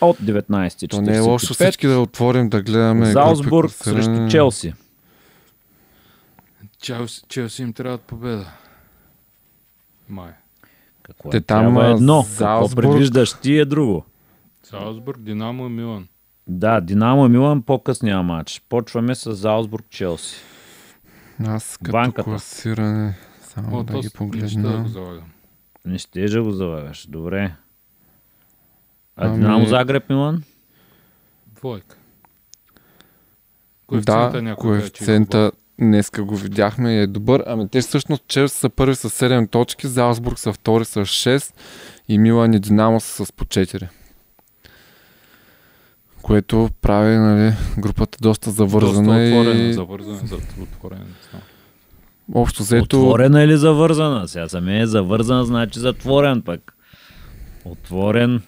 [0.00, 0.90] от 19.45.
[0.90, 3.12] То не е лошо всички да отворим да гледаме.
[3.70, 4.02] класиране.
[4.04, 4.74] срещу Челси.
[6.78, 8.50] Челси, Челси им трябва победа.
[10.08, 10.30] Май.
[11.02, 11.40] Какво Те е?
[11.40, 12.22] там, Трябва а, едно.
[12.22, 14.04] Какво Залцбург- предвиждаш ти е друго.
[14.62, 16.08] Салцбург, Динамо и Милан.
[16.48, 18.62] Да, Динамо и Милан по-късния матч.
[18.68, 20.36] Почваме с Залцбург Челси.
[21.44, 22.22] Аз като Банката.
[22.24, 24.82] класиране само О, да ги с- не ще да погледна.
[24.82, 25.24] го залагам.
[25.84, 27.06] Не ще да го залагаш.
[27.06, 27.54] Добре.
[29.18, 30.42] А Ами- Динамо Загреб Милан?
[31.56, 31.96] Двойка.
[33.86, 37.44] Коефициента Да, че е коефициента днеска го видяхме и е добър.
[37.46, 41.54] Ами те всъщност Челси са първи с 7 точки, Залсбург са втори с 6
[42.08, 43.88] и Милан и Динамо са с по 4.
[46.22, 51.04] Което прави нали, групата доста завързана Доста отворена, и завързана, за отворена.
[52.34, 54.28] общо взето Отворена или завързана?
[54.28, 56.74] Сега за мен е завързана, значи затворен пък.
[57.64, 58.42] Отворен.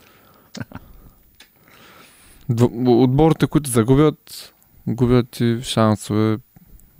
[2.87, 4.53] Отборите, които загубят,
[4.87, 6.39] губят и шансове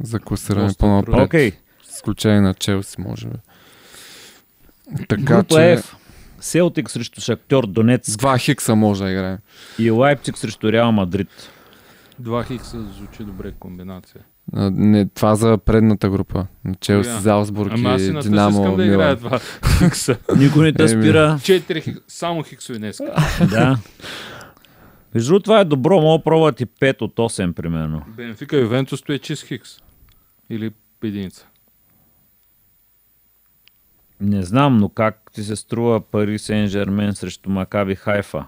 [0.03, 1.15] за класиране по-напред.
[1.19, 1.53] Окей.
[1.85, 3.37] С изключение на Челси, може би.
[5.09, 5.95] Така Група че F.
[6.41, 9.39] Селтик срещу Шахтьор с Донецк два хикса може да играем.
[9.79, 11.51] и Лайпциг срещу Реал Мадрид.
[12.19, 14.21] Два хикса звучи добре комбинация.
[14.53, 16.47] Не, това за предната група.
[16.65, 17.21] На Челси, Коя?
[17.21, 19.41] Залсбург Ама аз и Динамо, искам да играя два
[19.79, 20.17] хикса.
[20.37, 21.39] Никой не те спира.
[21.43, 22.01] Четири хикса.
[22.09, 23.01] Само хиксови днес.
[23.51, 23.79] да.
[25.15, 28.03] Между другото, това е добро, мога да пробват и 5 от 8, примерно.
[28.09, 29.71] Бенфика и Ювентус е чист хикс.
[30.51, 30.71] Или
[31.05, 31.47] единица.
[34.21, 38.45] Не знам, но как ти се струва Пари Сен Жермен срещу Макаби Хайфа?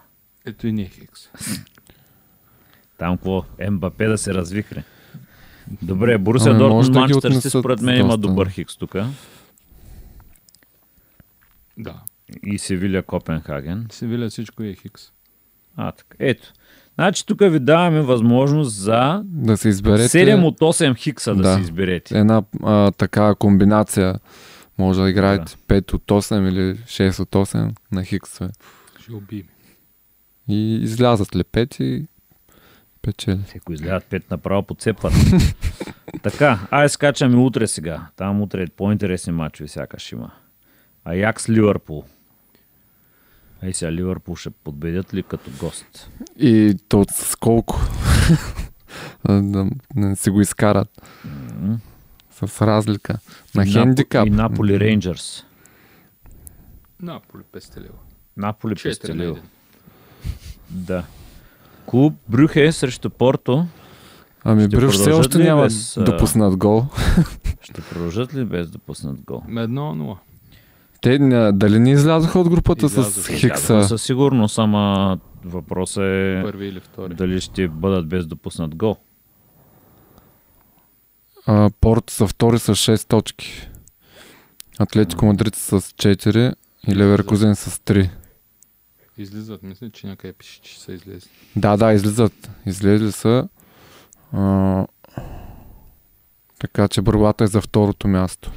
[0.47, 1.29] Ето и не е хикс.
[2.99, 3.45] Там какво?
[3.59, 4.85] Ембапе да се развихре.
[5.83, 8.97] Добре, Борусия Ами, Дортмунд да Манчестър отнесат според мен има добър хикс тук.
[11.79, 11.95] Да.
[12.47, 13.87] И Севиля Копенхаген.
[13.93, 15.03] Севиля всичко е хикс.
[15.77, 16.17] А, така.
[16.19, 16.53] Ето.
[16.95, 21.55] Значи тук ви даваме възможност за Да се изберете 7 от 8 хикса да, Да.
[21.55, 22.19] си изберете.
[22.19, 24.15] една а, такава комбинация.
[24.79, 28.51] Може да играете 5 от 8 или 6 от 8 на хиксове.
[29.01, 29.47] Ще убием.
[30.49, 32.07] И излязат ли 5 и
[33.03, 33.41] печели.
[33.57, 35.13] Ако излядат 5 направо подцепват.
[36.23, 38.07] така, ай скачаме утре сега.
[38.17, 40.31] Там утре по-интересни матчове сякаш има.
[41.05, 42.05] Аякс Ливърпул.
[43.63, 46.11] Ей сега Ливърпул ще подбедят ли като гост?
[46.39, 47.81] И то с колко?
[49.29, 51.03] да, не си го изкарат.
[51.61, 51.79] М.
[52.31, 53.19] С разлика.
[53.55, 54.27] На И хендикап.
[54.27, 55.45] И Наполи Рейнджърс.
[57.01, 57.99] Наполи пестелева.
[58.37, 59.35] Наполи 4 на пестелил.
[59.37, 59.41] 1.
[60.71, 61.05] Да.
[61.93, 63.67] Клуб Брюхе срещу Порто.
[64.45, 66.85] Ами Ще Брюш все още няма без, допуснат гол.
[67.63, 69.43] Ще продължат ли без да пуснат гол?
[69.57, 70.19] Едно нула.
[71.01, 73.33] Те ня- дали не излязоха от групата с Излязоха.
[73.33, 73.85] Хикса?
[73.85, 77.15] Със сигурност, ама въпросът е Първи или втори.
[77.15, 78.97] дали ще бъдат без допуснат гол.
[81.47, 83.69] А, Порт са втори с 6 точки.
[84.79, 86.55] Атлетико Мадрид с 4
[86.89, 88.11] и Леверкузен с 3.
[89.19, 91.31] Излизат, мисля, че някъде пише, че са излезли.
[91.57, 92.51] Да, да, излизат.
[92.67, 93.49] Излезли са.
[94.33, 94.87] А,
[96.59, 98.53] така че борбата е за второто място.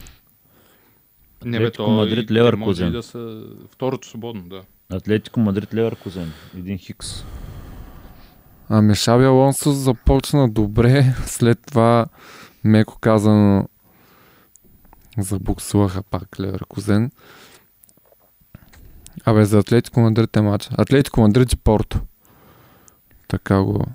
[1.45, 2.85] Не, бе, Атлетико то Мадрид, Леверкузен.
[2.85, 4.61] може да са второто свободно, да.
[4.91, 6.31] Атлетико Мадрид Леверкузен.
[6.57, 7.23] Един хикс.
[8.69, 12.05] Ами Шаби Алонсо започна добре, след това
[12.63, 13.67] меко казано
[15.17, 17.11] забуксуваха пак Леверкузен.
[19.25, 20.69] Абе за Атлетико Мадрид е матч.
[20.77, 21.99] Атлетико Мадрид и Порто.
[23.27, 23.85] Така го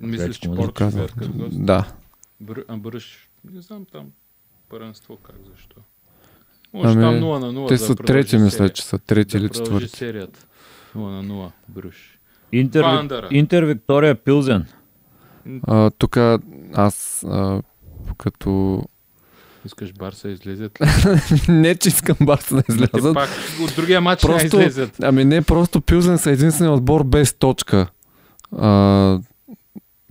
[0.00, 1.08] Мислиш, че Порто ще казвам.
[1.52, 1.92] Да.
[2.40, 4.06] Бър, а Бърш, не знам там
[4.68, 5.76] първенство как, защо.
[6.72, 9.44] Може Ами, там 0 на 0 Те да са трети, мисля, че са трети да
[9.44, 9.88] или четвърти.
[9.88, 10.46] серията.
[10.96, 12.18] 0 на 0, Бруш.
[12.52, 12.84] Интер.
[13.30, 14.66] Интер Виктория Пилзен.
[15.66, 16.16] А, тук
[16.74, 17.62] аз а,
[18.18, 18.82] като...
[19.68, 20.78] Искаш Барса излезят
[21.48, 23.14] не, че искам Барса да Те излязат.
[23.14, 23.28] пак
[23.62, 24.90] от другия матч Просто- не излезят.
[25.02, 27.86] Ами не, просто Пилзен са единствения отбор без точка.
[28.52, 29.18] А,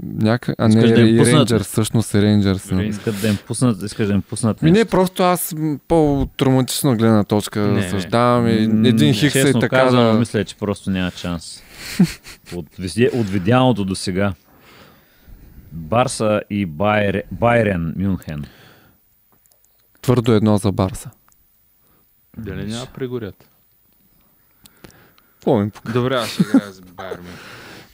[0.03, 0.55] няка...
[0.57, 1.33] а не, Искаш да и пуснат?
[1.35, 2.63] Рейнджърс, всъщност е Рейнджърс.
[2.63, 6.27] Рейн- Искат да им пуснат, искаш да им пуснат Ми не, просто аз м, по
[6.41, 7.89] романтична гледна точка Не.
[7.89, 10.19] съждавам и М, един хикс е Честно така казано, да...
[10.19, 11.63] мисля, че просто няма шанс.
[12.55, 12.65] от,
[13.13, 14.33] от видяното до сега.
[15.71, 18.45] Барса и Байре, Байрен Мюнхен.
[20.07, 21.09] Твърдо едно за Барса.
[22.37, 23.49] Дали няма прегорят?
[25.33, 25.93] Какво ми пука?
[25.93, 27.19] Добре, аз ще играя с Байер.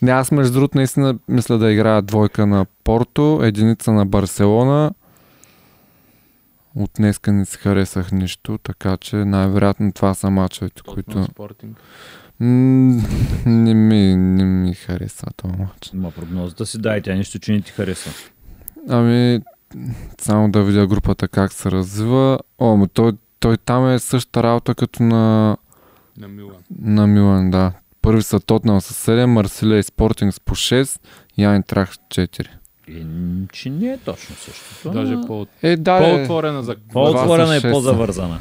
[0.02, 4.92] Не, аз между другото наистина мисля да играя двойка на Порто, единица на Барселона.
[6.76, 11.24] От днеска не си харесах нищо, така че най-вероятно това са мачовете, Които...
[11.24, 11.78] Спортинг.
[12.40, 13.02] М,
[13.46, 15.92] не, ми, не ми хареса този мач.
[15.94, 18.12] Ма прогнозата си дай, тя нищо, че не ти харесва.
[18.90, 19.42] Ами,
[20.18, 22.40] само да видя групата как се развива.
[22.60, 25.58] О, но той, той там е същата работа като на,
[26.18, 26.56] На Милан.
[26.80, 27.72] на Милан, да.
[28.02, 31.00] Първи са Тотнам с 7, Марсилия и Спортинг с по 6
[31.38, 32.48] и Айнтрах с 4.
[32.88, 34.92] И, м, че не е точно същото.
[34.92, 36.00] Даже по- Е, да, е.
[36.18, 36.76] по-отворена за...
[36.94, 38.40] По-отворена и по-завързана.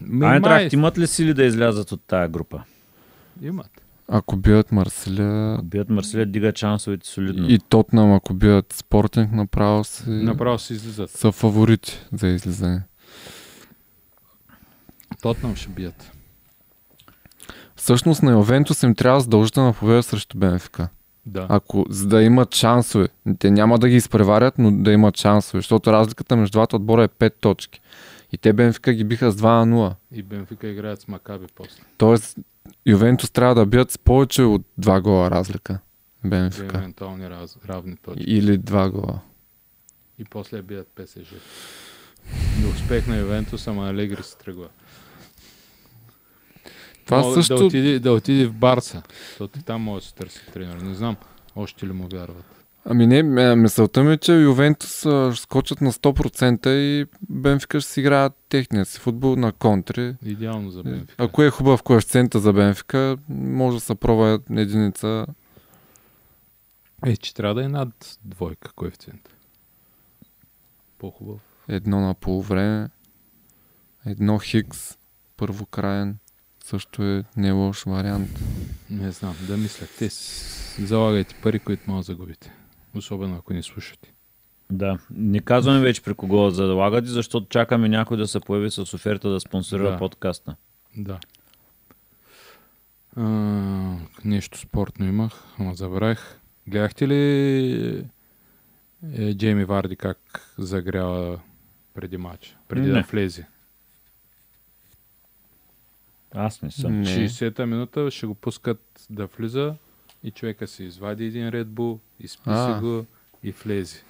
[0.00, 2.62] Ми, Айнтрахт май- имат ли сили да излязат от тая група?
[3.42, 3.75] Имат.
[4.08, 7.46] Ако бият Марсилия Ако бият Марсилия, дига шансовете солидно.
[7.48, 11.10] и Тотнам, ако бият Спортинг, направо си, Направо си излизат.
[11.10, 12.82] са фаворити за излизане.
[15.22, 16.12] Тотнам ще бият.
[17.76, 20.88] Всъщност на Ювентус им трябва задължителна победа срещу Бенфика.
[21.26, 21.46] Да.
[21.48, 23.08] Ако, за да имат шансове.
[23.38, 27.08] Те няма да ги изпреварят, но да имат шансове, защото разликата между двата отбора е
[27.08, 27.80] 5 точки.
[28.32, 29.94] И те Бенфика ги биха с 2 на 0.
[30.12, 31.82] И Бенфика играят с Макаби после.
[31.98, 32.38] Тоест,
[32.86, 35.78] Ювентус трябва да бият с повече от 2 гола разлика.
[36.24, 36.78] Бенфика.
[36.78, 38.22] евентуални раз, равни точки.
[38.22, 39.20] Или 2 гола.
[40.18, 41.34] И после бият ПСЖ.
[42.62, 44.68] До успех на Ювентус, ама Алегри се тръгва.
[47.04, 47.56] Това Мога също...
[47.56, 49.02] Да отиде, да отиде в Барса.
[49.28, 50.76] Защото там може да се търси тренер.
[50.76, 51.16] Не знам.
[51.56, 52.55] Още ли му вярват.
[52.88, 58.00] Ами не, м- мисълта ми е, че Ювентус скочат на 100% и Бенфика ще си
[58.00, 60.16] играят техния си футбол на контри.
[60.24, 61.14] Идеално за Бенфика.
[61.18, 65.26] Ако е хубав коефициента за Бенфика, може да се пробва единица.
[67.06, 69.28] Е, че трябва да е над двойка коефициент.
[70.98, 71.40] По-хубав.
[71.68, 72.88] Едно на полувреме,
[74.06, 74.98] едно хикс,
[75.36, 76.18] първо краен.
[76.64, 78.30] Също е не лош вариант.
[78.90, 79.86] Не знам, да мисля.
[79.98, 80.08] Те
[80.86, 82.52] залагайте пари, които може да загубите.
[82.96, 84.12] Особено ако ни слушате.
[84.70, 84.98] Да.
[85.10, 89.28] Не казваме вече при кого да залагате, защото чакаме някой да се появи с оферта
[89.30, 89.98] да спонсорира Да.
[89.98, 90.56] подкаста.
[90.96, 91.18] Да.
[93.16, 93.22] А,
[94.24, 96.40] нещо спортно имах, ама забравих.
[96.66, 98.04] Гледахте ли
[99.12, 101.40] е, Джейми Варди как загрява
[101.94, 102.92] преди матч, преди Не.
[102.92, 103.46] да влезе?
[106.34, 107.00] Аз не съм.
[107.00, 107.06] Не.
[107.06, 109.74] 60-та минута ще го пускат да влиза
[110.26, 112.80] и човека си извади един Red Bull, изписи А.
[112.80, 113.06] го
[113.42, 114.02] и влезе.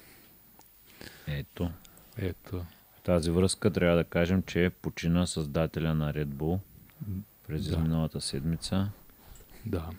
[1.26, 1.70] Ето.
[2.18, 2.64] Ето.
[2.96, 6.58] В тази връзка трябва да кажем, че почина създателя на Red Bull
[7.46, 7.70] през Да.
[7.70, 8.88] изминалата седмица.
[9.66, 9.90] Да.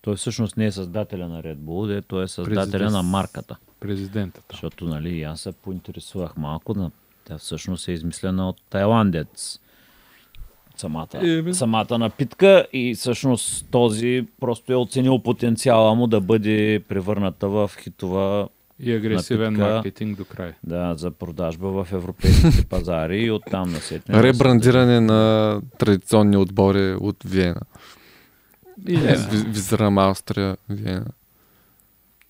[0.00, 2.92] Той всъщност не е създателя на Red Bull, де, той е създателя Президент.
[2.92, 3.56] на марката.
[3.80, 4.44] Президентът.
[4.50, 6.74] Защото, нали, аз се поинтересувах малко.
[6.74, 6.90] На...
[7.24, 9.60] Тя всъщност е измислена от тайландец.
[10.76, 11.54] Самата, Еми.
[11.54, 18.48] самата напитка и всъщност този просто е оценил потенциала му да бъде превърната в хитова
[18.80, 19.74] И агресивен Напитка.
[19.74, 20.52] маркетинг до край.
[20.64, 24.22] да, за продажба в европейските пазари и оттам насетне.
[24.22, 25.22] Ребрандиране на
[25.78, 27.60] традиционни отбори от Виена.
[28.88, 29.46] И Yeah.
[29.46, 31.06] Визирам Австрия, Виена.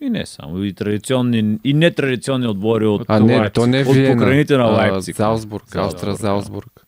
[0.01, 0.59] И не само.
[0.59, 4.15] И традиционни, и нетрадиционни отбори от, А не, Лайпциг, то не е от Виена.
[4.15, 5.17] покрайните на Лайпциг.
[5.17, 6.82] Залцбург, Залцбург, Аустра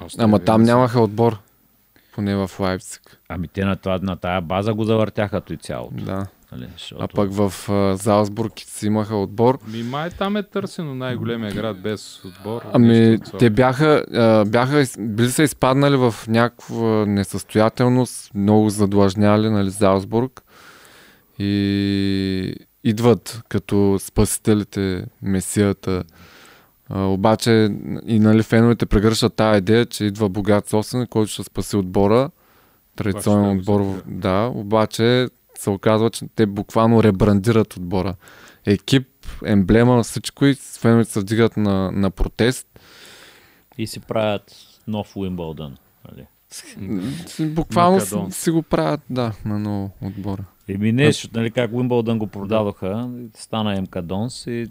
[0.00, 1.38] Австрия, Ама там нямаха отбор.
[2.14, 3.20] Поне в Лайпциг.
[3.28, 6.04] Ами те на, това, на тая база го завъртяха и цялото.
[6.04, 6.26] Да.
[6.52, 6.68] Нали?
[6.72, 7.04] Защото...
[7.04, 9.58] А пък в а, Залцбург си имаха отбор.
[9.68, 12.62] Ми май там е търсено най-големия град без отбор.
[12.72, 20.42] Ами, те бяха, а, бяха, били са изпаднали в някаква несъстоятелност, много задлъжняли, нали, Залцбург.
[21.38, 22.54] И
[22.84, 26.04] идват като спасителите, месията.
[26.88, 27.50] А, обаче
[28.06, 32.30] и нали, феновете прегръщат тази идея, че идва богат собственик, който ще спаси отбора.
[32.96, 35.28] Традиционен отбор, да, обаче
[35.58, 38.14] се оказва, че те буквално ребрандират отбора.
[38.66, 39.08] Екип,
[39.44, 42.80] емблема, всичко и феновете се вдигат на, на протест.
[43.78, 44.56] И си правят
[44.86, 45.76] нов Уимбълдън.
[46.10, 46.26] Нали?
[47.40, 50.44] Буквално си, си го правят, да, на ново отбора.
[50.68, 54.66] Еми не, защото нали, как Уимбълдън го продадоха, стана МК Донс и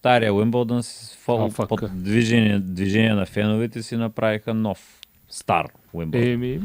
[0.00, 6.32] стария Уимбълдън с фол, под движение, движение на феновете си направиха нов, стар Уимбълдън.
[6.32, 6.60] Еми,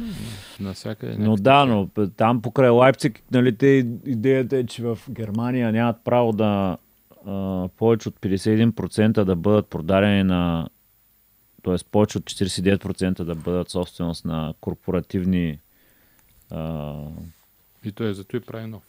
[0.60, 1.16] навсякъде.
[1.20, 3.68] Но да, но там покрай Лайпциг, нали, те
[4.06, 6.78] идеята е, че в Германия нямат право да
[7.28, 10.70] а, повече от 51% да бъдат продадени на
[11.64, 11.76] т.е.
[11.92, 15.60] повече от 49% да бъдат собственост на корпоративни
[16.52, 16.94] а,
[17.86, 18.84] И той зато и прави нов.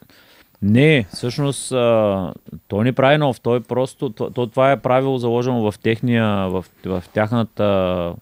[0.63, 2.35] Не, всъщност а,
[2.69, 6.65] той не прави нов, той просто, то, то, това е правило заложено в техния, в,
[6.85, 8.15] в тяхната,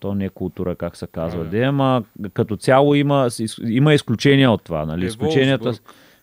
[0.00, 1.58] то не е култура, как се казва, да.
[1.58, 2.02] ама
[2.32, 3.28] като цяло има,
[3.68, 5.04] има изключения от това, нали?
[5.04, 5.72] Е, Изключенията,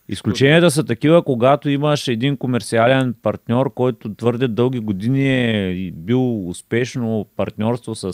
[0.09, 7.25] изключенията са такива, когато имаш един комерциален партньор, който твърде дълги години е бил успешно
[7.35, 8.13] партньорство с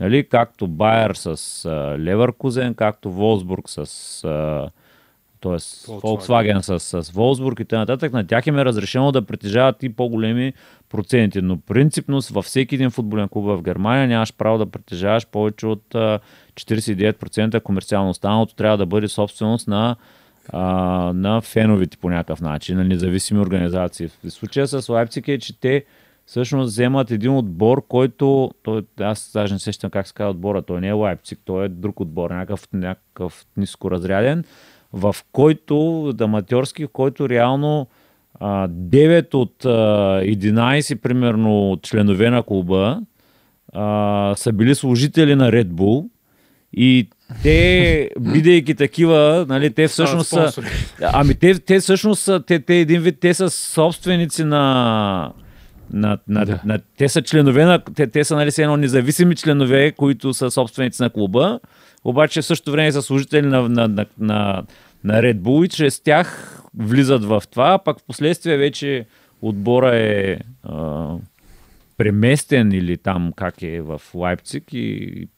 [0.00, 1.68] нали, както Байер с
[1.98, 3.78] Леверкузен, както Волсбург с
[4.24, 4.70] а,
[5.44, 5.58] т.е.
[5.58, 6.00] Volkswagen.
[6.00, 7.98] Volkswagen с, с Волсбург и т.н.
[8.12, 10.52] На тях им е разрешено да притежават и по-големи
[10.88, 15.66] проценти, но принципно във всеки един футболен клуб в Германия нямаш право да притежаваш повече
[15.66, 16.18] от а,
[16.54, 18.10] 49% комерциално.
[18.10, 19.96] Останалото трябва да бъде собственост на,
[20.48, 20.62] а,
[21.14, 24.08] на феновите по някакъв начин, на независими организации.
[24.08, 25.84] В случая с Лайпциг е, че те
[26.26, 30.80] всъщност вземат един отбор, който, той, аз даже не сещам как се казва отбора, той
[30.80, 34.44] не е Лайпциг, той е друг отбор, някакъв, някакъв нискоразряден,
[34.94, 37.86] в който, аматьорски, в който реално
[38.40, 43.00] а, 9 от а, 11 примерно членове на клуба
[43.72, 46.08] а, са били служители на Red Bull
[46.72, 47.08] и
[47.42, 50.52] те, бидейки такива, нали, те всъщност са.
[51.02, 55.32] Ами те, те всъщност са, те, те един вид, те са собственици на,
[55.92, 56.60] на, на, Да.
[56.64, 61.02] на те са членове на, те, те са нали, едно независими членове, които са собственици
[61.02, 61.60] на клуба,
[62.04, 64.62] обаче в същото време са служители на, на, на, на,
[65.04, 69.06] на Red Bull и чрез тях влизат в това, пък в последствие вече
[69.42, 71.14] отбора е а,
[71.96, 75.28] преместен или там как е в Лайпциг и, и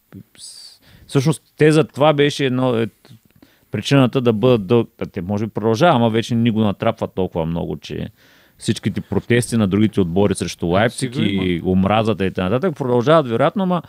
[1.07, 2.89] всъщност те за това беше едно, е,
[3.71, 4.87] причината да бъдат дъл...
[4.99, 8.09] да, Те може би продължава, ама вече ни го натрапват толкова много, че
[8.59, 12.73] всичките протести на другите отбори срещу Лайпциг и омразата и т.н.
[12.73, 13.83] продължават вероятно, ама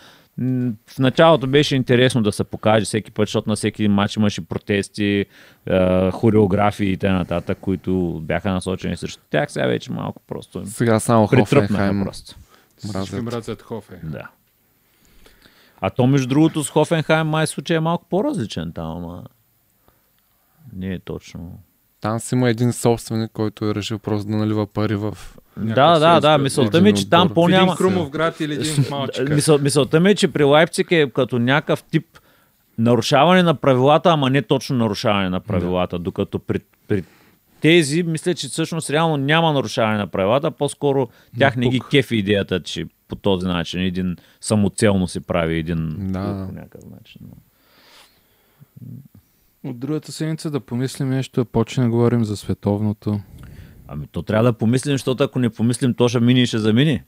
[0.88, 5.26] в началото беше интересно да се покаже всеки път, защото на всеки матч имаше протести,
[5.66, 9.52] е, хореографии и т.н., които бяха насочени срещу тях.
[9.52, 12.04] Сега вече малко просто им Сега само Хофенхайм.
[12.04, 12.36] просто.
[12.78, 13.24] Всички Мразят.
[13.24, 14.00] мразят Хофе.
[14.04, 14.30] Да.
[15.82, 19.24] А то, между другото, с Хофенхайм май случай е малко по-различен там, ама
[20.74, 21.60] не е точно.
[22.02, 25.18] Там си има един собственик, който е решил просто да налива пари в...
[25.58, 27.64] Да, да, да, мисълта ми е, че там по-няма...
[27.64, 28.86] един Крумов град или един.
[29.36, 32.06] Мисъл, мисълта ми е, че при Лайпциг е като някакъв тип
[32.78, 37.04] нарушаване на правилата, ама не точно нарушаване на правилата, докато при, при
[37.62, 41.08] тези, мисля, че всъщност реално няма нарушаване на правилата, по-скоро
[41.40, 46.46] тях не ги кефи идеята, че по този начин един самоцелно се прави един Да.
[46.48, 47.22] по някакъв начин.
[49.70, 53.20] От другата седмица да помислим нещо, да почне да говорим за световното.
[53.88, 57.06] Ами то трябва да помислим, защото ако не помислим, то ще мине и ще замине.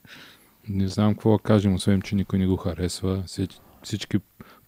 [0.68, 3.22] Не знам какво да кажем, освен, че никой не го харесва.
[3.82, 4.18] Всички,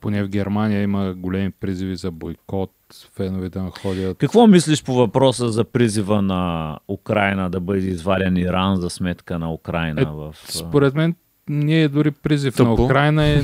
[0.01, 2.71] поне в Германия, има големи призиви за бойкот,
[3.17, 4.19] фенове да ходят.
[4.19, 9.53] Какво мислиш по въпроса за призива на Украина да бъде изваден Иран за сметка на
[9.53, 10.35] Украина Е, в...
[10.49, 11.15] Според мен,
[11.49, 12.85] ние дори призив на Тъпо.
[12.85, 13.41] Украина е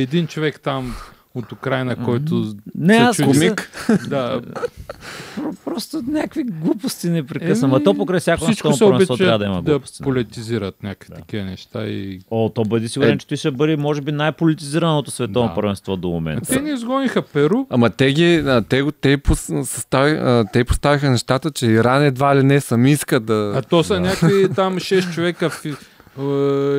[0.00, 0.94] един човек там
[1.34, 3.28] от Украина, който Не, се аз чуди.
[3.28, 3.70] комик.
[4.08, 7.74] Да, Про- Просто някакви глупости не прекъсвам.
[7.74, 10.02] А то покрай всяко всичко се първенство трябва да има обичат да глупости.
[10.02, 13.18] политизират някакви такива неща и О, то бъди сигурен, Е.
[13.18, 15.54] че той ще бъде, може би, най-политизираното световно Да.
[15.54, 16.48] първенство до момента.
[16.48, 17.64] те ни изгониха Перу.
[17.70, 22.02] Ама те ги, а, те, го- те, пос- състави, а, те поставиха нещата, че Иран
[22.04, 23.52] едва ли не сами искат да...
[23.56, 25.72] А то са някакви там 6 човека в, е,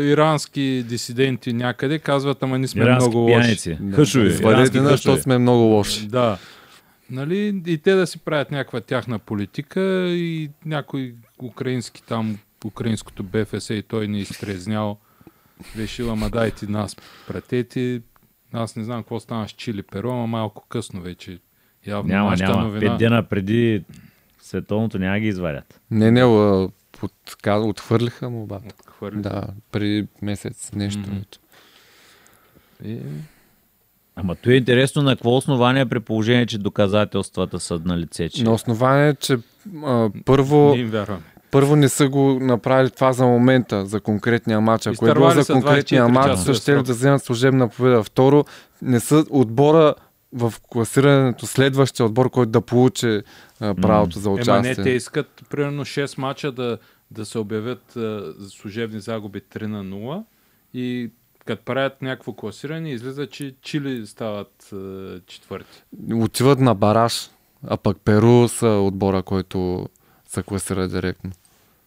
[0.04, 3.34] ирански дисиденти някъде, казват, ама ние сме Ирански много лоши.
[3.42, 3.78] пияници.
[3.82, 3.96] Да.
[3.96, 4.34] Хъшови.
[4.34, 6.08] Свалете нас, защото сме много лоши.
[6.08, 6.38] Да.
[7.10, 13.70] Нали, и те да си правят някаква тяхна политика и някой украински там, украинското БФС
[13.70, 14.98] и той ни изтрезнял.
[15.78, 16.96] Решил, ама дайте нас
[17.28, 18.02] пратете.
[18.54, 21.40] Аз не знам какво стана с Чили Перо, ама малко късно вече.
[21.88, 22.64] Явно Няма, няма.
[22.64, 22.92] новина.
[22.92, 23.84] Пет дена преди
[24.42, 25.80] световното няма ги извадят.
[25.92, 26.74] Не, не, от,
[27.50, 28.76] отхвърлиха му бата.
[28.98, 29.22] Хвърли.
[29.22, 31.00] Да, при месец нещо.
[31.00, 31.18] Мгм.
[32.86, 33.00] И...
[34.16, 38.44] Ама то е интересно на какво основание при положение, че доказателствата са на лице, че...
[38.44, 39.38] На основание, че
[39.84, 41.06] а, първо, Не
[41.52, 44.88] първо не са го направили това за момента, за конкретния матч.
[44.88, 48.04] Ако е било за конкретния 24 матч, са ще да вземат служебна победа.
[48.04, 48.46] Второ,
[48.82, 49.96] не са отбора
[50.34, 53.22] в класирането, следващия отбор, който да получи
[53.60, 54.84] а, правото за Ема не, участие.
[54.84, 56.78] те искат примерно 6 мача да,
[57.14, 60.24] да се обявят а, служебни загуби 3 на 0
[60.74, 61.12] и
[61.46, 65.84] като правят някакво класиране, излиза, че Чили стават а, четвърти.
[66.14, 67.30] Отиват на бараж,
[67.68, 69.90] а пък Перу са отбора, който
[70.26, 71.32] се класира директно.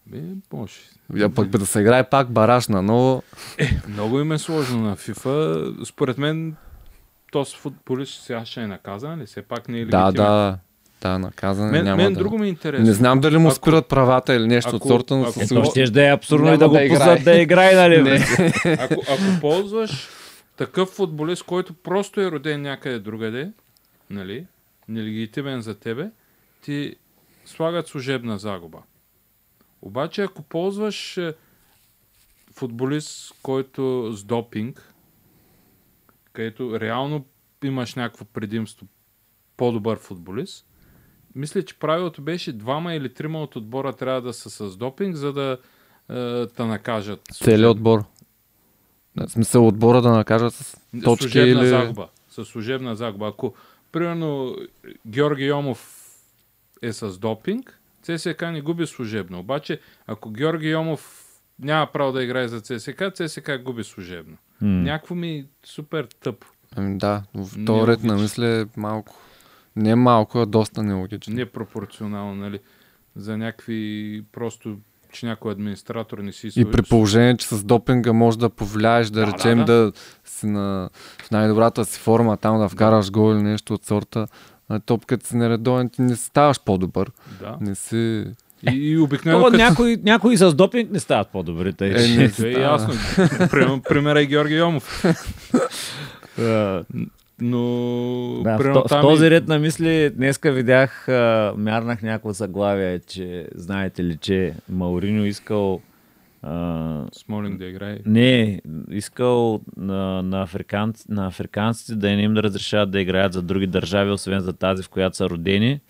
[0.07, 0.23] Бе,
[0.53, 0.75] може.
[1.21, 3.23] А пък да се играе пак бараж на ново.
[3.89, 5.85] Много им е сложно на FIFA.
[5.85, 6.57] Според мен
[7.33, 9.27] този футболист сега ще е наказан ли?
[9.27, 10.05] Все пак не е легитимен.
[10.05, 10.59] да, да,
[11.05, 12.19] наказан Мен, няма мен да.
[12.19, 12.87] друго ми е интересно.
[12.87, 15.49] Не знам дали му Ако- спират правата или нещо от ако- сорта, но ако- със
[15.49, 15.71] сигурност.
[15.71, 16.99] ще да е абсурдно и да го да играе.
[16.99, 18.03] пуснат да играе, нали?
[18.05, 18.19] бе?
[18.73, 20.09] Ако, ако ползваш
[20.57, 23.51] такъв футболист, който просто е роден някъде другаде,
[24.11, 24.47] нали,
[24.89, 26.11] нелегитимен за тебе,
[26.63, 26.97] ти
[27.45, 28.79] слагат служебна загуба.
[29.83, 31.35] Обаче, ако ползваш е,
[32.53, 34.93] футболист, който с допинг,
[36.33, 37.25] където реално
[37.65, 38.87] имаш някакво предимство,
[39.57, 40.67] по-добър футболист,
[41.37, 45.33] мисля, че правилото беше двама или трима от отбора трябва да са с допинг, за
[45.33, 45.59] да
[46.11, 47.21] е, те накажат.
[47.33, 48.05] Целият отбор.
[49.17, 51.69] В смисъл отбора да накажат с точки служебна или...
[51.69, 52.09] загуба.
[52.29, 53.29] Със служебна загуба.
[53.29, 53.55] Ако,
[53.93, 54.57] примерно,
[55.07, 56.03] Георги Йомов
[56.83, 59.39] е с допинг, ЦСК не губи служебно.
[59.39, 61.27] Обаче, ако Георги Йомов
[61.59, 64.37] няма право да играе за ЦСК, ЦСК губи служебно.
[64.61, 64.69] М.
[64.69, 66.47] Някакво ми супер тъпо.
[66.77, 69.17] Ами да, в този ред на мисля е малко.
[69.77, 71.35] Не малко, а доста нелогично.
[71.35, 72.59] Непропорционално, нали?
[73.17, 74.77] За някакви просто,
[75.13, 79.21] че някой администратор не си И при положение, че с допинга можеш да повлияеш, да,
[79.21, 79.93] Да, речем, да, да,
[80.25, 80.91] си на,
[81.23, 84.27] в най-добрата си форма, там да вкараш гол или нещо от сорта,
[84.69, 87.11] а топката си нередовен, ти не ставаш по-добър.
[87.41, 87.57] Да.
[87.61, 88.25] Не си...
[88.73, 89.65] И, и обикновено То, като...
[89.65, 91.73] някои, някои с допинг не стават по-добри.
[91.73, 92.95] Тъй, Е, не е ясно.
[93.51, 95.05] Прим- Примера е Георги Йомов.
[97.41, 98.41] Но...
[98.45, 103.49] Да, в, в този и- ред на мисли днеска видях, а, мярнах някакво заглавие, че
[103.55, 105.81] знаете ли, че Мауриньо искал
[106.43, 107.99] а, Смолинг да играе.
[108.07, 108.61] не,
[108.91, 113.67] искал на, на, африканци, на африканците да не им да разрешават да играят за други
[113.67, 115.81] държави, освен за тази, в която са родени.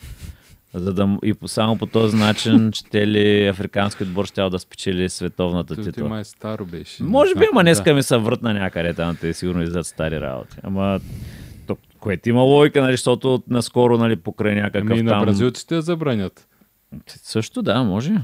[0.74, 5.08] За да, и по, само по този начин, ще ли африкански отбор ще да спечели
[5.08, 6.08] световната титла.
[6.08, 7.02] май старо беше.
[7.02, 10.56] Може би, ама днеска ми се въртна някъде там, те сигурно излизат стари работи.
[10.62, 11.00] Ама,
[12.06, 15.24] което има логика, нали, защото наскоро, нали, покрай някакъв Ами и на там...
[15.24, 16.48] бразилците я забранят.
[17.06, 18.14] Също да, може.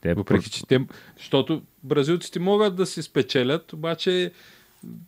[0.00, 0.80] Те Въпреки, че те...
[1.16, 4.32] Защото бразилците могат да си спечелят, обаче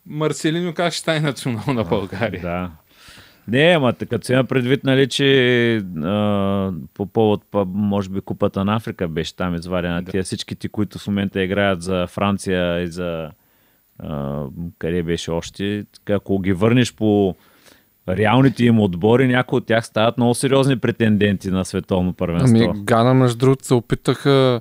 [0.07, 2.43] Марселино как ще стане национална България?
[2.43, 2.71] Да.
[3.49, 8.21] Не, ама т- като се има предвид, нали, че а, по повод, па, може би,
[8.21, 10.03] Купата на Африка беше там извадена.
[10.03, 10.11] Да.
[10.11, 13.31] Тия всичките, които в момента играят за Франция и за
[13.99, 14.45] а,
[14.79, 17.37] къде беше още, така, ако ги върнеш по
[18.09, 22.59] реалните им отбори, някои от тях стават много сериозни претенденти на световно първенство.
[22.65, 24.61] Ами Гана, между другото, се опитаха...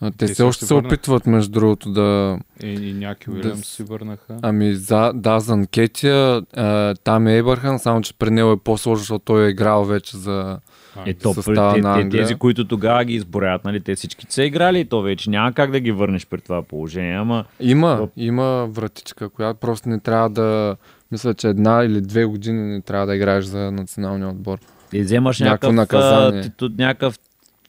[0.00, 0.92] Те Те все още се се върнат.
[0.92, 2.38] опитват, между другото, да...
[2.62, 4.36] И, и някакви Да Уилямс с- си върнаха.
[4.42, 6.16] Ами, за, да, за Анкетия,
[6.56, 10.16] а, там е Ейбърхан, само че при него е по-сложно, защото той е играл вече
[10.16, 10.58] за...
[11.06, 12.22] Е, то, състава те, на Англия.
[12.22, 15.70] тези, които тогава ги изборят, нали, те всички са играли и то вече няма как
[15.70, 20.76] да ги върнеш при това положение, ама Има, има вратичка, която просто не трябва да...
[21.12, 24.58] Мисля, че една или две години не трябва да играеш за националния отбор.
[24.92, 26.42] И вземаш някакъв, наказание.
[26.42, 27.18] титу, някакъв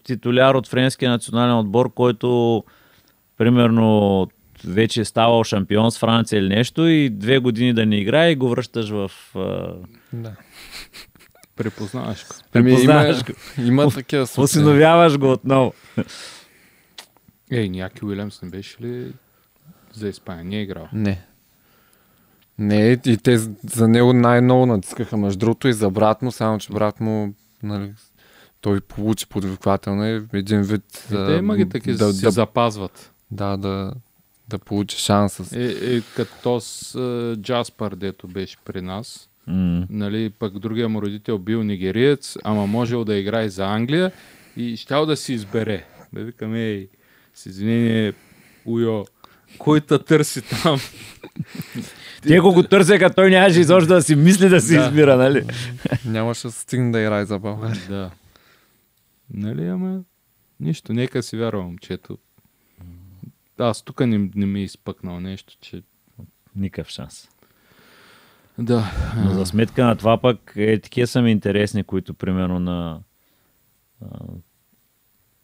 [0.04, 2.64] титуляр от френския национален отбор, който
[3.38, 4.28] примерно
[4.66, 8.36] вече е ставал шампион с Франция или нещо и две години да не играе и
[8.36, 9.12] го връщаш в...
[10.14, 10.32] Да.
[11.56, 12.36] Препознаваш го.
[12.54, 13.34] Ами, има, Препознаваш го.
[13.66, 14.44] има такива случаи.
[14.44, 15.74] Осиновяваш го отново.
[17.52, 19.14] Ей, Няки Уилямс не беше ли
[19.94, 20.46] за Испания?
[20.46, 20.88] Не е играл.
[20.94, 21.22] Не.
[22.60, 26.74] Не, и те за него най-много натискаха между другото и за брат му, само че
[26.74, 27.34] брат му,
[27.64, 27.94] нали,
[28.62, 33.12] той получи подвиквателно и един вид Е, те има ги таки, да, си да, запазват.
[33.32, 33.94] да, да,
[34.50, 35.60] да получи шанса.
[35.60, 39.30] Е, е, като с е, Джаспар, дето беше при нас.
[39.48, 39.86] М.
[39.90, 44.12] Нали, пък другия му родител бил нигериец, ама можел да играе за Англия
[44.58, 45.86] и щял да си избере.
[46.14, 46.90] Бе, викам, ей,
[47.36, 48.14] с извинение,
[48.66, 49.06] Уйо,
[49.58, 50.80] кой те търси там?
[52.28, 54.82] Те ако го търсеха, той нямаше изобщо да си мисли да си Да.
[54.86, 55.46] избира, нали?
[56.06, 57.82] Нямаше да стигне да играе за България.
[57.90, 58.12] да.
[59.34, 60.00] Нали, ама
[60.60, 62.18] нищо, нека си вярва момчето.
[63.58, 65.82] Аз тук не, не ми е изпъкнал нещо, че...
[66.56, 67.30] Никакъв шанс.
[68.58, 68.92] Да.
[69.26, 73.00] Но за сметка на това пък е, такива са ми интересни, които примерно на...
[74.02, 74.08] А,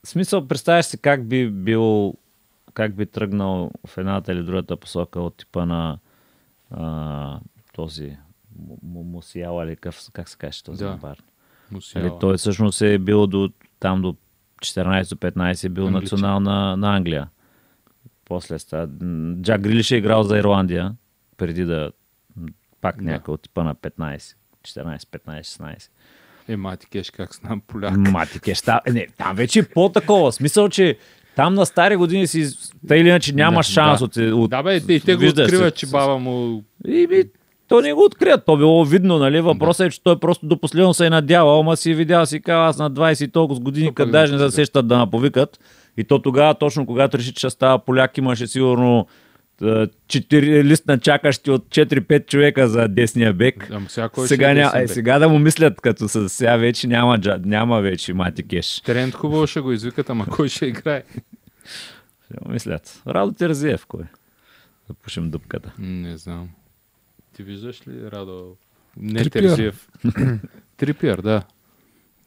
[0.03, 2.13] в смисъл, представяш си как би бил,
[2.73, 5.97] как би тръгнал в едната или другата посока от типа на
[6.75, 7.39] а,
[7.73, 8.17] този
[8.57, 10.89] Му- Му- Мусияла или как, как се каже този Да.
[10.89, 11.17] напар.
[11.71, 12.07] Мусиала.
[12.07, 13.49] Нали, той всъщност е бил до,
[13.79, 14.15] там до
[14.57, 16.01] 14-15 е бил Англичан.
[16.03, 17.29] национал на, на Англия.
[18.25, 18.89] После ста...
[19.41, 20.95] Джак Грилиш е играл за Ирландия,
[21.37, 21.91] преди да
[22.81, 23.03] пак Да.
[23.03, 25.89] някъде от типа на 15, 14, 15, 16.
[26.47, 27.97] Е, мати кеш, как знам поляк.
[27.97, 28.81] Мати кеща.
[28.85, 30.31] е, Не, там вече е по-такова.
[30.31, 30.97] Смисъл, че
[31.35, 32.47] там на стари години си,
[32.87, 34.05] тъй или иначе нямаш Да, шанс да.
[34.05, 36.63] от, от Да, бе, и те го откриват, че с- баба му...
[36.87, 37.23] И ми,
[37.67, 39.41] то не го открият, то било видно, нали?
[39.41, 42.41] Въпросът е, че той просто до последно се е надявал, ама си е видял, си
[42.41, 44.97] казва, аз на 20 и толкова години, Супер къде даже не да се сещат да
[44.97, 45.59] наповикат.
[45.97, 49.07] И то тогава, точно когато реши, че ще става поляк, имаше сигурно
[50.07, 53.67] четири лист на чакащи от 4-5 човека за десния бек.
[53.71, 54.71] Ама сега кой Сега, е ня...
[54.75, 58.81] е, сега да му мислят, като с сега вече няма, няма вече мати кеш.
[58.81, 61.03] Тренд хубаво ще го извикат, ама кой ще играе?
[62.25, 63.01] Ще му мислят.
[63.07, 64.03] Радо Терзиев, кой?
[64.87, 65.73] Да пушим дупката.
[65.79, 66.49] Не знам.
[67.33, 68.55] Ти виждаш ли, Радо?
[68.97, 69.43] Не Трипиер.
[69.43, 69.87] Терзиев.
[70.77, 71.43] Трипиер, да.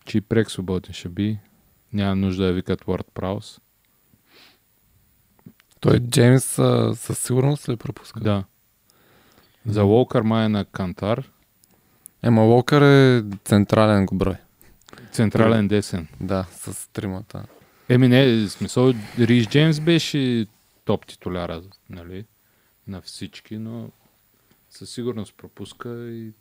[0.04, 1.38] Чи прек свободен ще би.
[1.92, 3.60] Няма нужда да викат Уорд Праус.
[5.80, 8.20] Той Джеймс а, със сигурност ли пропуска?
[8.20, 8.44] Да.
[9.66, 11.30] За Уолкър май е на Кантар.
[12.22, 14.36] Ема Локър е централен го брой.
[15.12, 16.08] Централен десен.
[16.20, 17.44] Да, с тримата.
[17.88, 20.46] Еми не, смисъл, Риш Джеймс беше
[20.84, 22.24] топ титуляра, нали?
[22.86, 23.90] На всички, но
[24.70, 26.32] със сигурност пропуска и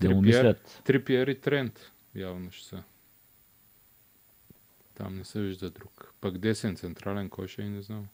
[0.00, 0.56] Да Трипиер.
[0.84, 2.82] Трипиер и Трент явно ще са.
[4.96, 6.12] Там не се вижда друг.
[6.20, 8.06] Пък десен централен, кой ще е, не знам.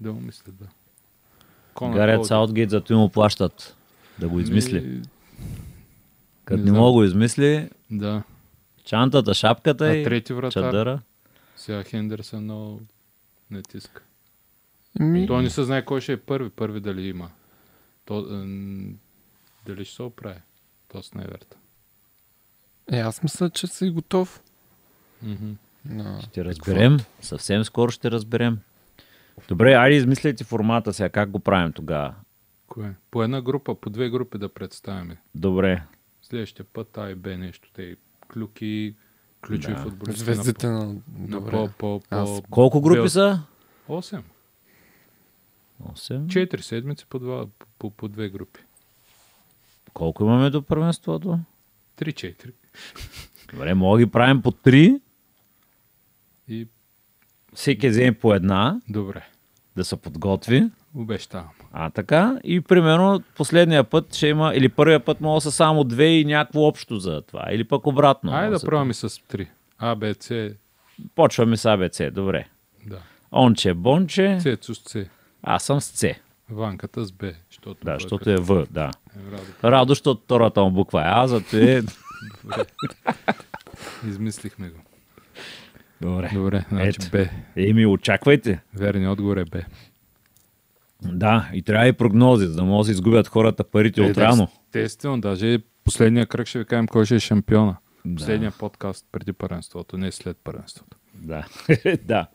[0.00, 0.66] Да му мисля, да.
[1.74, 2.24] Конър Гарет.
[2.24, 3.76] Саутгейт, зато му плащат
[4.18, 4.80] да го измисли.
[4.80, 5.02] Ми,
[6.44, 8.22] Като не не мога го измисли, Да.
[8.84, 11.00] чантата, шапката А и трети вратар, чадъра.
[11.56, 12.80] сега Хендерсън много
[13.50, 14.02] натиска.
[15.00, 17.30] Ми, То не се знае кой ще е първи, първи дали има.
[18.04, 18.22] То,
[19.66, 20.40] дали ще се оправи?
[20.88, 21.56] То с неверта.
[22.92, 24.42] Е, аз мисля, че си готов.
[25.22, 25.52] Мгм.
[25.84, 26.20] На...
[26.22, 26.96] Ще разберем.
[27.20, 28.58] Съвсем скоро ще разберем.
[29.48, 31.08] Добре, айде измисляйте формата сега.
[31.08, 32.14] Как го правим тогава?
[32.66, 32.94] Кое?
[33.10, 35.16] По една група, по две групи да представяме.
[35.34, 35.82] Добре.
[36.22, 37.70] Следващия път А и Б нещо.
[37.72, 37.96] Те
[38.32, 38.94] клюки,
[39.46, 39.80] ключови Да.
[39.80, 40.20] футболисти.
[40.20, 40.84] Звездите на...
[40.84, 43.42] На, на по, по, по, Аз- Колко групи са?
[43.88, 44.22] 8.
[45.84, 46.28] 8.
[46.28, 47.46] Четири седмици по, два,
[47.78, 48.60] по, по две групи.
[49.92, 51.38] Колко имаме до първенството?
[51.98, 52.50] 3-4.
[53.52, 55.00] Добре, мога да ги правим по 3.
[56.48, 56.66] И
[57.54, 59.22] Всеки вземе по една, добре.
[59.76, 60.64] да се подготви.
[60.94, 61.48] Обещавам.
[61.72, 66.06] А така, и примерно последния път ще има, или първия път мога са само две
[66.06, 68.32] и някакво общо за това, или пък обратно.
[68.32, 69.48] Айде да пробваме с 3.
[69.78, 70.50] А, Б, С,
[71.14, 72.46] Почваме с АБЦ, добре.
[72.86, 73.02] да.
[73.32, 75.06] Онче, Бонче, С с С.
[75.42, 76.14] аз съм с С.
[76.50, 77.32] Ванката с Б.
[77.50, 78.90] Защото Да, той защото е В, да.
[79.16, 79.44] е Радо.
[79.76, 81.82] Радо, защото втората му буква е А, зато е...
[84.08, 84.78] Измислихме го.
[86.00, 86.30] Добре.
[86.34, 87.10] Добре, значи Ето.
[87.10, 87.28] Б.
[87.56, 88.60] Еми, очаквайте.
[88.74, 89.62] Верният отговор е Б.
[91.02, 94.20] Да, и трябва и прогнози, за да може да изгубят хората парите Е, от да,
[94.20, 94.48] рано.
[94.66, 97.76] Естествено, даже последния кръг ще ви кажем кой ще е шампиона.
[98.04, 98.16] Да.
[98.16, 100.96] Последния подкаст преди първенството, не след първенството.
[101.14, 101.46] Да.
[102.04, 102.26] да.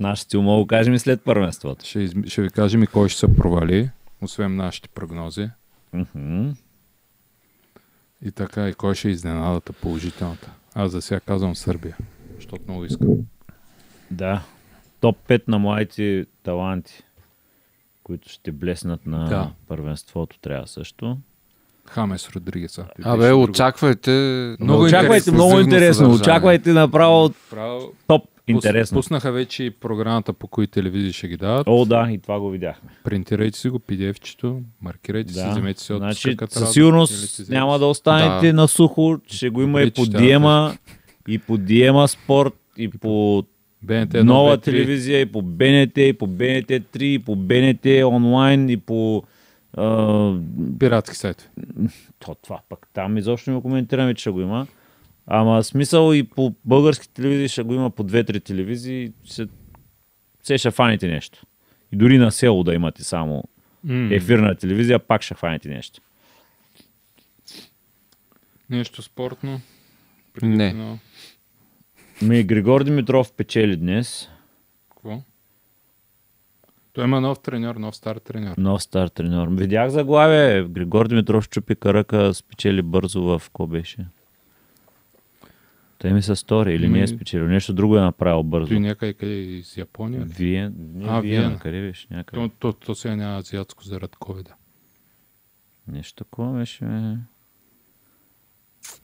[0.00, 1.84] Наш стил мога да кажем и след първенството.
[1.84, 2.20] Ще, изм...
[2.26, 3.90] ще ви кажем и кой ще се провали,
[4.22, 5.48] освен нашите прогнози.
[5.92, 6.48] Мгм.
[8.22, 10.50] И така, и кой ще е изненадата положителната.
[10.74, 11.96] Аз за сега казвам Сърбия,
[12.36, 13.08] защото много искам.
[14.10, 14.42] Да.
[15.00, 17.02] топ 5 на младите таланти,
[18.02, 19.50] които ще блеснат на Да.
[19.68, 21.18] първенството, трябва също.
[21.84, 22.78] Хамес Родригес.
[22.78, 24.10] а, ти беше Абе, очаквайте.
[24.60, 26.12] Много очаквайте интересно, много интересно.
[26.12, 28.96] Очаквайте направо Право, топ интересно.
[28.96, 31.66] Пуснаха вече и програмата, по кои телевизии ще ги дават.
[31.66, 32.90] О, да, и това го видяхме.
[33.04, 35.50] Принтирайте си го, PDF-чето, маркирайте си, Да.
[35.50, 37.78] вземете си отпуска Значи, със сигурност си няма си.
[37.78, 38.52] да останете Да.
[38.52, 39.18] на сухо.
[39.26, 40.76] Ще го има и по Диема,
[41.28, 43.44] и по Диема Спорт, и по
[43.82, 44.64] БНТ 1, нова 2, 3.
[44.64, 49.22] телевизия, и по БНТ, и по БНТ 3, и по БНТ онлайн, и по...
[49.74, 50.34] а,
[50.78, 51.50] Пиратски сайт.
[52.18, 54.66] то, това пък там изобщо не го коментираме, че ще го има.
[55.26, 59.12] Ама смисъл и по български телевизии ще го има по две-три телевизии.
[59.24, 59.46] Се,
[60.42, 61.42] се ще фаните нещо.
[61.92, 63.44] И дори на село да имате само
[63.84, 66.00] М, ефирна телевизия, пак ще фаните нещо.
[68.70, 69.60] Нещо спортно.
[70.42, 70.70] Не.
[70.70, 70.98] финала.
[72.22, 74.28] Ми, Григор Димитров печели днес.
[74.90, 75.22] Какво?
[76.92, 78.54] Той има нов треньор, нов стар треньор.
[78.58, 79.48] Нов стар треньор.
[79.48, 80.62] Видях заглавие.
[80.64, 84.06] Григор Димитров чупи каръка, спечели бързо в ко беше.
[85.98, 87.46] Те ми се стори или не е Ми- спечелил.
[87.46, 88.68] Нещо друго е направил бързо.
[88.68, 90.20] Той някъде къде из Япония.
[90.20, 90.24] ли?
[90.28, 91.58] Вие, не А, Виена, Виена.
[91.58, 92.06] къде беше?
[92.10, 92.42] Някъде.
[92.42, 94.54] То, то, то сега няма азиатско заради ковида.
[95.88, 96.84] Нещо такова беше.
[96.84, 97.16] бе.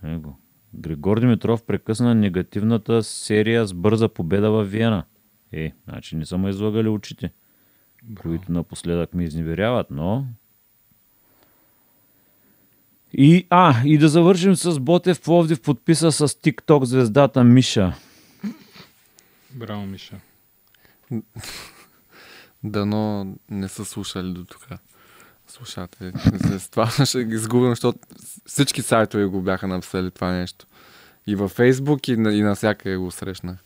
[0.05, 0.36] Его.
[0.74, 5.05] Григор Димитров прекъсна негативната серия с бърза победа в Виена.
[5.52, 7.32] Е, значи не са му излагали очите,
[8.02, 8.23] Браво.
[8.23, 10.27] които напоследък ми изневеряват, но...
[13.14, 17.94] И, а, и да завършим с Ботев Пловдив подписа с TikTok звездата Миша.
[19.51, 20.16] Браво, Миша.
[22.64, 24.66] Дано не са слушали до тук.
[25.47, 26.12] Слушате.
[26.59, 27.98] С това ще ги изгубим, защото
[28.47, 30.66] всички сайтове го бяха написали това нещо.
[31.26, 33.59] И във Фейсбук, и, на, и навсякъде го срещнах.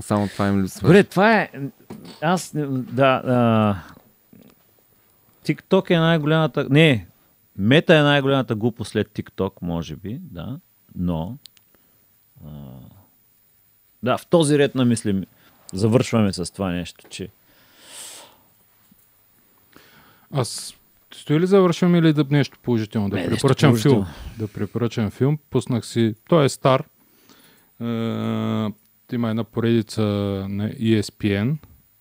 [0.00, 0.88] Само това им липсва.
[0.88, 1.50] Добре, това е...
[2.20, 2.52] Аз...
[2.70, 3.22] Да...
[3.24, 3.76] А...
[5.46, 6.66] TikTok е най-голямата...
[6.70, 7.06] Не,
[7.58, 10.60] Мета е най-голямата глупост след TikTok, може би, да.
[10.94, 11.38] Но...
[12.46, 12.50] А...
[14.02, 15.26] Да, в този ред на мисли
[15.72, 17.28] завършваме с това нещо, че...
[20.32, 20.74] Аз
[21.14, 23.08] стои ли завършвам или да нещо положително?
[23.08, 24.04] Да Не, препоръчам положително.
[24.04, 24.14] филм.
[24.38, 25.38] Да препоръчам филм.
[25.50, 26.14] Пуснах си.
[26.28, 26.84] Той е стар.
[27.80, 27.84] Е,
[29.12, 30.02] има една поредица
[30.48, 31.56] на ESPN.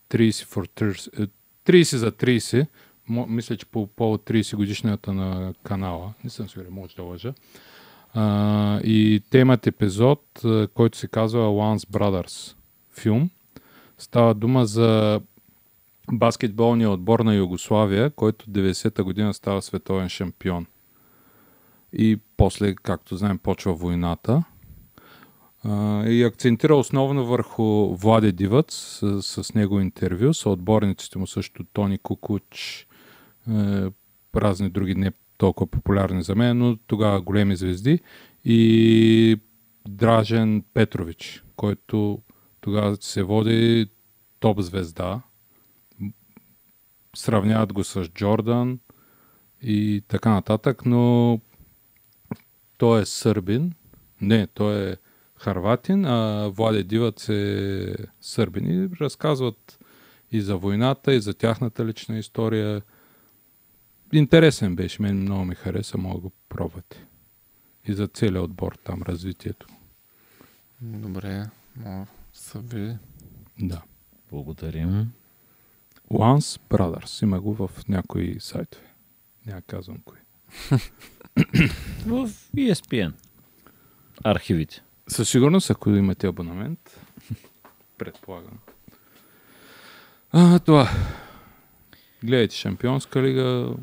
[0.10, 1.28] 30, for 30, е,
[1.66, 2.68] 30 за 30.
[3.10, 6.14] Мисля, че по повод 30 годишната на канала.
[6.24, 7.34] Не съм сигурен, може да лъжа.
[8.14, 10.42] А, и те имат епизод,
[10.74, 12.56] който се казва Once Brothers
[12.94, 13.30] филм.
[13.98, 15.22] Става дума за
[16.12, 20.66] баскетболния отбор на Югославия, който 90-та година става световен шампион.
[21.94, 24.44] И после, както знаем, почва войната.
[26.06, 31.98] И акцентира основно върху Владе Дивац с, с него интервю, с отборниците му също Тони
[31.98, 32.88] Кукуч,
[34.36, 38.00] разни други не толкова популярни за мен, но тогава големи звезди
[38.46, 39.40] и
[39.88, 42.22] Дражен Петрович, който
[42.62, 43.90] тогава се води
[44.40, 45.22] топ звезда.
[47.16, 48.80] Сравняват го с Джордан
[49.62, 51.40] и така нататък, но
[52.78, 53.74] той е сърбин.
[54.22, 54.96] Не, той е
[55.36, 58.84] харватин, а Владе Дивац е сърбин.
[58.84, 59.80] И разказват
[60.32, 62.82] и за войната, и за тяхната лична история.
[64.14, 67.06] Интересен беше, мен много ми хареса, мога да го пробвате.
[67.86, 69.68] И за целият отбор там, развитието.
[70.82, 71.46] Добре.
[72.34, 72.98] Са ви.
[73.60, 73.82] Да.
[74.32, 75.12] Благодарим.
[76.12, 77.24] Once Brothers.
[77.24, 78.86] Има го в някои сайтове.
[79.46, 80.18] Няма казвам кои.
[82.06, 83.14] В ESPN.
[84.24, 84.84] Архивите.
[85.08, 87.00] Със сигурност, ако имате абонамент,
[87.98, 88.60] предполагам.
[90.32, 90.90] А, това.
[92.24, 93.76] Гледайте Шампионска лига,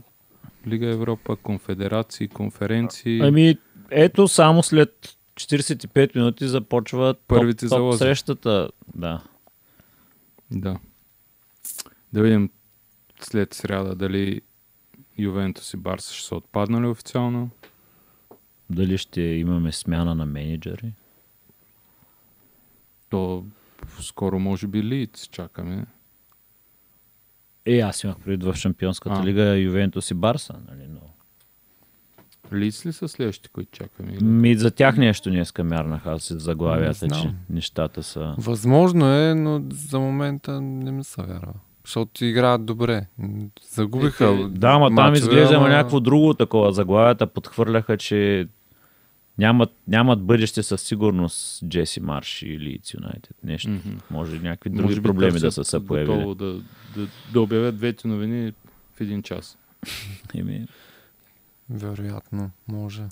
[0.71, 3.21] Лига Европа, конфедерации, конференции.
[3.21, 3.59] Ами,
[3.91, 8.71] ето само след 45 минути започва Първите топ, топ срещата.
[8.95, 9.23] Да.
[10.51, 10.79] Да.
[12.13, 12.51] Да видим
[13.21, 14.41] след сряда дали
[15.19, 17.51] Ювентус и Барса ще са отпаднали официално.
[18.71, 20.93] Дали ще имаме смяна на менеджери?
[23.09, 23.45] То
[24.01, 25.87] скоро може би Лиц чакаме.
[27.67, 29.25] Е, аз имах предвид в Шампионската А.
[29.25, 30.55] лига Ювентус и Барса.
[30.69, 30.89] Нали?
[30.89, 31.01] Но...
[32.53, 34.13] Лиц ли са следващите, които чакаме?
[34.21, 38.35] Ми, за тях нещо днеска мярнах аз в заглавията, Не че нещата са...
[38.39, 41.53] Възможно е, но за момента не ми се вярва.
[41.85, 43.07] Защото играят добре.
[43.71, 44.27] Загубиха.
[44.27, 46.73] Е, Да, ама там изглежда ама- някакво друго такова.
[46.73, 48.49] Заглавията подхвърляха, че
[49.41, 53.37] Нямат, нямат бъдеще със сигурност Джеси Марш или Юнайтед.
[53.45, 53.71] Нещо.
[53.71, 53.97] Мгм.
[54.11, 56.35] Може и някакви други Може би проблеми да са се появили.
[56.35, 56.61] Да,
[56.97, 58.53] да, да обявят двете новини
[58.95, 59.59] в един час.
[60.35, 60.67] Еми,
[61.71, 63.03] Вероятно, може.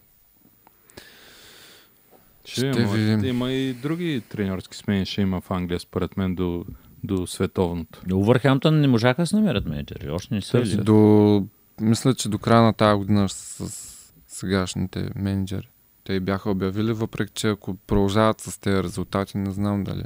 [2.45, 3.25] Ще, Ще има, видим.
[3.25, 6.65] има и други треньорски смени, ще има в Англия, според мен, до,
[7.05, 8.01] до световното.
[8.13, 10.11] Увърхемптън не можаха да се намерят менеджери.
[10.11, 10.83] Още не са?
[10.83, 11.47] До,
[11.81, 15.69] мисля, че до края на тази година с сегашните менеджери.
[16.09, 20.05] Те и бяха обявили, въпреки че ако продължават с тези резултати, не знам дали.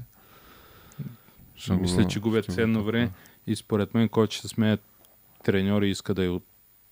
[1.54, 3.10] ще Мисля, го- че губят ценно време
[3.46, 4.80] и според мен, който ще се сменят
[5.44, 6.44] треньори и иска да е от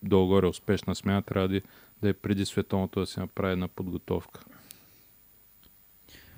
[0.03, 1.61] долу-горе успешна смяна, трябва да,
[2.03, 4.41] да е преди световното да се направи една подготовка.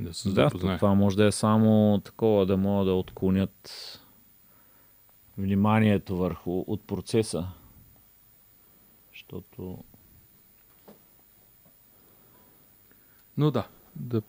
[0.01, 0.77] Да се Да, запознае.
[0.79, 3.99] това може да е само такова, да могат да отклонят
[5.39, 7.47] вниманието върху от процеса.
[9.13, 9.79] Защото
[13.37, 14.23] Но да, да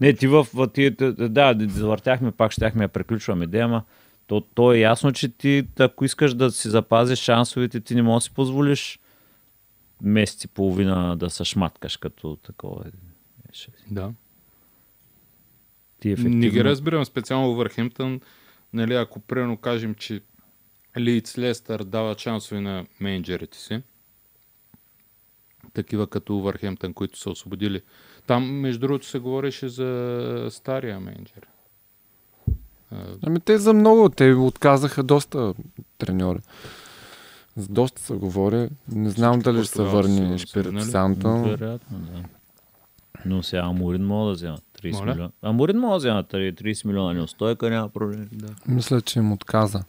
[0.00, 3.84] Не, ти в, ти, да, завъртяхме, пак щяхме да приключваме идея, ама
[4.26, 8.24] то, то е ясно, че ти, ако искаш да си запазиш шансовете, ти не можеш
[8.24, 8.98] да си позволиш
[10.02, 12.84] месец и половина да се шматкаш като такова.
[13.90, 14.12] Да.
[16.00, 16.38] Ти ефективно...
[16.38, 18.20] Не ги разбирам специално Върхемптън.
[18.72, 20.20] Нали, ако примерно кажем, че
[20.98, 23.82] Лиц Лестър дава шансове на менеджерите си,
[25.72, 27.82] такива като Върхемптън, които са освободили.
[28.26, 31.46] Там, между другото, се говореше за стария менеджер.
[33.22, 35.54] Ами те за много, те отказаха доста
[35.98, 36.38] треньори.
[37.56, 38.68] За доста се говори.
[38.88, 40.82] Не знам Всички дали ще се върне Шпирит.
[40.82, 41.28] Санта.
[41.30, 42.22] Вероятно, да.
[43.24, 45.04] Но сега Амурин мога да вземат 30 Моля?
[45.06, 45.30] милиона.
[45.42, 48.28] Амурин мога да вземат 30 милиона неустойка, няма проблем.
[48.32, 48.48] да.
[48.68, 49.84] Мисля, че им отказа.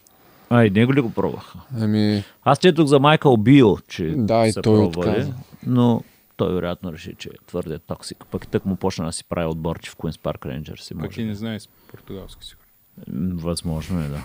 [0.49, 1.59] А, и него ли го пробваха?
[1.79, 5.33] Еми, Аз четох за Майкъл Био, че Да, и той пробвали, отказа.
[5.65, 6.03] но
[6.35, 8.25] той вероятно реши, че е твърде токсик.
[8.31, 10.89] Пък тък му почна да си прави отборче в Куинс Парк Рейнджърс.
[10.89, 11.21] Пък Може.
[11.21, 13.39] и не знае с португалски сигурно.
[13.41, 14.23] Възможно е, да.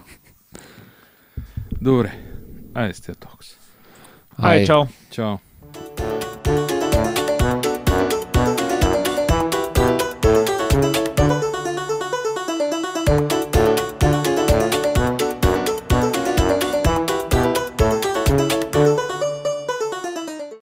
[1.80, 2.24] Добре.
[2.74, 3.46] Айде сте токс.
[4.36, 4.84] Ай, чао!
[5.10, 5.36] Чао.